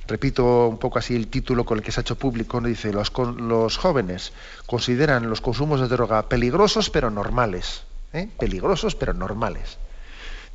repito 0.07 0.67
un 0.67 0.77
poco 0.77 0.99
así 0.99 1.15
el 1.15 1.27
título 1.27 1.65
con 1.65 1.77
el 1.77 1.83
que 1.83 1.91
se 1.91 1.99
ha 1.99 2.01
hecho 2.01 2.17
público, 2.17 2.59
¿no? 2.59 2.67
dice, 2.67 2.91
los, 2.91 3.77
jóvenes 3.77 4.33
consideran 4.65 5.29
los 5.29 5.41
consumos 5.41 5.79
de 5.79 5.87
droga 5.87 6.23
peligrosos 6.23 6.89
pero 6.89 7.09
normales. 7.09 7.83
¿eh? 8.11 8.29
Peligrosos 8.37 8.95
pero 8.95 9.13
normales. 9.13 9.77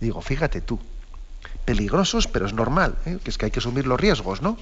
Digo, 0.01 0.21
fíjate 0.21 0.61
tú, 0.61 0.79
peligrosos 1.65 2.27
pero 2.29 2.47
es 2.47 2.53
normal, 2.53 2.97
¿eh? 3.07 3.19
que 3.23 3.31
es 3.31 3.39
que 3.39 3.47
hay 3.47 3.51
que 3.51 3.61
asumir 3.61 3.87
los 3.87 3.99
riesgos, 3.99 4.43
¿no? 4.43 4.59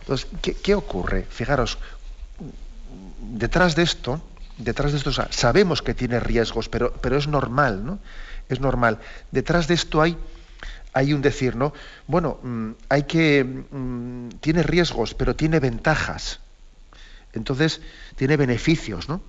Entonces, 0.00 0.28
¿qué, 0.62 0.74
ocurre? 0.74 1.26
Fijaros, 1.28 1.78
detrás 3.20 3.74
de 3.74 3.82
esto, 3.82 4.20
detrás 4.56 4.92
de 4.92 4.98
esto, 4.98 5.10
sabemos 5.30 5.82
que 5.82 5.94
tiene 5.94 6.20
riesgos, 6.20 6.68
pero, 6.68 6.92
pero 6.92 7.16
es 7.16 7.26
normal, 7.26 7.84
¿no? 7.84 7.98
Es 8.48 8.60
normal. 8.60 9.00
Detrás 9.32 9.66
de 9.66 9.74
esto 9.74 10.00
hay 10.00 10.16
hay 10.96 11.12
un 11.12 11.20
decir, 11.20 11.56
¿no? 11.56 11.74
Bueno, 12.06 12.38
mm, 12.42 12.70
hay 12.88 13.02
que. 13.02 13.44
Mm, 13.44 14.30
tiene 14.40 14.62
riesgos, 14.62 15.12
pero 15.12 15.36
tiene 15.36 15.60
ventajas. 15.60 16.40
Entonces, 17.34 17.82
tiene 18.16 18.38
beneficios, 18.38 19.06
¿no? 19.06 19.20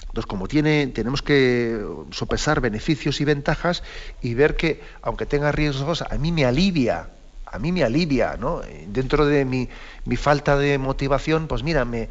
Entonces, 0.00 0.26
como 0.26 0.48
tiene, 0.48 0.88
tenemos 0.88 1.22
que 1.22 1.80
sopesar 2.10 2.60
beneficios 2.60 3.20
y 3.20 3.24
ventajas 3.24 3.84
y 4.22 4.34
ver 4.34 4.56
que, 4.56 4.80
aunque 5.02 5.24
tenga 5.24 5.52
riesgos, 5.52 6.02
a 6.02 6.18
mí 6.18 6.32
me 6.32 6.44
alivia, 6.44 7.10
a 7.46 7.60
mí 7.60 7.70
me 7.70 7.84
alivia, 7.84 8.36
¿no? 8.36 8.60
Dentro 8.88 9.24
de 9.24 9.44
mi, 9.44 9.68
mi 10.04 10.16
falta 10.16 10.58
de 10.58 10.78
motivación, 10.78 11.46
pues 11.46 11.62
mira, 11.62 11.84
me, 11.84 12.08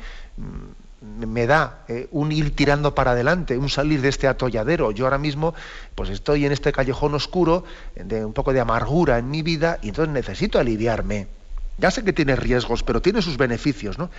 me 1.01 1.47
da 1.47 1.83
eh, 1.87 2.07
un 2.11 2.31
ir 2.31 2.55
tirando 2.55 2.93
para 2.93 3.11
adelante, 3.11 3.57
un 3.57 3.69
salir 3.69 4.01
de 4.01 4.09
este 4.09 4.27
atolladero. 4.27 4.91
Yo 4.91 5.05
ahora 5.05 5.17
mismo 5.17 5.55
pues 5.95 6.09
estoy 6.09 6.45
en 6.45 6.51
este 6.51 6.71
callejón 6.71 7.15
oscuro 7.15 7.63
de 7.95 8.23
un 8.23 8.33
poco 8.33 8.53
de 8.53 8.59
amargura 8.59 9.17
en 9.17 9.29
mi 9.29 9.41
vida 9.41 9.79
y 9.81 9.89
entonces 9.89 10.13
necesito 10.13 10.59
aliviarme. 10.59 11.27
Ya 11.79 11.89
sé 11.89 12.03
que 12.03 12.13
tiene 12.13 12.35
riesgos, 12.35 12.83
pero 12.83 13.01
tiene 13.01 13.23
sus 13.23 13.37
beneficios. 13.37 13.97
¿no? 13.97 14.11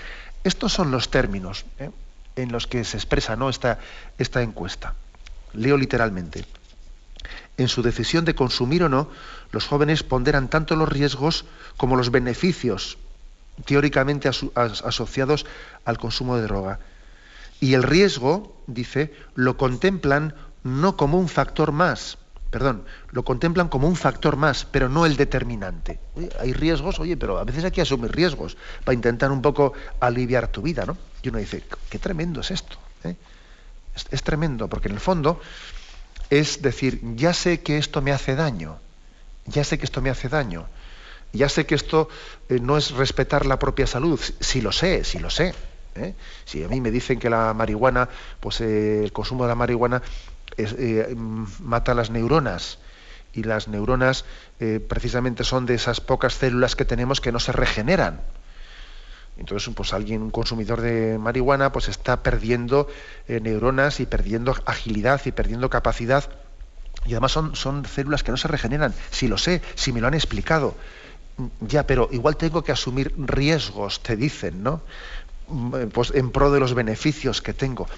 Estos 0.42 0.72
son 0.72 0.90
los 0.90 1.08
términos 1.08 1.64
¿eh? 1.78 1.90
en 2.34 2.50
los 2.50 2.66
que 2.66 2.82
se 2.82 2.96
expresa 2.96 3.36
¿no? 3.36 3.48
esta, 3.48 3.78
esta 4.18 4.42
encuesta. 4.42 4.94
Leo 5.52 5.76
literalmente. 5.76 6.44
En 7.58 7.68
su 7.68 7.82
decisión 7.82 8.24
de 8.24 8.34
consumir 8.34 8.82
o 8.82 8.88
no, 8.88 9.08
los 9.52 9.68
jóvenes 9.68 10.02
ponderan 10.02 10.48
tanto 10.48 10.74
los 10.74 10.88
riesgos 10.88 11.44
como 11.76 11.94
los 11.94 12.10
beneficios 12.10 12.98
teóricamente 13.64 14.28
asociados 14.28 15.46
al 15.84 15.98
consumo 15.98 16.36
de 16.36 16.42
droga. 16.42 16.78
Y 17.61 17.74
el 17.74 17.82
riesgo, 17.82 18.57
dice, 18.66 19.14
lo 19.34 19.57
contemplan 19.57 20.34
no 20.64 20.96
como 20.96 21.18
un 21.18 21.28
factor 21.28 21.72
más, 21.72 22.18
perdón, 22.53 22.84
lo 23.11 23.24
contemplan 23.24 23.68
como 23.68 23.88
un 23.88 23.96
factor 23.96 24.36
más, 24.36 24.66
pero 24.66 24.90
no 24.90 25.07
el 25.07 25.16
determinante. 25.16 25.98
hay 26.38 26.53
riesgos, 26.53 27.00
oye, 27.00 27.16
pero 27.16 27.38
a 27.38 27.44
veces 27.44 27.64
hay 27.64 27.70
que 27.70 27.80
asumir 27.80 28.12
riesgos 28.12 28.59
para 28.84 28.94
intentar 28.94 29.32
un 29.32 29.40
poco 29.40 29.72
aliviar 30.00 30.48
tu 30.48 30.61
vida, 30.61 30.84
¿no? 30.84 30.98
Y 31.22 31.30
uno 31.30 31.38
dice, 31.38 31.64
qué 31.88 31.98
tremendo 31.98 32.42
es 32.42 32.50
esto. 32.50 32.76
¿eh? 33.05 33.16
Es, 34.11 34.22
tremendo, 34.22 34.68
porque 34.68 34.88
en 34.88 34.94
el 34.94 35.00
fondo 35.00 35.40
es 36.28 36.61
decir, 36.61 37.00
ya 37.16 37.32
sé 37.32 37.62
que 37.62 37.78
esto 37.78 38.03
me 38.03 38.12
hace 38.12 38.34
daño, 38.34 38.78
ya 39.46 39.64
sé 39.64 39.78
que 39.78 39.86
esto 39.86 40.03
me 40.03 40.11
hace 40.11 40.28
daño, 40.28 40.66
ya 41.32 41.48
sé 41.48 41.66
que 41.66 41.74
esto 41.74 42.08
eh, 42.48 42.58
no 42.60 42.76
es 42.76 42.90
respetar 42.92 43.46
la 43.46 43.58
propia 43.58 43.86
salud, 43.86 44.20
si 44.40 44.60
lo 44.60 44.72
sé, 44.72 45.04
si 45.04 45.18
lo 45.18 45.30
sé. 45.30 45.54
¿eh? 45.94 46.14
Si 46.44 46.62
a 46.62 46.68
mí 46.68 46.80
me 46.80 46.90
dicen 46.90 47.18
que 47.18 47.30
la 47.30 47.54
marihuana, 47.54 48.08
pues 48.40 48.60
el 48.60 49.12
consumo 49.12 49.44
de 49.44 49.48
la 49.48 49.54
marihuana 49.54 50.02
eh, 50.56 51.14
mata 51.16 51.94
las 51.94 52.10
neuronas 52.10 52.78
y 53.32 53.42
las 53.44 53.68
neuronas 53.68 54.24
eh, 54.60 54.80
precisamente 54.86 55.44
son 55.44 55.66
de 55.66 55.74
esas 55.74 56.00
pocas 56.00 56.34
células 56.34 56.76
que 56.76 56.84
tenemos 56.84 57.20
que 57.20 57.32
no 57.32 57.40
se 57.40 57.52
regeneran. 57.52 58.20
Entonces, 59.38 59.72
pues 59.74 59.94
alguien, 59.94 60.22
un 60.22 60.30
consumidor 60.30 60.82
de 60.82 61.18
marihuana, 61.18 61.72
pues 61.72 61.88
está 61.88 62.22
perdiendo 62.22 62.86
eh, 63.28 63.40
neuronas 63.40 64.00
y 64.00 64.06
perdiendo 64.06 64.54
agilidad 64.66 65.22
y 65.24 65.32
perdiendo 65.32 65.70
capacidad. 65.70 66.28
Y 67.06 67.12
además 67.12 67.32
son, 67.32 67.56
son 67.56 67.84
células 67.86 68.22
que 68.22 68.30
no 68.30 68.36
se 68.36 68.48
regeneran. 68.48 68.94
Si 69.10 69.28
lo 69.28 69.38
sé, 69.38 69.62
si 69.74 69.92
me 69.92 70.00
lo 70.00 70.06
han 70.06 70.14
explicado. 70.14 70.76
Ya, 71.60 71.86
pero 71.86 72.08
igual 72.12 72.36
tengo 72.36 72.62
que 72.62 72.72
asumir 72.72 73.14
riesgos, 73.16 74.02
te 74.02 74.16
dicen, 74.16 74.62
¿no? 74.62 74.82
Mm, 75.48 75.88
pues 75.88 76.12
en 76.14 76.30
pro 76.30 76.50
de 76.50 76.60
los 76.60 76.74
beneficios 76.74 77.42
que 77.42 77.54
tengo. 77.54 77.88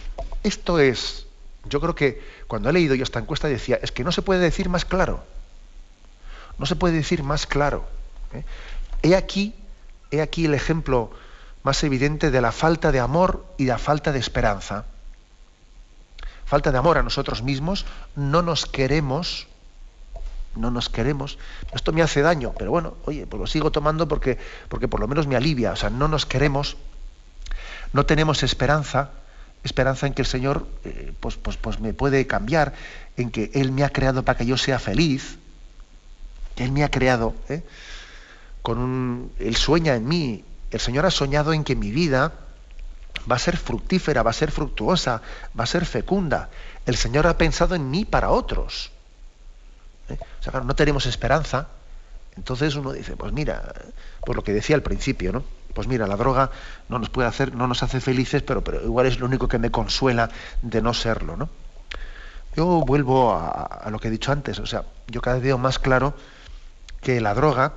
Esto 0.42 0.78
es 0.78 1.26
yo 1.68 1.80
creo 1.80 1.94
que 1.94 2.22
cuando 2.46 2.68
he 2.68 2.72
leído 2.72 2.94
yo 2.94 3.04
esta 3.04 3.18
encuesta 3.18 3.48
decía, 3.48 3.78
es 3.82 3.92
que 3.92 4.04
no 4.04 4.12
se 4.12 4.22
puede 4.22 4.40
decir 4.40 4.68
más 4.68 4.84
claro. 4.84 5.24
No 6.58 6.66
se 6.66 6.76
puede 6.76 6.94
decir 6.94 7.22
más 7.22 7.46
claro. 7.46 7.84
¿eh? 8.32 8.44
He, 9.02 9.16
aquí, 9.16 9.54
he 10.10 10.20
aquí 10.20 10.44
el 10.44 10.54
ejemplo 10.54 11.10
más 11.62 11.82
evidente 11.82 12.30
de 12.30 12.40
la 12.40 12.52
falta 12.52 12.92
de 12.92 13.00
amor 13.00 13.44
y 13.56 13.64
la 13.64 13.78
falta 13.78 14.12
de 14.12 14.18
esperanza. 14.18 14.84
Falta 16.44 16.70
de 16.70 16.78
amor 16.78 16.98
a 16.98 17.02
nosotros 17.02 17.42
mismos, 17.42 17.86
no 18.14 18.42
nos 18.42 18.66
queremos, 18.66 19.46
no 20.56 20.70
nos 20.70 20.88
queremos. 20.88 21.38
Esto 21.72 21.92
me 21.92 22.02
hace 22.02 22.22
daño, 22.22 22.52
pero 22.56 22.70
bueno, 22.70 22.96
oye, 23.04 23.26
pues 23.26 23.40
lo 23.40 23.46
sigo 23.46 23.70
tomando 23.70 24.08
porque, 24.08 24.38
porque 24.68 24.88
por 24.88 25.00
lo 25.00 25.08
menos 25.08 25.26
me 25.26 25.36
alivia. 25.36 25.72
O 25.72 25.76
sea, 25.76 25.90
no 25.90 26.08
nos 26.08 26.26
queremos, 26.26 26.76
no 27.92 28.06
tenemos 28.06 28.42
esperanza, 28.42 29.10
esperanza 29.62 30.06
en 30.06 30.14
que 30.14 30.22
el 30.22 30.26
Señor 30.26 30.66
eh, 30.84 31.12
pues, 31.20 31.36
pues, 31.36 31.56
pues 31.56 31.80
me 31.80 31.94
puede 31.94 32.26
cambiar, 32.26 32.74
en 33.16 33.30
que 33.30 33.50
Él 33.54 33.72
me 33.72 33.84
ha 33.84 33.90
creado 33.90 34.24
para 34.24 34.38
que 34.38 34.46
yo 34.46 34.56
sea 34.56 34.78
feliz, 34.78 35.38
que 36.54 36.64
Él 36.64 36.72
me 36.72 36.84
ha 36.84 36.90
creado, 36.90 37.34
¿eh? 37.48 37.62
con 38.62 39.30
Él 39.38 39.56
sueña 39.56 39.94
en 39.94 40.08
mí, 40.08 40.44
el 40.70 40.80
Señor 40.80 41.06
ha 41.06 41.10
soñado 41.10 41.52
en 41.52 41.64
que 41.64 41.76
mi 41.76 41.90
vida 41.90 42.32
va 43.30 43.36
a 43.36 43.38
ser 43.38 43.56
fructífera, 43.56 44.22
va 44.22 44.30
a 44.30 44.34
ser 44.34 44.50
fructuosa, 44.50 45.22
va 45.58 45.64
a 45.64 45.66
ser 45.68 45.86
fecunda. 45.86 46.50
El 46.86 46.96
Señor 46.96 47.26
ha 47.26 47.38
pensado 47.38 47.74
en 47.74 47.90
mí 47.90 48.04
para 48.04 48.30
otros. 48.30 48.90
¿Eh? 50.08 50.18
O 50.40 50.42
sea, 50.42 50.60
no 50.60 50.74
tenemos 50.74 51.06
esperanza. 51.06 51.68
Entonces 52.36 52.74
uno 52.74 52.92
dice, 52.92 53.16
pues 53.16 53.32
mira, 53.32 53.72
por 54.24 54.34
lo 54.36 54.42
que 54.42 54.52
decía 54.52 54.74
al 54.74 54.82
principio, 54.82 55.32
¿no? 55.32 55.44
pues 55.74 55.88
mira, 55.88 56.06
la 56.06 56.16
droga 56.16 56.50
no 56.88 56.98
nos 56.98 57.10
puede 57.10 57.28
hacer, 57.28 57.54
no 57.54 57.66
nos 57.66 57.82
hace 57.82 58.00
felices, 58.00 58.42
pero, 58.42 58.62
pero 58.62 58.82
igual 58.82 59.06
es 59.06 59.18
lo 59.18 59.26
único 59.26 59.48
que 59.48 59.58
me 59.58 59.70
consuela 59.70 60.30
de 60.62 60.80
no 60.80 60.94
serlo, 60.94 61.36
¿no? 61.36 61.48
Yo 62.56 62.66
vuelvo 62.86 63.32
a, 63.34 63.88
lo 63.90 63.98
que 63.98 64.08
he 64.08 64.10
dicho 64.12 64.30
antes, 64.30 64.60
o 64.60 64.66
sea, 64.66 64.84
yo 65.08 65.20
cada 65.20 65.36
vez 65.36 65.44
veo 65.44 65.58
más 65.58 65.80
claro 65.80 66.14
que 67.00 67.20
la 67.20 67.34
droga, 67.34 67.72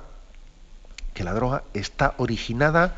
que 1.14 1.24
la 1.24 1.34
droga 1.34 1.64
está 1.74 2.14
originada 2.18 2.96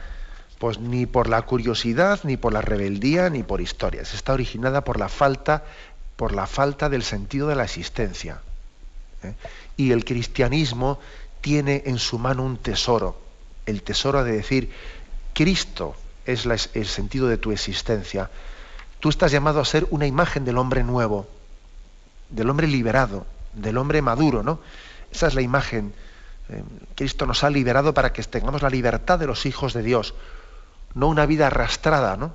pues 0.59 0.79
ni 0.79 1.07
por 1.07 1.31
la 1.31 1.41
curiosidad, 1.41 2.21
ni 2.25 2.37
por 2.37 2.53
la 2.53 2.61
rebeldía, 2.61 3.31
ni 3.31 3.43
por 3.43 3.63
historias. 3.63 4.13
Está 4.13 4.35
originada 4.35 4.85
por 4.85 4.99
la 4.99 5.09
falta, 5.09 5.65
por 6.17 6.33
la 6.33 6.47
falta 6.47 6.91
del 6.91 7.03
sentido 7.03 7.49
de 7.49 7.55
la 7.55 7.65
existencia. 7.65 8.43
¿Eh? 9.23 9.35
Y 9.77 9.93
el 9.93 10.05
cristianismo 10.05 10.99
tiene 11.41 11.83
en 11.87 11.99
su 11.99 12.19
mano 12.19 12.45
un 12.45 12.59
tesoro 12.59 13.31
el 13.71 13.83
tesoro 13.83 14.25
de 14.25 14.33
decir, 14.33 14.71
Cristo 15.33 15.95
es 16.27 16.47
el 16.75 16.87
sentido 16.87 17.29
de 17.29 17.39
tu 17.39 17.53
existencia. 17.53 18.31
Tú 19.01 19.09
estás 19.09 19.33
llamado 19.33 19.61
a 19.61 19.65
ser 19.65 19.87
una 19.91 20.07
imagen 20.07 20.45
del 20.45 20.59
hombre 20.59 20.85
nuevo, 20.85 21.27
del 22.29 22.51
hombre 22.51 22.67
liberado, 22.67 23.27
del 23.55 23.79
hombre 23.79 24.03
maduro, 24.03 24.43
¿no? 24.43 24.61
Esa 25.11 25.29
es 25.29 25.35
la 25.35 25.43
imagen. 25.43 25.95
Eh, 26.49 26.63
Cristo 26.95 27.27
nos 27.27 27.43
ha 27.43 27.51
liberado 27.51 27.95
para 27.95 28.13
que 28.13 28.23
tengamos 28.23 28.63
la 28.63 28.71
libertad 28.71 29.19
de 29.19 29.27
los 29.27 29.47
hijos 29.47 29.73
de 29.73 29.83
Dios, 29.83 30.15
no 30.95 31.09
una 31.09 31.27
vida 31.27 31.47
arrastrada, 31.47 32.17
¿no? 32.17 32.35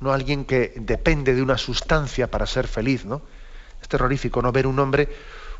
No 0.00 0.12
alguien 0.12 0.44
que 0.44 0.72
depende 0.76 1.34
de 1.34 1.42
una 1.42 1.58
sustancia 1.58 2.30
para 2.30 2.46
ser 2.46 2.66
feliz, 2.66 3.04
¿no? 3.04 3.22
Es 3.80 3.88
terrorífico 3.88 4.42
no 4.42 4.52
ver 4.52 4.66
un 4.66 4.78
hombre, 4.78 5.08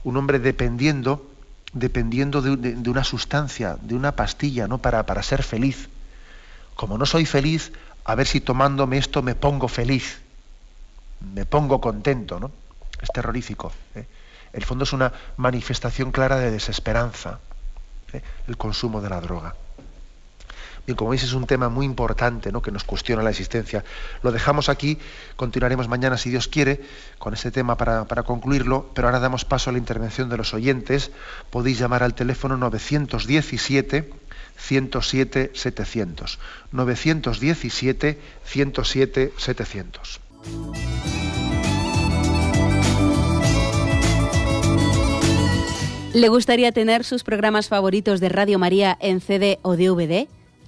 un 0.04 0.16
hombre 0.16 0.38
dependiendo 0.38 1.30
dependiendo 1.72 2.42
de, 2.42 2.90
una 2.90 3.04
sustancia, 3.04 3.76
de 3.80 3.94
una 3.94 4.12
pastilla, 4.12 4.66
¿no? 4.66 4.78
Para, 4.78 5.06
para, 5.06 5.22
ser 5.22 5.42
feliz. 5.42 5.88
Como 6.74 6.98
no 6.98 7.06
soy 7.06 7.26
feliz, 7.26 7.72
a 8.04 8.14
ver 8.14 8.26
si 8.26 8.40
tomándome 8.40 8.98
esto 8.98 9.22
me 9.22 9.34
pongo 9.34 9.68
feliz, 9.68 10.20
me 11.34 11.44
pongo 11.44 11.80
contento, 11.80 12.40
¿no? 12.40 12.50
Es 13.00 13.08
terrorífico. 13.10 13.72
¿eh? 13.94 14.06
El 14.52 14.64
fondo 14.64 14.84
es 14.84 14.92
una 14.92 15.12
manifestación 15.36 16.10
clara 16.10 16.36
de 16.36 16.50
desesperanza, 16.50 17.38
¿eh? 18.12 18.22
el 18.48 18.56
consumo 18.56 19.00
de 19.00 19.10
la 19.10 19.20
droga. 19.20 19.54
Bien, 20.86 20.96
como 20.96 21.10
veis 21.10 21.22
es 21.22 21.32
un 21.32 21.46
tema 21.46 21.68
muy 21.68 21.86
importante 21.86 22.52
¿no? 22.52 22.62
que 22.62 22.70
nos 22.70 22.84
cuestiona 22.84 23.22
la 23.22 23.30
existencia. 23.30 23.84
Lo 24.22 24.32
dejamos 24.32 24.68
aquí, 24.68 24.98
continuaremos 25.36 25.88
mañana 25.88 26.16
si 26.16 26.30
Dios 26.30 26.48
quiere 26.48 26.80
con 27.18 27.34
este 27.34 27.50
tema 27.50 27.76
para, 27.76 28.22
concluirlo, 28.22 28.90
pero 28.94 29.08
ahora 29.08 29.20
damos 29.20 29.44
paso 29.44 29.70
a 29.70 29.72
la 29.72 29.78
intervención 29.78 30.28
de 30.28 30.36
los 30.36 30.54
oyentes. 30.54 31.10
Podéis 31.50 31.78
llamar 31.78 32.02
al 32.02 32.14
teléfono 32.14 32.56
917 32.56 34.10
107 34.56 35.52
700. 35.54 36.38
917 36.72 38.18
107 38.44 39.32
700. 39.36 40.20
¿Le 46.12 46.28
gustaría 46.28 46.72
tener 46.72 47.04
sus 47.04 47.22
programas 47.22 47.68
favoritos 47.68 48.18
de 48.18 48.28
Radio 48.28 48.58
María 48.58 48.98
en 49.00 49.20
CD 49.20 49.60
o 49.62 49.76
DVD? 49.76 50.26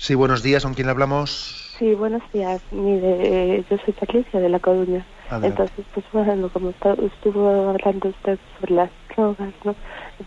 Sí, 0.00 0.14
buenos 0.14 0.42
días, 0.42 0.64
¿con 0.64 0.72
quién 0.72 0.88
hablamos? 0.88 1.74
Sí, 1.78 1.94
buenos 1.94 2.22
días. 2.32 2.62
Mire, 2.70 3.58
eh, 3.58 3.64
yo 3.68 3.76
soy 3.84 3.92
Patricia 3.92 4.40
de 4.40 4.48
La 4.48 4.58
Coruña. 4.58 5.04
Entonces, 5.42 5.84
pues 5.92 6.06
bueno, 6.10 6.48
como 6.48 6.70
estuvo 6.70 7.68
hablando 7.68 8.08
usted 8.08 8.38
sobre 8.58 8.76
las 8.76 8.90
drogas, 9.14 9.52
¿no? 9.62 9.74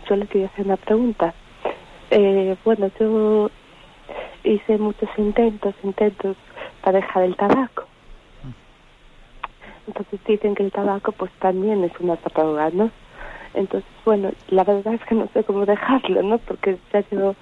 Yo 0.08 0.14
le 0.14 0.28
quería 0.28 0.46
hacer 0.46 0.66
una 0.66 0.76
pregunta. 0.76 1.34
Eh, 2.12 2.56
bueno, 2.64 2.88
yo 3.00 3.50
hice 4.44 4.78
muchos 4.78 5.08
intentos, 5.18 5.74
intentos 5.82 6.36
para 6.80 7.00
dejar 7.00 7.24
el 7.24 7.34
tabaco. 7.34 7.88
Entonces 9.88 10.20
dicen 10.24 10.54
que 10.54 10.62
el 10.62 10.70
tabaco 10.70 11.10
pues 11.10 11.32
también 11.40 11.82
es 11.82 11.92
una 11.98 12.14
droga, 12.14 12.70
¿no? 12.70 12.92
Entonces, 13.54 13.88
bueno, 14.04 14.30
la 14.48 14.64
verdad 14.64 14.94
es 14.94 15.04
que 15.04 15.14
no 15.14 15.28
sé 15.32 15.44
cómo 15.44 15.64
dejarlo, 15.64 16.22
¿no? 16.22 16.38
Porque 16.38 16.76
ya 16.92 17.04
yo 17.10 17.34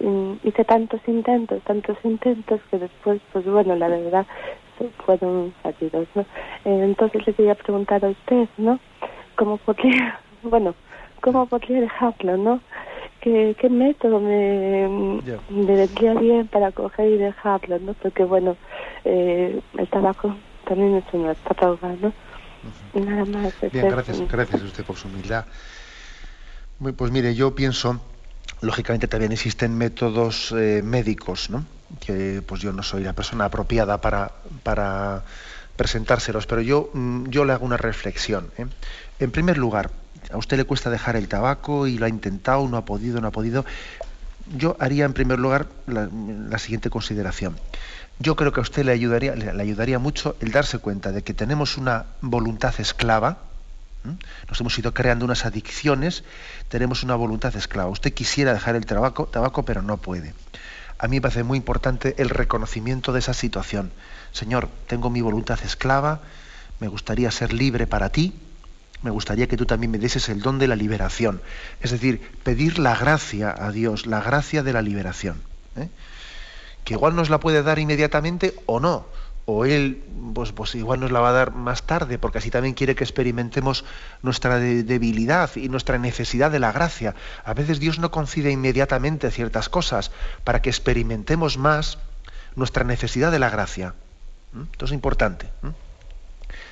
mm, 0.00 0.34
hice 0.44 0.64
tantos 0.64 1.00
intentos, 1.06 1.62
tantos 1.64 1.96
intentos 2.04 2.60
que 2.70 2.78
después, 2.78 3.20
pues 3.32 3.44
bueno, 3.44 3.76
la 3.76 3.88
verdad 3.88 4.26
fueron 5.04 5.52
fallidos, 5.62 6.08
¿no? 6.14 6.22
Eh, 6.64 6.84
entonces 6.84 7.26
le 7.26 7.34
quería 7.34 7.54
preguntar 7.54 8.04
a 8.04 8.08
usted, 8.08 8.48
¿no? 8.56 8.78
¿Cómo 9.36 9.58
podría, 9.58 10.20
bueno, 10.42 10.74
cómo 11.20 11.46
podría 11.46 11.80
dejarlo, 11.80 12.36
¿no? 12.36 12.60
¿Qué, 13.20 13.56
qué 13.60 13.68
método 13.68 14.20
me, 14.20 14.88
me 15.48 15.76
vendría 15.76 16.14
bien 16.14 16.48
para 16.48 16.72
coger 16.72 17.08
y 17.10 17.18
dejarlo, 17.18 17.78
¿no? 17.80 17.94
Porque, 17.94 18.24
bueno, 18.24 18.56
eh, 19.04 19.60
el 19.76 19.88
tabaco 19.88 20.34
también 20.64 20.96
es 20.96 21.04
una 21.12 21.36
droga, 21.58 21.96
¿no? 22.00 22.12
Nada 22.94 23.24
más. 23.24 23.54
Bien, 23.72 23.88
gracias, 23.88 24.20
gracias 24.28 24.62
a 24.62 24.64
usted 24.64 24.84
por 24.84 24.96
su 24.96 25.08
humildad. 25.08 25.44
Pues 26.96 27.10
mire, 27.10 27.34
yo 27.34 27.54
pienso, 27.54 28.00
lógicamente 28.60 29.08
también 29.08 29.32
existen 29.32 29.76
métodos 29.76 30.52
eh, 30.56 30.80
médicos, 30.84 31.50
¿no? 31.50 31.64
Que 32.00 32.42
pues 32.46 32.60
yo 32.60 32.72
no 32.72 32.82
soy 32.82 33.02
la 33.02 33.12
persona 33.12 33.46
apropiada 33.46 34.00
para, 34.00 34.32
para 34.62 35.24
presentárselos, 35.78 36.46
pero 36.46 36.60
yo, 36.60 36.90
mm, 36.92 37.28
yo 37.28 37.44
le 37.44 37.52
hago 37.52 37.64
una 37.64 37.76
reflexión. 37.76 38.50
¿eh? 38.58 38.66
En 39.20 39.30
primer 39.30 39.56
lugar, 39.56 39.90
a 40.30 40.36
usted 40.36 40.56
le 40.56 40.64
cuesta 40.64 40.90
dejar 40.90 41.16
el 41.16 41.28
tabaco 41.28 41.86
y 41.86 41.96
lo 41.96 42.04
ha 42.04 42.08
intentado, 42.08 42.68
no 42.68 42.76
ha 42.76 42.84
podido, 42.84 43.20
no 43.20 43.28
ha 43.28 43.30
podido. 43.30 43.64
Yo 44.56 44.76
haría 44.80 45.04
en 45.04 45.12
primer 45.12 45.38
lugar 45.38 45.66
la, 45.86 46.58
siguiente 46.58 46.90
consideración. 46.90 47.56
Yo 48.20 48.34
creo 48.34 48.52
que 48.52 48.60
a 48.60 48.62
usted 48.62 48.84
le 48.84 48.92
ayudaría, 48.92 49.98
mucho 49.98 50.36
el 50.40 50.50
darse 50.50 50.78
cuenta 50.78 51.12
de 51.12 51.22
que 51.22 51.34
tenemos 51.34 51.76
una 51.76 52.06
voluntad 52.20 52.74
esclava, 52.78 53.38
nos 54.48 54.60
hemos 54.60 54.78
ido 54.78 54.94
creando 54.94 55.24
unas 55.24 55.44
adicciones, 55.44 56.24
tenemos 56.68 57.02
una 57.02 57.14
voluntad 57.14 57.54
esclava. 57.54 57.90
Usted 57.90 58.14
quisiera 58.14 58.54
dejar 58.54 58.74
el 58.74 58.86
tabaco, 58.86 59.26
tabaco, 59.26 59.64
pero 59.64 59.82
no 59.82 59.98
puede. 59.98 60.34
A 60.98 61.06
mí 61.06 61.16
me 61.16 61.20
parece 61.20 61.44
muy 61.44 61.58
importante 61.58 62.14
el 62.18 62.28
reconocimiento 62.28 63.12
de 63.12 63.20
esa 63.20 63.34
situación. 63.34 63.92
Señor, 64.32 64.68
tengo 64.86 65.10
mi 65.10 65.20
voluntad 65.20 65.58
esclava, 65.64 66.20
me 66.80 66.88
gustaría 66.88 67.30
ser 67.30 67.52
libre 67.52 67.86
para 67.86 68.10
ti, 68.10 68.34
me 69.02 69.10
gustaría 69.10 69.46
que 69.46 69.56
tú 69.56 69.64
también 69.64 69.92
me 69.92 69.98
dieses 69.98 70.28
el 70.28 70.40
don 70.40 70.58
de 70.58 70.66
la 70.66 70.74
liberación. 70.74 71.40
Es 71.80 71.92
decir, 71.92 72.20
pedir 72.42 72.80
la 72.80 72.96
gracia 72.96 73.54
a 73.56 73.70
Dios, 73.70 74.06
la 74.06 74.20
gracia 74.20 74.64
de 74.64 74.72
la 74.72 74.82
liberación. 74.82 75.40
¿eh? 75.76 75.88
Que 76.84 76.94
igual 76.94 77.14
nos 77.14 77.30
la 77.30 77.40
puede 77.40 77.62
dar 77.62 77.78
inmediatamente 77.78 78.54
o 78.66 78.80
no. 78.80 79.06
O 79.50 79.64
Él, 79.64 80.04
pues, 80.34 80.52
pues, 80.52 80.74
igual 80.74 81.00
nos 81.00 81.10
la 81.10 81.20
va 81.20 81.30
a 81.30 81.32
dar 81.32 81.54
más 81.54 81.84
tarde, 81.84 82.18
porque 82.18 82.36
así 82.36 82.50
también 82.50 82.74
quiere 82.74 82.94
que 82.94 83.04
experimentemos 83.04 83.84
nuestra 84.22 84.58
debilidad 84.58 85.50
y 85.56 85.70
nuestra 85.70 85.96
necesidad 85.96 86.50
de 86.50 86.58
la 86.58 86.70
gracia. 86.70 87.14
A 87.44 87.54
veces 87.54 87.80
Dios 87.80 87.98
no 87.98 88.10
concede 88.10 88.50
inmediatamente 88.50 89.30
ciertas 89.30 89.70
cosas 89.70 90.10
para 90.44 90.60
que 90.60 90.68
experimentemos 90.68 91.56
más 91.56 91.98
nuestra 92.56 92.84
necesidad 92.84 93.32
de 93.32 93.38
la 93.38 93.48
gracia. 93.48 93.94
Esto 94.72 94.84
es 94.84 94.92
importante. 94.92 95.48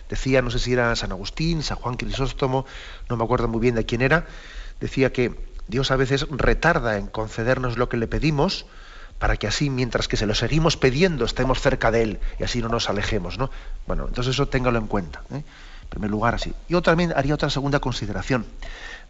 Decía, 0.08 0.42
no 0.42 0.50
sé 0.50 0.58
si 0.58 0.72
era 0.72 0.94
San 0.96 1.12
Agustín, 1.12 1.62
San 1.62 1.78
Juan 1.78 1.96
Crisóstomo, 1.96 2.66
no 3.08 3.16
me 3.16 3.24
acuerdo 3.24 3.48
muy 3.48 3.60
bien 3.60 3.74
de 3.74 3.86
quién 3.86 4.02
era, 4.02 4.26
decía 4.80 5.12
que 5.12 5.34
Dios 5.68 5.90
a 5.90 5.96
veces 5.96 6.26
retarda 6.30 6.98
en 6.98 7.06
concedernos 7.06 7.76
lo 7.76 7.88
que 7.88 7.96
le 7.96 8.06
pedimos 8.06 8.66
para 9.18 9.36
que 9.36 9.46
así, 9.46 9.70
mientras 9.70 10.08
que 10.08 10.16
se 10.16 10.26
lo 10.26 10.34
seguimos 10.34 10.76
pidiendo, 10.76 11.24
estemos 11.24 11.60
cerca 11.60 11.90
de 11.90 12.02
Él 12.02 12.20
y 12.38 12.44
así 12.44 12.60
no 12.60 12.68
nos 12.68 12.90
alejemos. 12.90 13.38
¿no? 13.38 13.50
Bueno, 13.86 14.06
entonces 14.08 14.34
eso 14.34 14.48
téngalo 14.48 14.78
en 14.78 14.86
cuenta. 14.86 15.22
¿eh? 15.32 15.42
En 15.82 15.88
primer 15.88 16.10
lugar, 16.10 16.34
así. 16.34 16.52
Yo 16.68 16.82
también 16.82 17.12
haría 17.16 17.34
otra 17.34 17.48
segunda 17.50 17.78
consideración. 17.78 18.44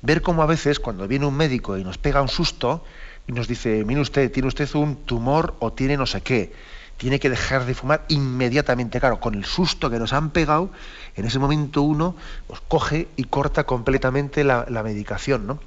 Ver 0.03 0.23
cómo 0.23 0.43
a 0.43 0.47
veces, 0.47 0.79
cuando 0.79 1.09
viene 1.09 1.27
un 1.27 1.37
médico 1.37 1.77
y 1.79 1.85
nos 1.85 1.99
pega 1.99 2.21
un 2.23 2.29
susto 2.29 2.85
y 3.27 3.33
nos 3.33 3.49
dice, 3.49 3.85
mire 3.85 4.01
usted, 4.01 4.31
tiene 4.31 4.49
usted 4.49 4.69
un 4.75 4.97
tumor 4.97 5.57
o 5.59 5.73
tiene 5.73 5.97
no 5.97 6.07
sé 6.07 6.21
qué, 6.21 6.53
tiene 6.97 7.19
que 7.19 7.31
dejar 7.31 7.65
de 7.67 7.75
fumar 7.75 8.05
inmediatamente. 8.09 9.01
Claro, 9.01 9.21
con 9.21 9.35
el 9.35 9.45
susto 9.45 9.91
que 9.91 9.99
nos 9.99 10.13
han 10.13 10.31
pegado, 10.31 10.71
en 11.15 11.25
ese 11.25 11.39
momento 11.39 11.83
uno 11.83 12.15
pues, 12.47 12.61
coge 12.69 13.09
y 13.17 13.25
corta 13.25 13.65
completamente 13.65 14.45
la, 14.45 14.65
medicación. 14.85 15.47
¿no? 15.47 15.61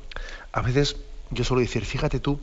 A 0.52 0.62
veces 0.62 0.98
yo 1.32 1.44
suelo 1.44 1.62
decir, 1.62 1.86
fíjate 1.86 2.20
tú, 2.20 2.40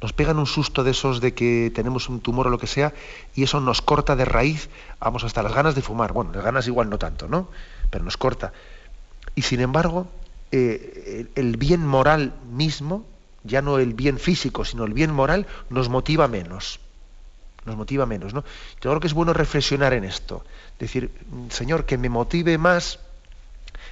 nos 0.00 0.12
pegan 0.12 0.38
un 0.38 0.46
susto 0.46 0.84
de 0.84 0.90
esos 0.90 1.20
de 1.20 1.34
que 1.34 1.72
tenemos 1.74 2.08
un 2.08 2.20
tumor 2.20 2.46
o 2.46 2.50
lo 2.50 2.58
que 2.58 2.66
sea, 2.66 2.92
y 3.34 3.42
eso 3.42 3.60
nos 3.60 3.82
corta 3.82 4.16
de 4.16 4.24
raíz, 4.24 4.68
vamos, 5.00 5.24
hasta 5.24 5.42
las 5.42 5.54
ganas 5.54 5.74
de 5.74 5.82
fumar. 5.82 6.12
Bueno, 6.12 6.32
las 6.32 6.44
ganas 6.44 6.66
igual 6.66 6.90
no 6.90 6.98
tanto, 6.98 7.28
¿no? 7.28 7.48
Pero 7.90 8.04
nos 8.04 8.16
corta. 8.16 8.52
Y 9.34 9.42
sin 9.42 9.60
embargo, 9.60 10.08
eh, 10.52 11.26
el 11.34 11.56
bien 11.56 11.86
moral 11.86 12.34
mismo, 12.50 13.04
ya 13.44 13.62
no 13.62 13.78
el 13.78 13.94
bien 13.94 14.18
físico, 14.18 14.64
sino 14.64 14.84
el 14.84 14.92
bien 14.92 15.12
moral, 15.12 15.46
nos 15.70 15.88
motiva 15.88 16.28
menos 16.28 16.80
nos 17.66 17.76
motiva 17.76 18.06
menos. 18.06 18.32
¿no? 18.32 18.44
Yo 18.80 18.90
creo 18.90 19.00
que 19.00 19.08
es 19.08 19.12
bueno 19.12 19.32
reflexionar 19.32 19.92
en 19.92 20.04
esto. 20.04 20.44
Decir, 20.78 21.10
Señor, 21.50 21.84
que 21.84 21.98
me 21.98 22.08
motive 22.08 22.58
más 22.58 23.00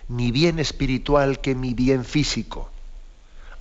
mi 0.09 0.31
bien 0.31 0.59
espiritual 0.59 1.41
que 1.41 1.55
mi 1.55 1.75
bien 1.75 2.05
físico. 2.05 2.71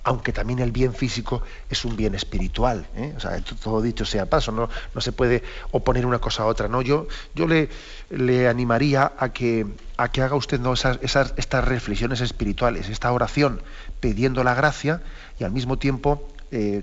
Aunque 0.04 0.32
también 0.32 0.58
el 0.58 0.70
bien 0.70 0.94
físico 0.94 1.42
es 1.68 1.84
un 1.84 1.96
bien 1.96 2.14
espiritual. 2.14 2.86
¿eh? 2.94 3.14
O 3.16 3.20
sea, 3.20 3.40
todo 3.40 3.80
dicho 3.80 4.04
sea 4.04 4.26
paso, 4.26 4.52
no, 4.52 4.68
no 4.94 5.00
se 5.00 5.12
puede 5.12 5.42
oponer 5.70 6.04
una 6.06 6.18
cosa 6.18 6.42
a 6.42 6.46
otra. 6.46 6.68
¿no? 6.68 6.82
Yo, 6.82 7.08
yo 7.34 7.48
le, 7.48 7.70
le 8.10 8.48
animaría 8.48 9.12
a 9.18 9.30
que, 9.30 9.66
a 9.96 10.10
que 10.10 10.22
haga 10.22 10.36
usted 10.36 10.60
esas, 10.72 11.34
estas 11.36 11.64
reflexiones 11.64 12.20
espirituales, 12.20 12.88
esta 12.88 13.10
oración, 13.12 13.62
pidiendo 14.00 14.44
la 14.44 14.54
gracia 14.54 15.02
y 15.38 15.44
al 15.44 15.50
mismo 15.50 15.78
tiempo 15.78 16.28
eh, 16.50 16.82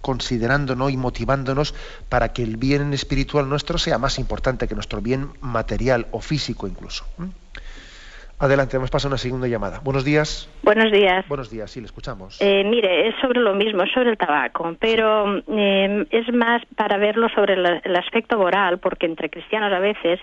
considerándonos 0.00 0.90
y 0.90 0.96
motivándonos 0.96 1.74
para 2.08 2.32
que 2.32 2.42
el 2.42 2.56
bien 2.56 2.92
espiritual 2.94 3.48
nuestro 3.48 3.78
sea 3.78 3.98
más 3.98 4.18
importante 4.18 4.68
que 4.68 4.74
nuestro 4.74 5.00
bien 5.00 5.30
material 5.40 6.06
o 6.12 6.20
físico 6.20 6.66
incluso. 6.66 7.04
Adelante, 8.40 8.76
hemos 8.76 8.90
pasado 8.90 9.10
una 9.10 9.18
segunda 9.18 9.48
llamada. 9.48 9.80
Buenos 9.82 10.04
días. 10.04 10.48
Buenos 10.62 10.92
días. 10.92 11.26
Buenos 11.28 11.50
días, 11.50 11.72
sí, 11.72 11.80
le 11.80 11.86
escuchamos. 11.86 12.40
Eh, 12.40 12.62
mire, 12.64 13.08
es 13.08 13.14
sobre 13.20 13.40
lo 13.40 13.54
mismo, 13.54 13.82
es 13.82 13.92
sobre 13.92 14.10
el 14.10 14.16
tabaco, 14.16 14.76
pero 14.78 15.42
eh, 15.48 16.06
es 16.10 16.32
más 16.32 16.62
para 16.76 16.98
verlo 16.98 17.28
sobre 17.30 17.54
el, 17.54 17.96
aspecto 17.96 18.38
moral, 18.38 18.78
porque 18.78 19.06
entre 19.06 19.28
cristianos 19.28 19.72
a 19.72 19.80
veces 19.80 20.20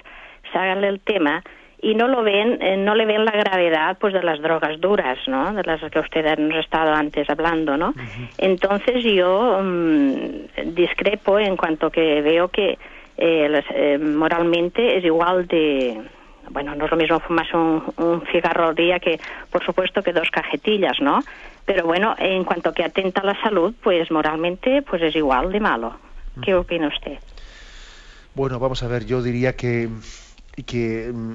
se 0.49 0.57
hagan 0.57 0.86
el 0.86 1.01
tema 1.01 1.43
y 1.82 1.93
no 1.93 2.07
lo 2.07 2.24
ven, 2.24 2.61
eh, 2.61 2.78
no 2.78 2.95
le 2.95 3.05
ven 3.05 3.26
la 3.26 3.34
gravedad 3.34 3.97
pues 3.99 4.13
de 4.13 4.24
las 4.24 4.41
drogas 4.41 4.80
duras, 4.80 5.18
¿no? 5.28 5.53
De 5.53 5.63
las 5.63 5.82
que 5.91 5.99
usted 5.99 6.38
nos 6.38 6.55
ha 6.55 6.59
estado 6.61 6.93
antes 6.93 7.30
hablando, 7.30 7.76
¿no? 7.76 7.93
Entonces 8.38 9.03
yo 9.03 9.59
mm, 9.61 10.74
discrepo 10.74 11.38
en 11.38 11.57
cuanto 11.57 11.91
que 11.91 12.22
veo 12.22 12.47
que 12.47 12.78
eh, 13.18 13.61
eh, 13.70 13.97
moralmente 13.97 14.97
es 14.97 15.03
igual 15.03 15.47
de 15.47 16.01
bueno, 16.50 16.76
no 16.76 16.86
es 16.86 16.91
lo 16.91 16.98
mismo 16.98 17.20
fumarse 17.20 17.56
un, 17.56 17.84
un, 17.98 18.24
cigarro 18.32 18.70
al 18.70 18.76
día 18.76 19.00
que, 19.00 19.20
por 19.52 19.64
supuesto, 19.66 20.02
que 20.04 20.14
dos 20.14 20.30
cajetillas, 20.32 21.00
¿no? 21.02 21.20
Pero 21.66 21.86
bueno, 21.86 22.16
en 22.18 22.43
cuanto 22.43 22.74
que 22.74 22.84
atenta 22.84 23.22
a 23.22 23.26
la 23.26 23.41
salud, 23.41 23.74
pues 23.82 24.12
moralmente, 24.12 24.82
pues 24.82 25.02
es 25.02 25.16
igual 25.16 25.52
de 25.52 25.60
malo. 25.60 25.98
¿Qué 26.41 26.54
opina 26.54 26.88
usted? 26.88 27.18
Bueno, 28.36 28.60
vamos 28.60 28.84
a 28.84 28.88
ver, 28.88 29.06
yo 29.06 29.24
diría 29.24 29.56
que, 29.56 29.89
que 30.66 31.12
mm, 31.14 31.34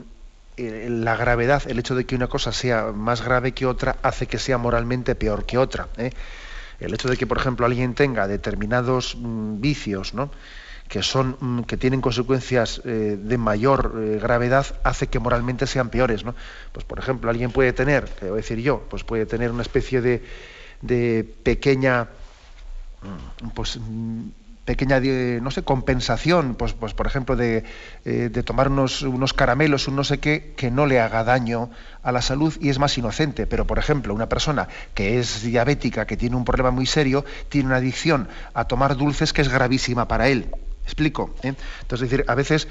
eh, 0.59 0.89
la 0.91 1.17
gravedad, 1.17 1.63
el 1.67 1.79
hecho 1.79 1.95
de 1.95 2.05
que 2.05 2.15
una 2.15 2.27
cosa 2.27 2.53
sea 2.53 2.93
más 2.93 3.25
grave 3.25 3.53
que 3.53 3.67
otra, 3.67 3.97
hace 4.03 4.27
que 4.27 4.39
sea 4.39 4.59
moralmente 4.59 5.15
peor 5.15 5.47
que 5.47 5.57
otra. 5.57 5.89
¿eh? 5.97 6.11
El 6.79 6.93
hecho 6.95 7.09
de 7.09 7.17
que, 7.17 7.27
por 7.27 7.39
ejemplo, 7.39 7.65
alguien 7.65 7.95
tenga 7.95 8.29
determinados 8.29 9.17
mm, 9.19 9.61
vicios, 9.61 10.13
¿no? 10.15 10.31
Que 10.91 11.03
son 11.03 11.37
mm, 11.41 11.61
que 11.63 11.79
tienen 11.79 12.03
consecuencias 12.03 12.83
eh, 12.85 13.17
de 13.19 13.39
mayor 13.39 14.19
gravedad 14.21 14.67
hace 14.85 15.07
que 15.07 15.19
moralmente 15.19 15.67
sean 15.67 15.89
peores 15.89 16.25
no 16.25 16.35
pues 16.73 16.85
por 16.85 16.99
ejemplo 16.99 17.31
alguien 17.31 17.53
puede 17.53 17.73
tener 17.73 18.09
te 18.09 18.27
voy 18.27 18.35
a 18.35 18.43
decir 18.43 18.59
yo 18.59 18.85
pues 18.91 19.05
puede 19.05 19.25
tener 19.25 19.51
una 19.51 19.63
especie 19.63 20.03
de, 20.03 21.25
pequeña 21.43 22.09
mm, 23.03 23.49
pues 23.55 23.79
pequeña, 24.71 25.01
no 25.41 25.51
sé, 25.51 25.63
compensación, 25.63 26.55
pues, 26.55 26.75
pues 26.75 26.95
por 26.95 27.09
ejemplo, 27.09 27.35
de, 27.35 27.65
eh, 28.05 28.29
de 28.31 28.43
tomar 28.45 28.69
unos, 28.69 29.03
unos, 29.03 29.33
caramelos, 29.33 29.89
un 29.89 29.97
no 29.97 30.05
sé 30.05 30.19
qué, 30.19 30.55
que 30.57 30.71
no 30.71 30.87
le 30.87 31.01
haga 31.01 31.25
daño 31.25 31.71
a 32.05 32.13
la 32.13 32.23
salud 32.23 32.57
y 32.61 32.69
es 32.69 32.79
más 32.79 32.97
inocente. 32.97 33.49
Pero, 33.49 33.67
por 33.67 33.81
ejemplo, 33.81 34.15
una 34.15 34.29
persona 34.29 34.69
que 34.95 35.19
es 35.19 35.43
diabética, 35.43 36.07
que 36.07 36.17
tiene 36.17 36.37
un 36.37 36.45
problema 36.45 36.71
muy 36.71 36.87
serio, 36.87 37.25
tiene 37.49 37.67
una 37.67 37.79
adicción 37.79 38.29
a 38.55 38.67
tomar 38.67 38.97
dulces 38.97 39.33
que 39.33 39.43
es 39.43 39.49
gravísima 39.49 40.07
para 40.07 40.29
él. 40.29 40.47
¿Explico? 40.91 41.31
¿Eh? 41.45 41.55
Entonces, 41.83 42.07
es 42.07 42.11
decir, 42.11 42.25
a 42.27 42.35
veces 42.35 42.67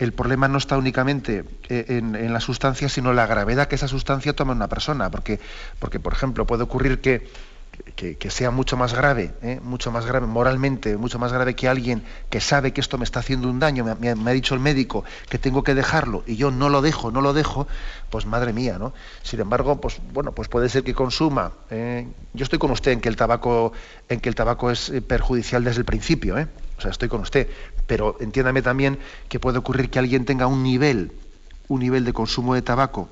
el 0.00 0.12
problema 0.12 0.48
no 0.48 0.58
está 0.58 0.76
únicamente 0.76 1.44
eh, 1.68 1.84
en, 1.88 2.32
la 2.32 2.40
sustancia, 2.40 2.88
sino 2.88 3.12
la 3.12 3.26
gravedad 3.26 3.68
que 3.68 3.76
esa 3.76 3.86
sustancia 3.86 4.34
toma 4.34 4.52
en 4.52 4.56
una 4.56 4.68
persona. 4.68 5.08
Porque, 5.08 5.38
porque, 5.78 6.00
por 6.00 6.12
ejemplo, 6.12 6.46
puede 6.48 6.64
ocurrir 6.64 7.00
que 7.00 7.30
que, 7.94 8.30
sea 8.30 8.50
mucho 8.50 8.76
más 8.76 8.94
grave, 8.94 9.32
¿eh? 9.42 9.60
mucho 9.62 9.90
más 9.90 10.06
grave 10.06 10.26
moralmente, 10.26 10.96
mucho 10.96 11.18
más 11.18 11.32
grave 11.32 11.54
que 11.54 11.68
alguien 11.68 12.02
que 12.28 12.40
sabe 12.40 12.72
que 12.72 12.80
esto 12.80 12.98
me 12.98 13.04
está 13.04 13.20
haciendo 13.20 13.48
un 13.48 13.58
daño, 13.58 13.84
me, 13.98 14.10
ha 14.10 14.34
dicho 14.34 14.54
el 14.54 14.60
médico 14.60 15.04
que 15.28 15.38
tengo 15.38 15.62
que 15.62 15.74
dejarlo 15.74 16.22
y 16.26 16.36
yo 16.36 16.50
no 16.50 16.68
lo 16.68 16.82
dejo, 16.82 17.10
no 17.10 17.20
lo 17.20 17.32
dejo, 17.32 17.66
pues 18.10 18.26
madre 18.26 18.52
mía, 18.52 18.78
¿no? 18.78 18.92
Sin 19.22 19.40
embargo, 19.40 19.80
pues 19.80 20.00
bueno, 20.12 20.32
pues 20.32 20.48
puede 20.48 20.68
ser 20.68 20.82
que 20.82 20.94
consuma. 20.94 21.52
¿eh? 21.70 22.06
yo 22.32 22.44
estoy 22.44 22.58
con 22.58 22.70
usted 22.70 22.92
en 22.92 23.00
que 23.00 23.08
el 23.08 23.16
tabaco, 23.16 23.72
en 24.08 24.20
que 24.20 24.28
el 24.28 24.34
tabaco 24.34 24.70
es 24.70 24.92
perjudicial 25.06 25.64
desde 25.64 25.80
el 25.80 25.86
principio, 25.86 26.38
¿eh? 26.38 26.48
O 26.80 26.82
sea, 26.82 26.92
estoy 26.92 27.10
con 27.10 27.20
usted, 27.20 27.46
pero 27.86 28.16
entiéndame 28.20 28.62
también 28.62 28.98
que 29.28 29.38
puede 29.38 29.58
ocurrir 29.58 29.90
que 29.90 29.98
alguien 29.98 30.24
tenga 30.24 30.46
un 30.46 30.62
nivel, 30.62 31.12
un 31.68 31.80
nivel 31.80 32.06
de 32.06 32.14
consumo 32.14 32.54
de 32.54 32.62
tabaco 32.62 33.10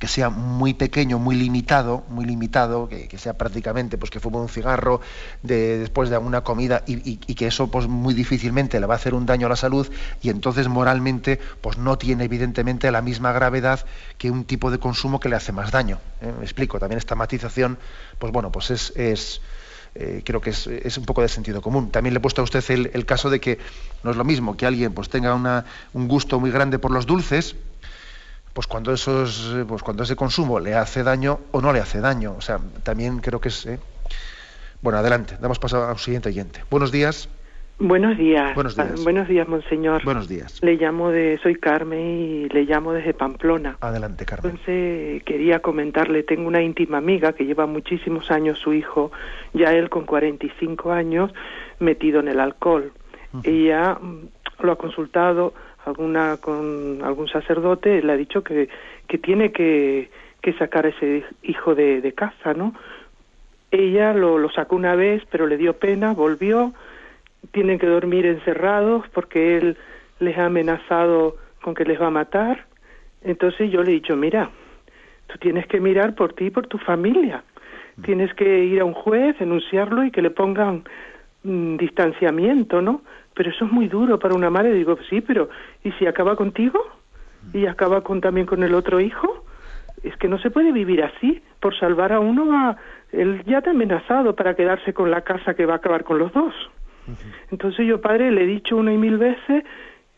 que 0.00 0.08
sea 0.08 0.28
muy 0.28 0.74
pequeño, 0.74 1.20
muy 1.20 1.36
limitado, 1.36 2.02
muy 2.08 2.24
limitado, 2.24 2.88
que, 2.88 3.16
sea 3.16 3.34
prácticamente 3.34 3.96
pues 3.96 4.10
que 4.10 4.18
fume 4.18 4.38
un 4.38 4.48
cigarro 4.48 5.00
de, 5.44 5.78
después 5.78 6.10
de 6.10 6.16
alguna 6.16 6.42
comida 6.42 6.82
y, 6.84 7.16
que 7.16 7.46
eso 7.46 7.68
pues 7.70 7.86
muy 7.86 8.12
difícilmente 8.12 8.80
le 8.80 8.86
va 8.86 8.94
a 8.94 8.96
hacer 8.96 9.14
un 9.14 9.24
daño 9.24 9.46
a 9.46 9.50
la 9.50 9.56
salud 9.56 9.88
y 10.20 10.30
entonces 10.30 10.66
moralmente 10.66 11.38
pues 11.60 11.78
no 11.78 11.96
tiene 11.96 12.24
evidentemente 12.24 12.90
la 12.90 13.02
misma 13.02 13.32
gravedad 13.32 13.86
que 14.18 14.32
un 14.32 14.44
tipo 14.44 14.72
de 14.72 14.78
consumo 14.78 15.20
que 15.20 15.28
le 15.28 15.36
hace 15.36 15.52
más 15.52 15.70
daño. 15.70 16.00
¿eh? 16.20 16.32
Me 16.36 16.42
explico, 16.42 16.80
también 16.80 16.98
esta 16.98 17.14
matización, 17.14 17.78
pues 18.18 18.32
bueno, 18.32 18.50
pues 18.50 18.72
es, 18.72 18.92
es 18.96 19.40
eh, 19.94 20.22
creo 20.24 20.40
que 20.40 20.50
es, 20.50 20.66
un 20.98 21.04
poco 21.04 21.22
de 21.22 21.28
sentido 21.28 21.62
común. 21.62 21.90
También 21.90 22.14
le 22.14 22.18
he 22.18 22.20
puesto 22.20 22.40
a 22.40 22.44
usted 22.44 22.64
el, 22.92 23.06
caso 23.06 23.30
de 23.30 23.40
que 23.40 23.58
no 24.02 24.10
es 24.10 24.16
lo 24.16 24.24
mismo 24.24 24.56
que 24.56 24.66
alguien 24.66 24.92
pues 24.92 25.08
tenga 25.08 25.34
una, 25.34 25.64
un 25.92 26.08
gusto 26.08 26.40
muy 26.40 26.50
grande 26.50 26.78
por 26.78 26.90
los 26.90 27.06
dulces, 27.06 27.54
pues 28.52 28.66
cuando 28.66 28.92
esos, 28.92 29.54
pues 29.68 29.82
cuando 29.82 30.02
ese 30.02 30.16
consumo 30.16 30.60
le 30.60 30.74
hace 30.74 31.02
daño 31.02 31.40
o 31.52 31.60
no 31.60 31.72
le 31.72 31.80
hace 31.80 32.00
daño. 32.00 32.34
O 32.36 32.40
sea, 32.40 32.58
también 32.82 33.18
creo 33.18 33.40
que 33.40 33.48
es. 33.48 33.66
¿eh? 33.66 33.78
Bueno, 34.82 34.98
adelante, 34.98 35.36
damos 35.40 35.58
paso 35.58 35.88
al 35.88 35.98
siguiente 35.98 36.28
oyente. 36.28 36.64
Buenos 36.70 36.92
días. 36.92 37.28
Buenos 37.78 38.16
días. 38.16 38.54
Buenos 38.54 38.76
días. 38.76 39.04
Buenos 39.04 39.28
días, 39.28 39.48
monseñor. 39.48 40.04
Buenos 40.04 40.28
días. 40.28 40.62
Le 40.62 40.76
llamo 40.76 41.10
de, 41.10 41.38
soy 41.42 41.56
Carmen 41.56 42.00
y 42.00 42.48
le 42.48 42.64
llamo 42.64 42.92
desde 42.92 43.14
Pamplona. 43.14 43.76
Adelante, 43.80 44.24
Carmen. 44.24 44.52
Entonces 44.52 45.22
quería 45.24 45.60
comentarle, 45.60 46.22
tengo 46.22 46.46
una 46.46 46.62
íntima 46.62 46.98
amiga 46.98 47.32
que 47.32 47.44
lleva 47.44 47.66
muchísimos 47.66 48.30
años 48.30 48.58
su 48.60 48.72
hijo, 48.72 49.10
ya 49.54 49.72
él 49.72 49.90
con 49.90 50.04
45 50.04 50.92
años, 50.92 51.32
metido 51.80 52.20
en 52.20 52.28
el 52.28 52.38
alcohol. 52.38 52.92
Ella 53.42 53.98
mm, 54.00 54.28
lo 54.60 54.72
ha 54.72 54.76
consultado, 54.76 55.54
alguna 55.84 56.36
con 56.36 57.00
algún 57.02 57.26
sacerdote 57.26 58.00
le 58.02 58.12
ha 58.12 58.16
dicho 58.16 58.44
que, 58.44 58.68
que 59.08 59.18
tiene 59.18 59.50
que, 59.50 60.10
que 60.40 60.52
sacar 60.52 60.86
a 60.86 60.90
ese 60.90 61.24
hijo 61.42 61.74
de, 61.74 62.00
de 62.00 62.12
casa, 62.12 62.54
¿no? 62.54 62.72
Ella 63.72 64.12
lo, 64.12 64.38
lo 64.38 64.48
sacó 64.50 64.76
una 64.76 64.94
vez, 64.94 65.24
pero 65.28 65.48
le 65.48 65.56
dio 65.56 65.72
pena, 65.72 66.12
volvió, 66.12 66.72
tienen 67.52 67.78
que 67.78 67.86
dormir 67.86 68.26
encerrados 68.26 69.06
porque 69.12 69.56
él 69.56 69.76
les 70.20 70.36
ha 70.38 70.46
amenazado 70.46 71.36
con 71.62 71.74
que 71.74 71.84
les 71.84 72.00
va 72.00 72.08
a 72.08 72.10
matar. 72.10 72.66
Entonces 73.22 73.70
yo 73.70 73.82
le 73.82 73.90
he 73.90 73.94
dicho, 73.94 74.16
mira, 74.16 74.50
tú 75.26 75.38
tienes 75.38 75.66
que 75.66 75.80
mirar 75.80 76.14
por 76.14 76.32
ti 76.34 76.46
y 76.46 76.50
por 76.50 76.66
tu 76.66 76.78
familia. 76.78 77.42
Tienes 78.02 78.34
que 78.34 78.64
ir 78.64 78.80
a 78.80 78.84
un 78.84 78.94
juez, 78.94 79.38
denunciarlo 79.38 80.04
y 80.04 80.10
que 80.10 80.20
le 80.20 80.30
pongan 80.30 80.84
mm, 81.44 81.76
distanciamiento, 81.76 82.82
¿no? 82.82 83.02
pero 83.34 83.50
eso 83.50 83.64
es 83.64 83.72
muy 83.72 83.88
duro 83.88 84.18
para 84.18 84.34
una 84.34 84.50
madre. 84.50 84.72
Digo, 84.72 84.96
sí, 85.10 85.20
pero 85.20 85.48
¿y 85.82 85.92
si 85.92 86.06
acaba 86.06 86.36
contigo? 86.36 86.80
¿Y 87.52 87.66
acaba 87.66 88.02
con, 88.02 88.20
también 88.20 88.46
con 88.46 88.62
el 88.62 88.74
otro 88.74 89.00
hijo? 89.00 89.44
Es 90.02 90.16
que 90.16 90.28
no 90.28 90.38
se 90.38 90.50
puede 90.50 90.72
vivir 90.72 91.02
así. 91.02 91.42
Por 91.60 91.78
salvar 91.78 92.12
a 92.12 92.20
uno, 92.20 92.46
va, 92.46 92.76
él 93.12 93.42
ya 93.44 93.60
te 93.60 93.70
ha 93.70 93.72
amenazado 93.72 94.34
para 94.34 94.54
quedarse 94.54 94.94
con 94.94 95.10
la 95.10 95.22
casa 95.22 95.54
que 95.54 95.66
va 95.66 95.74
a 95.74 95.76
acabar 95.76 96.04
con 96.04 96.18
los 96.18 96.32
dos. 96.32 96.54
Entonces 97.50 97.86
yo, 97.86 98.00
padre, 98.00 98.30
le 98.30 98.44
he 98.44 98.46
dicho 98.46 98.76
una 98.76 98.92
y 98.92 98.98
mil 98.98 99.18
veces, 99.18 99.64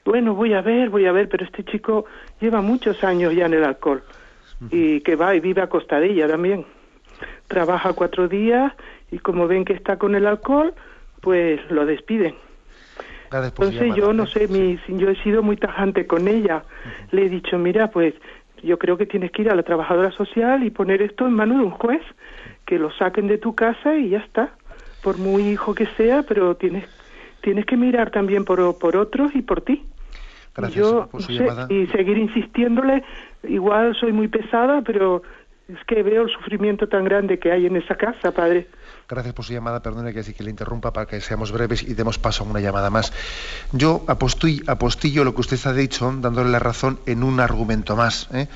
bueno, 0.05 0.35
voy 0.35 0.55
a 0.55 0.61
ver, 0.61 0.89
voy 0.89 1.07
a 1.07 1.13
ver, 1.13 1.29
pero 1.29 1.45
este 1.45 1.65
chico 1.65 2.07
lleva 2.41 2.61
muchos 2.61 3.03
años 3.03 3.35
ya 3.35 3.47
en 3.47 3.55
el 3.55 3.65
alcohol 3.65 4.03
y 4.71 5.01
que 5.01 5.17
va 5.17 5.35
y 5.35 5.41
vive 5.41 5.63
a 5.63 5.69
costa 5.69 6.01
de 6.01 6.11
ella 6.13 6.29
también. 6.29 6.65
Trabaja 7.49 7.93
cuatro 7.93 8.29
días 8.29 8.73
y 9.11 9.19
como 9.19 9.47
ven 9.47 9.65
que 9.65 9.73
está 9.73 9.99
con 9.99 10.15
el 10.15 10.27
alcohol, 10.27 10.75
pues 11.21 11.61
lo 11.71 11.87
despiden. 11.87 12.35
Entonces 13.33 13.95
yo 13.97 14.13
no 14.13 14.27
sé, 14.27 14.49
mi, 14.49 14.79
yo 14.89 15.11
he 15.11 15.23
sido 15.23 15.43
muy 15.43 15.57
tajante 15.57 16.07
con 16.07 16.29
ella. 16.29 16.63
Le 17.11 17.27
he 17.27 17.29
dicho, 17.29 17.59
mira, 17.59 17.91
pues 17.91 18.15
yo 18.63 18.79
creo 18.79 18.97
que 18.97 19.07
tienes 19.07 19.33
que 19.33 19.43
ir 19.43 19.51
a 19.51 19.55
la 19.55 19.63
trabajadora 19.63 20.11
social 20.13 20.63
y 20.63 20.71
poner 20.71 21.03
esto 21.03 21.27
en 21.27 21.35
manos 21.35 21.59
de 21.59 21.65
un 21.65 21.71
juez, 21.71 22.03
que 22.65 22.79
lo 22.79 22.91
saquen 22.93 23.27
de 23.27 23.39
tu 23.39 23.55
casa 23.55 23.97
y 23.97 24.11
ya 24.11 24.19
está. 24.19 24.53
Por 25.07 25.19
muy 25.19 25.51
hijo 25.51 25.73
que 25.73 25.87
sea, 25.97 26.25
pero 26.25 26.57
tienes 26.57 26.85
tienes 27.41 27.65
que 27.65 27.77
mirar 27.77 28.11
también 28.11 28.45
por, 28.45 28.77
por 28.77 28.97
otros 28.97 29.31
y 29.37 29.43
por 29.43 29.61
ti. 29.61 29.85
Gracias 30.53 30.85
y 31.69 31.87
seguir 31.87 32.19
insistiéndole, 32.19 33.05
igual 33.45 33.95
soy 33.95 34.13
muy 34.13 34.27
pesada, 34.27 34.83
pero 34.83 35.23
es 35.69 35.79
que 35.87 36.03
veo 36.03 36.23
el 36.23 36.31
sufrimiento 36.31 36.89
tan 36.89 37.05
grande 37.05 37.39
que 37.39 37.53
hay 37.53 37.67
en 37.67 37.77
esa 37.77 37.95
casa, 37.95 38.33
padre. 38.33 38.67
Gracias 39.09 39.33
por 39.33 39.45
su 39.45 39.53
llamada, 39.53 39.81
perdone 39.81 40.13
que, 40.13 40.25
que 40.35 40.43
le 40.43 40.51
interrumpa 40.51 40.93
para 40.93 41.07
que 41.07 41.21
seamos 41.21 41.53
breves 41.53 41.85
y 41.85 41.95
demos 41.95 42.19
paso 42.19 42.43
a 42.43 42.49
una 42.49 42.59
llamada 42.59 42.91
más. 42.91 43.13
Yo 43.71 44.05
apostillo 44.09 45.23
lo 45.23 45.37
que 45.37 45.41
usted 45.41 45.59
ha 45.67 45.73
dicho, 45.73 46.13
dándole 46.19 46.51
la 46.51 46.59
razón 46.59 46.99
en 47.07 47.23
un 47.23 47.39
argumento 47.39 47.95
más. 47.95 48.29
¿eh? 48.35 48.49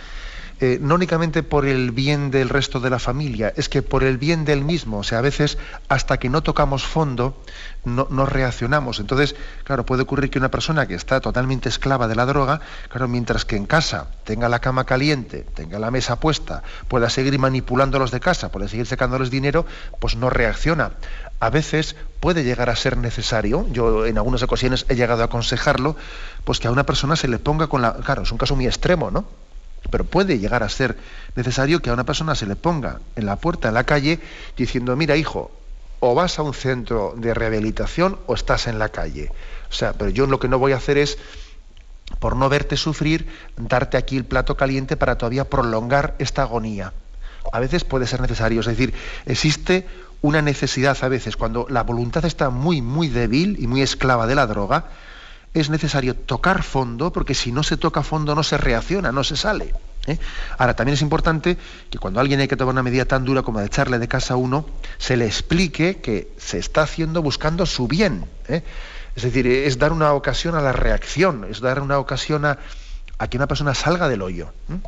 Eh, 0.63 0.79
no 0.79 0.97
únicamente 0.97 1.43
por 1.43 1.65
el 1.65 1.91
bien 1.91 2.31
del 2.31 2.51
resto 2.51 2.81
de 2.81 2.91
la 2.91 2.99
familia, 2.99 3.51
es 3.57 3.71
que 3.71 3.81
por 3.81 4.05
el 4.05 4.19
bien 4.19 4.45
del 4.45 4.63
mismo. 4.63 4.99
O 4.99 5.03
sea, 5.03 5.19
a 5.19 5.23
veces 5.23 5.57
hasta 5.89 6.19
que 6.19 6.29
no 6.29 6.43
tocamos 6.43 6.85
fondo, 6.85 7.43
no, 7.85 8.07
no, 8.11 8.27
reaccionamos. 8.27 9.01
Entonces, 9.01 9.37
claro, 9.65 9.87
puede 9.87 10.03
ocurrir 10.03 10.29
que 10.29 10.39
una 10.39 10.51
persona 10.51 10.87
que 10.87 10.95
está 10.95 11.23
totalmente 11.23 11.71
esclava 11.71 12.09
de 12.09 12.15
la 12.15 12.27
droga, 12.27 12.61
claro, 12.91 13.09
mientras 13.09 13.47
que 13.47 13.57
en 13.57 13.65
casa 13.65 14.09
tenga 14.25 14.51
la 14.51 14.59
cama 14.59 14.85
caliente, 14.85 15.47
tenga 15.55 15.79
la 15.79 15.91
mesa 15.91 16.21
puesta, 16.21 16.63
pueda 16.89 17.09
seguir 17.09 17.39
manipulando 17.39 17.99
los 17.99 18.11
de 18.11 18.21
casa, 18.21 18.53
pueda 18.53 18.69
seguir 18.69 18.85
sacándoles 18.85 19.31
dinero, 19.31 19.65
pues 19.99 20.17
no 20.17 20.29
reacciona. 20.29 20.93
A 21.41 21.49
veces 21.49 21.97
puede 22.21 22.45
llegar 22.45 22.69
a 22.69 22.77
ser 22.77 22.99
necesario, 22.99 23.67
yo 23.73 24.05
en 24.05 24.19
algunas 24.19 24.43
ocasiones 24.43 24.85
he 24.91 24.95
llegado 24.95 25.23
a 25.23 25.27
aconsejarlo, 25.27 25.97
pues 26.45 26.61
que 26.61 26.69
a 26.69 26.71
una 26.71 26.85
persona 26.85 27.17
se 27.17 27.29
le 27.29 27.39
ponga 27.39 27.69
con 27.69 27.81
la... 27.81 27.95
Claro, 27.95 28.25
es 28.25 28.33
un 28.33 28.37
caso 28.37 28.57
muy 28.57 28.67
extremo, 28.67 29.11
¿no? 29.11 29.25
Pero 29.91 30.05
puede 30.05 30.39
llegar 30.39 30.63
a 30.63 30.69
ser 30.69 30.97
necesario 31.37 31.81
que 31.81 31.91
a 31.91 31.95
una 31.95 32.05
persona 32.05 32.35
se 32.35 32.47
le 32.47 32.57
ponga 32.57 33.01
en 33.17 33.27
la 33.27 33.37
puerta 33.37 33.69
de 33.69 33.75
la 33.75 33.85
calle 33.85 34.21
diciendo, 34.57 34.97
mira 34.97 35.17
hijo, 35.17 35.51
o 36.01 36.15
vas 36.15 36.39
a 36.39 36.43
un 36.43 36.55
centro 36.55 37.15
de 37.17 37.35
rehabilitación 37.35 38.19
o 38.27 38.35
estás 38.35 38.67
en 38.67 38.79
la 38.79 38.89
calle. 38.89 39.31
O 39.71 39.73
sea, 39.73 39.93
pero 39.93 40.11
yo 40.11 40.27
lo 40.27 40.41
que 40.41 40.49
no 40.49 40.59
voy 40.59 40.73
a 40.73 40.77
hacer 40.77 40.99
es, 40.99 41.19
por 42.19 42.37
no 42.37 42.49
verte 42.49 42.77
sufrir, 42.77 43.29
darte 43.57 43.97
aquí 43.97 44.17
el 44.17 44.25
plato 44.25 44.57
caliente 44.57 44.97
para 44.97 45.17
todavía 45.17 45.45
prolongar 45.45 46.17
esta 46.19 46.43
agonía. 46.43 46.93
A 47.53 47.61
veces 47.61 47.85
puede 47.85 48.07
ser 48.07 48.21
necesario, 48.21 48.61
es 48.61 48.67
decir, 48.67 48.95
existe 49.27 49.87
una 50.23 50.43
necesidad 50.43 50.97
a 51.01 51.09
veces 51.09 51.37
cuando 51.37 51.67
la 51.71 51.83
voluntad 51.83 52.25
está 52.25 52.51
muy, 52.51 52.83
muy 52.83 53.09
débil 53.09 53.57
y 53.59 53.67
muy 53.67 53.83
esclava 53.83 54.27
de 54.27 54.35
la 54.35 54.47
droga, 54.47 54.87
es 55.55 55.71
necesario 55.71 56.15
tocar 56.15 56.63
fondo, 56.63 57.13
porque 57.13 57.35
si 57.35 57.53
no 57.53 57.63
se 57.63 57.77
toca 57.77 58.03
fondo 58.03 58.35
no 58.35 58.43
se 58.43 58.57
reacciona, 58.57 59.13
no 59.13 59.25
se 59.25 59.37
sale. 59.37 59.75
¿eh? 60.07 60.19
Ahora, 60.59 60.75
también 60.75 60.95
es 60.95 61.03
importante 61.03 61.59
que 61.91 61.99
cuando 61.99 62.21
alguien 62.21 62.41
hay 62.41 62.49
que 62.49 62.57
tomar 62.57 62.73
una 62.73 62.83
medida 62.83 63.05
tan 63.05 63.25
dura 63.25 63.43
como 63.43 63.61
de 63.61 63.67
echarle 63.67 63.99
de 63.99 64.09
casa 64.09 64.35
a 64.35 64.37
uno, 64.37 64.67
se 64.99 65.17
le 65.17 65.27
explique 65.27 66.01
que 66.01 66.33
se 66.39 66.59
está 66.59 66.83
haciendo 66.83 67.23
buscando 67.23 67.67
su 67.67 67.89
bien. 67.89 68.27
¿eh? 68.49 68.63
Es 69.17 69.25
decir, 69.25 69.47
es 69.47 69.79
dar 69.79 69.93
una 69.93 70.13
ocasión 70.13 70.55
a 70.55 70.61
la 70.61 70.73
reacción, 70.73 71.47
es 71.51 71.61
dar 71.61 71.81
una 71.81 71.99
ocasión 71.99 72.45
a, 72.45 72.59
que 73.29 73.37
una 73.37 73.49
persona 73.49 73.75
salga 73.75 74.09
del 74.09 74.23
hoyo. 74.23 74.53
¿eh? 74.71 74.79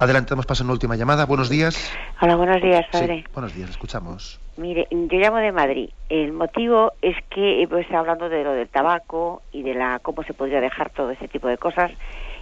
Adelante, 0.00 0.30
damos 0.30 0.46
paso 0.46 0.62
en 0.62 0.68
la 0.68 0.74
última 0.74 0.94
llamada. 0.94 1.26
Buenos 1.26 1.48
días. 1.48 1.92
Hola, 2.20 2.36
buenos 2.36 2.62
días, 2.62 2.86
padre. 2.92 3.24
buenos 3.34 3.52
días, 3.52 3.70
escuchamos. 3.70 4.40
Mire, 4.56 4.86
yo 4.90 5.18
llamo 5.18 5.38
de 5.38 5.50
Madrid. 5.50 5.90
El 6.08 6.32
motivo 6.32 6.92
es 7.02 7.16
que 7.30 7.66
pues, 7.68 7.90
hablando 7.90 8.28
de 8.28 8.44
lo 8.44 8.52
del 8.52 8.68
tabaco 8.68 9.42
y 9.50 9.64
de 9.64 9.74
la 9.74 9.98
cómo 9.98 10.22
se 10.22 10.34
podría 10.34 10.60
dejar 10.60 10.90
todo 10.90 11.10
ese 11.10 11.26
tipo 11.26 11.48
de 11.48 11.58
cosas. 11.58 11.90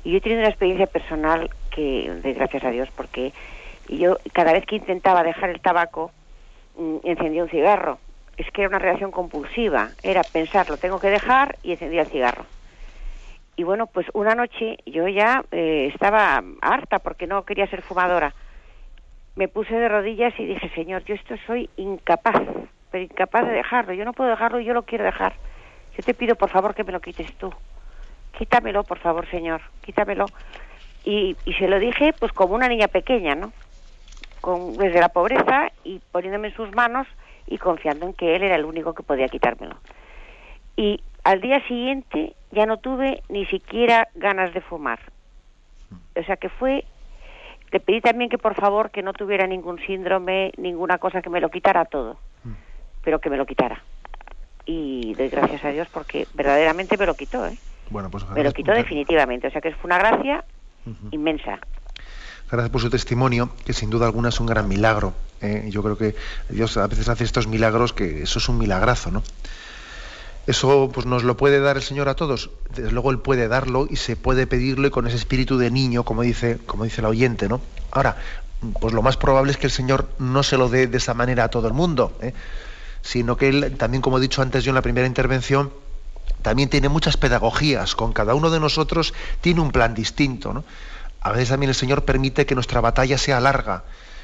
Y 0.04 0.10
yo 0.10 0.18
he 0.18 0.20
tenido 0.20 0.40
una 0.40 0.50
experiencia 0.50 0.86
personal 0.86 1.48
que, 1.70 2.20
gracias 2.22 2.62
a 2.62 2.70
Dios, 2.70 2.90
porque 2.94 3.32
yo 3.88 4.18
cada 4.34 4.52
vez 4.52 4.66
que 4.66 4.76
intentaba 4.76 5.22
dejar 5.22 5.48
el 5.48 5.60
tabaco, 5.60 6.10
mm, 6.76 6.96
encendía 7.04 7.42
un 7.42 7.48
cigarro. 7.48 7.98
Es 8.36 8.50
que 8.50 8.62
era 8.62 8.68
una 8.68 8.78
reacción 8.80 9.12
compulsiva. 9.12 9.92
Era 10.02 10.24
pensar, 10.24 10.68
lo 10.68 10.76
tengo 10.76 11.00
que 11.00 11.08
dejar 11.08 11.56
y 11.62 11.72
encendía 11.72 12.02
el 12.02 12.08
cigarro. 12.08 12.44
Y 13.56 13.64
bueno, 13.64 13.86
pues 13.86 14.06
una 14.12 14.34
noche 14.34 14.78
yo 14.86 15.08
ya 15.08 15.44
eh, 15.50 15.90
estaba 15.92 16.42
harta 16.60 16.98
porque 16.98 17.26
no 17.26 17.44
quería 17.44 17.66
ser 17.66 17.82
fumadora. 17.82 18.34
Me 19.34 19.48
puse 19.48 19.74
de 19.74 19.88
rodillas 19.88 20.34
y 20.38 20.46
dije, 20.46 20.70
Señor, 20.74 21.04
yo 21.04 21.14
esto 21.14 21.34
soy 21.46 21.68
incapaz, 21.76 22.42
pero 22.90 23.04
incapaz 23.04 23.46
de 23.46 23.52
dejarlo. 23.52 23.94
Yo 23.94 24.04
no 24.04 24.12
puedo 24.12 24.30
dejarlo 24.30 24.60
y 24.60 24.64
yo 24.64 24.74
lo 24.74 24.84
quiero 24.84 25.04
dejar. 25.04 25.34
Yo 25.96 26.02
te 26.02 26.14
pido, 26.14 26.36
por 26.36 26.50
favor, 26.50 26.74
que 26.74 26.84
me 26.84 26.92
lo 26.92 27.00
quites 27.00 27.32
tú. 27.38 27.52
Quítamelo, 28.36 28.84
por 28.84 28.98
favor, 28.98 29.26
Señor, 29.30 29.62
quítamelo. 29.82 30.26
Y, 31.04 31.36
y 31.44 31.54
se 31.54 31.68
lo 31.68 31.78
dije, 31.78 32.12
pues 32.18 32.32
como 32.32 32.54
una 32.54 32.68
niña 32.68 32.88
pequeña, 32.88 33.34
¿no? 33.34 33.52
con, 34.46 34.76
desde 34.76 35.00
la 35.00 35.08
pobreza 35.08 35.72
y 35.82 36.00
poniéndome 36.12 36.48
en 36.48 36.54
sus 36.54 36.72
manos 36.72 37.08
y 37.48 37.58
confiando 37.58 38.06
en 38.06 38.12
que 38.12 38.36
él 38.36 38.44
era 38.44 38.54
el 38.54 38.64
único 38.64 38.94
que 38.94 39.02
podía 39.02 39.28
quitármelo. 39.28 39.76
Y 40.76 41.00
al 41.26 41.40
día 41.40 41.60
siguiente 41.66 42.36
ya 42.52 42.66
no 42.66 42.76
tuve 42.76 43.20
ni 43.28 43.46
siquiera 43.46 44.06
ganas 44.14 44.54
de 44.54 44.60
fumar. 44.60 45.00
O 46.14 46.22
sea 46.22 46.36
que 46.36 46.48
fue 46.48 46.84
le 47.72 47.80
pedí 47.80 48.00
también 48.00 48.30
que 48.30 48.38
por 48.38 48.54
favor 48.54 48.92
que 48.92 49.02
no 49.02 49.12
tuviera 49.12 49.44
ningún 49.48 49.80
síndrome, 49.84 50.52
ninguna 50.56 50.98
cosa 50.98 51.20
que 51.22 51.28
me 51.28 51.40
lo 51.40 51.50
quitara 51.50 51.84
todo, 51.84 52.16
pero 53.02 53.18
que 53.18 53.28
me 53.28 53.36
lo 53.36 53.44
quitara. 53.44 53.82
Y 54.66 55.14
doy 55.14 55.28
gracias 55.28 55.64
a 55.64 55.70
Dios 55.70 55.88
porque 55.92 56.28
verdaderamente 56.34 56.96
me 56.96 57.06
lo 57.06 57.14
quitó, 57.14 57.44
¿eh? 57.44 57.58
Bueno, 57.90 58.08
pues 58.08 58.28
me 58.30 58.44
lo 58.44 58.52
quitó 58.52 58.70
definitivamente, 58.70 59.48
o 59.48 59.50
sea 59.50 59.60
que 59.60 59.72
fue 59.72 59.88
una 59.88 59.98
gracia 59.98 60.44
inmensa. 61.10 61.58
Gracias 62.48 62.70
por 62.70 62.80
su 62.80 62.88
testimonio, 62.88 63.50
que 63.64 63.72
sin 63.72 63.90
duda 63.90 64.06
alguna 64.06 64.28
es 64.28 64.38
un 64.38 64.46
gran 64.46 64.68
milagro. 64.68 65.12
¿eh? 65.40 65.68
Yo 65.70 65.82
creo 65.82 65.98
que 65.98 66.14
Dios 66.48 66.76
a 66.76 66.86
veces 66.86 67.08
hace 67.08 67.24
estos 67.24 67.48
milagros 67.48 67.92
que 67.92 68.22
eso 68.22 68.38
es 68.38 68.48
un 68.48 68.58
milagrazo, 68.58 69.10
¿no? 69.10 69.24
Eso 70.46 70.90
pues 70.94 71.06
nos 71.06 71.24
lo 71.24 71.36
puede 71.36 71.58
dar 71.58 71.76
el 71.76 71.82
Señor 71.82 72.08
a 72.08 72.14
todos. 72.14 72.50
Desde 72.74 72.92
luego 72.92 73.10
Él 73.10 73.18
puede 73.18 73.48
darlo 73.48 73.86
y 73.90 73.96
se 73.96 74.14
puede 74.14 74.46
pedirlo 74.46 74.90
con 74.90 75.06
ese 75.06 75.16
espíritu 75.16 75.58
de 75.58 75.70
niño, 75.70 76.04
como 76.04 76.22
dice, 76.22 76.58
como 76.66 76.84
dice 76.84 77.00
el 77.00 77.06
oyente, 77.06 77.48
¿no? 77.48 77.60
Ahora, 77.90 78.16
pues 78.80 78.94
lo 78.94 79.02
más 79.02 79.16
probable 79.16 79.50
es 79.50 79.58
que 79.58 79.66
el 79.66 79.72
Señor 79.72 80.08
no 80.18 80.42
se 80.42 80.56
lo 80.56 80.68
dé 80.68 80.86
de 80.86 80.98
esa 80.98 81.14
manera 81.14 81.44
a 81.44 81.48
todo 81.48 81.66
el 81.66 81.74
mundo, 81.74 82.16
¿eh? 82.22 82.32
sino 83.02 83.36
que 83.36 83.48
Él, 83.48 83.76
también 83.76 84.02
como 84.02 84.18
he 84.18 84.20
dicho 84.20 84.40
antes 84.40 84.62
yo 84.62 84.70
en 84.70 84.76
la 84.76 84.82
primera 84.82 85.06
intervención, 85.06 85.72
también 86.42 86.68
tiene 86.68 86.88
muchas 86.88 87.16
pedagogías. 87.16 87.96
Con 87.96 88.12
cada 88.12 88.34
uno 88.36 88.50
de 88.50 88.60
nosotros 88.60 89.14
tiene 89.40 89.60
un 89.60 89.72
plan 89.72 89.94
distinto, 89.94 90.52
¿no? 90.52 90.64
A 91.20 91.32
veces 91.32 91.48
también 91.48 91.70
el 91.70 91.74
Señor 91.74 92.04
permite 92.04 92.46
que 92.46 92.54
nuestra 92.54 92.80
batalla 92.80 93.18
sea 93.18 93.40
larga 93.40 93.82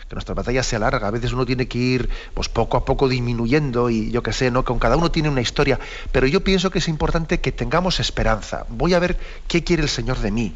que 0.08 0.14
nuestra 0.14 0.34
batalla 0.34 0.62
sea 0.62 0.78
larga. 0.78 1.08
A 1.08 1.10
veces 1.10 1.32
uno 1.32 1.46
tiene 1.46 1.68
que 1.68 1.78
ir 1.78 2.10
pues, 2.34 2.48
poco 2.48 2.76
a 2.76 2.84
poco 2.84 3.08
disminuyendo 3.08 3.90
y 3.90 4.10
yo 4.10 4.22
qué 4.22 4.32
sé, 4.32 4.50
¿no? 4.50 4.64
Con 4.64 4.78
cada 4.78 4.96
uno 4.96 5.10
tiene 5.10 5.28
una 5.28 5.40
historia. 5.40 5.78
Pero 6.10 6.26
yo 6.26 6.42
pienso 6.42 6.70
que 6.70 6.78
es 6.78 6.88
importante 6.88 7.40
que 7.40 7.52
tengamos 7.52 8.00
esperanza. 8.00 8.66
Voy 8.68 8.94
a 8.94 8.98
ver 8.98 9.18
qué 9.48 9.64
quiere 9.64 9.82
el 9.82 9.88
Señor 9.88 10.18
de 10.18 10.30
mí 10.30 10.54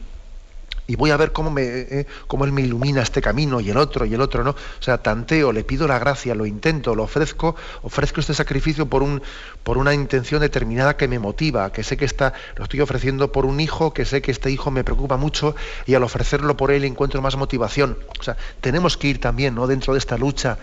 y 0.86 0.96
voy 0.96 1.10
a 1.10 1.16
ver 1.16 1.32
cómo, 1.32 1.50
me, 1.50 1.62
eh, 1.64 2.06
cómo 2.26 2.44
Él 2.44 2.52
me 2.52 2.62
ilumina 2.62 3.02
este 3.02 3.20
camino 3.20 3.60
y 3.60 3.70
el 3.70 3.76
otro 3.76 4.06
y 4.06 4.14
el 4.14 4.20
otro, 4.20 4.44
¿no? 4.44 4.50
O 4.50 4.82
sea, 4.82 4.98
tanteo, 4.98 5.52
le 5.52 5.64
pido 5.64 5.88
la 5.88 5.98
gracia, 5.98 6.34
lo 6.34 6.46
intento, 6.46 6.94
lo 6.94 7.04
ofrezco, 7.04 7.56
ofrezco 7.82 8.20
este 8.20 8.34
sacrificio 8.34 8.86
por, 8.86 9.02
un, 9.02 9.22
por 9.62 9.78
una 9.78 9.94
intención 9.94 10.40
determinada 10.40 10.96
que 10.96 11.08
me 11.08 11.18
motiva, 11.18 11.72
que 11.72 11.82
sé 11.82 11.96
que 11.96 12.04
está, 12.04 12.34
lo 12.56 12.64
estoy 12.64 12.80
ofreciendo 12.80 13.32
por 13.32 13.46
un 13.46 13.60
hijo, 13.60 13.92
que 13.92 14.04
sé 14.04 14.22
que 14.22 14.30
este 14.30 14.50
hijo 14.50 14.70
me 14.70 14.84
preocupa 14.84 15.16
mucho 15.16 15.56
y 15.86 15.94
al 15.94 16.04
ofrecerlo 16.04 16.56
por 16.56 16.70
él 16.70 16.84
encuentro 16.84 17.20
más 17.20 17.36
motivación. 17.36 17.98
O 18.18 18.22
sea, 18.22 18.36
tenemos 18.60 18.96
que 18.96 19.08
ir 19.08 19.20
también, 19.20 19.54
¿no? 19.54 19.66
Dentro 19.66 19.92
de 19.92 19.98
esta 19.98 20.16
lucha 20.16 20.58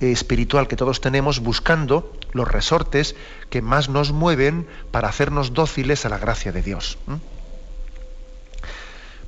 eh, 0.00 0.12
espiritual 0.12 0.68
que 0.68 0.76
todos 0.76 1.00
tenemos, 1.00 1.40
buscando 1.40 2.12
los 2.32 2.48
resortes 2.48 3.14
que 3.50 3.62
más 3.62 3.88
nos 3.88 4.12
mueven 4.12 4.66
para 4.90 5.08
hacernos 5.08 5.54
dóciles 5.54 6.04
a 6.04 6.08
la 6.08 6.18
gracia 6.18 6.52
de 6.52 6.62
Dios. 6.62 6.98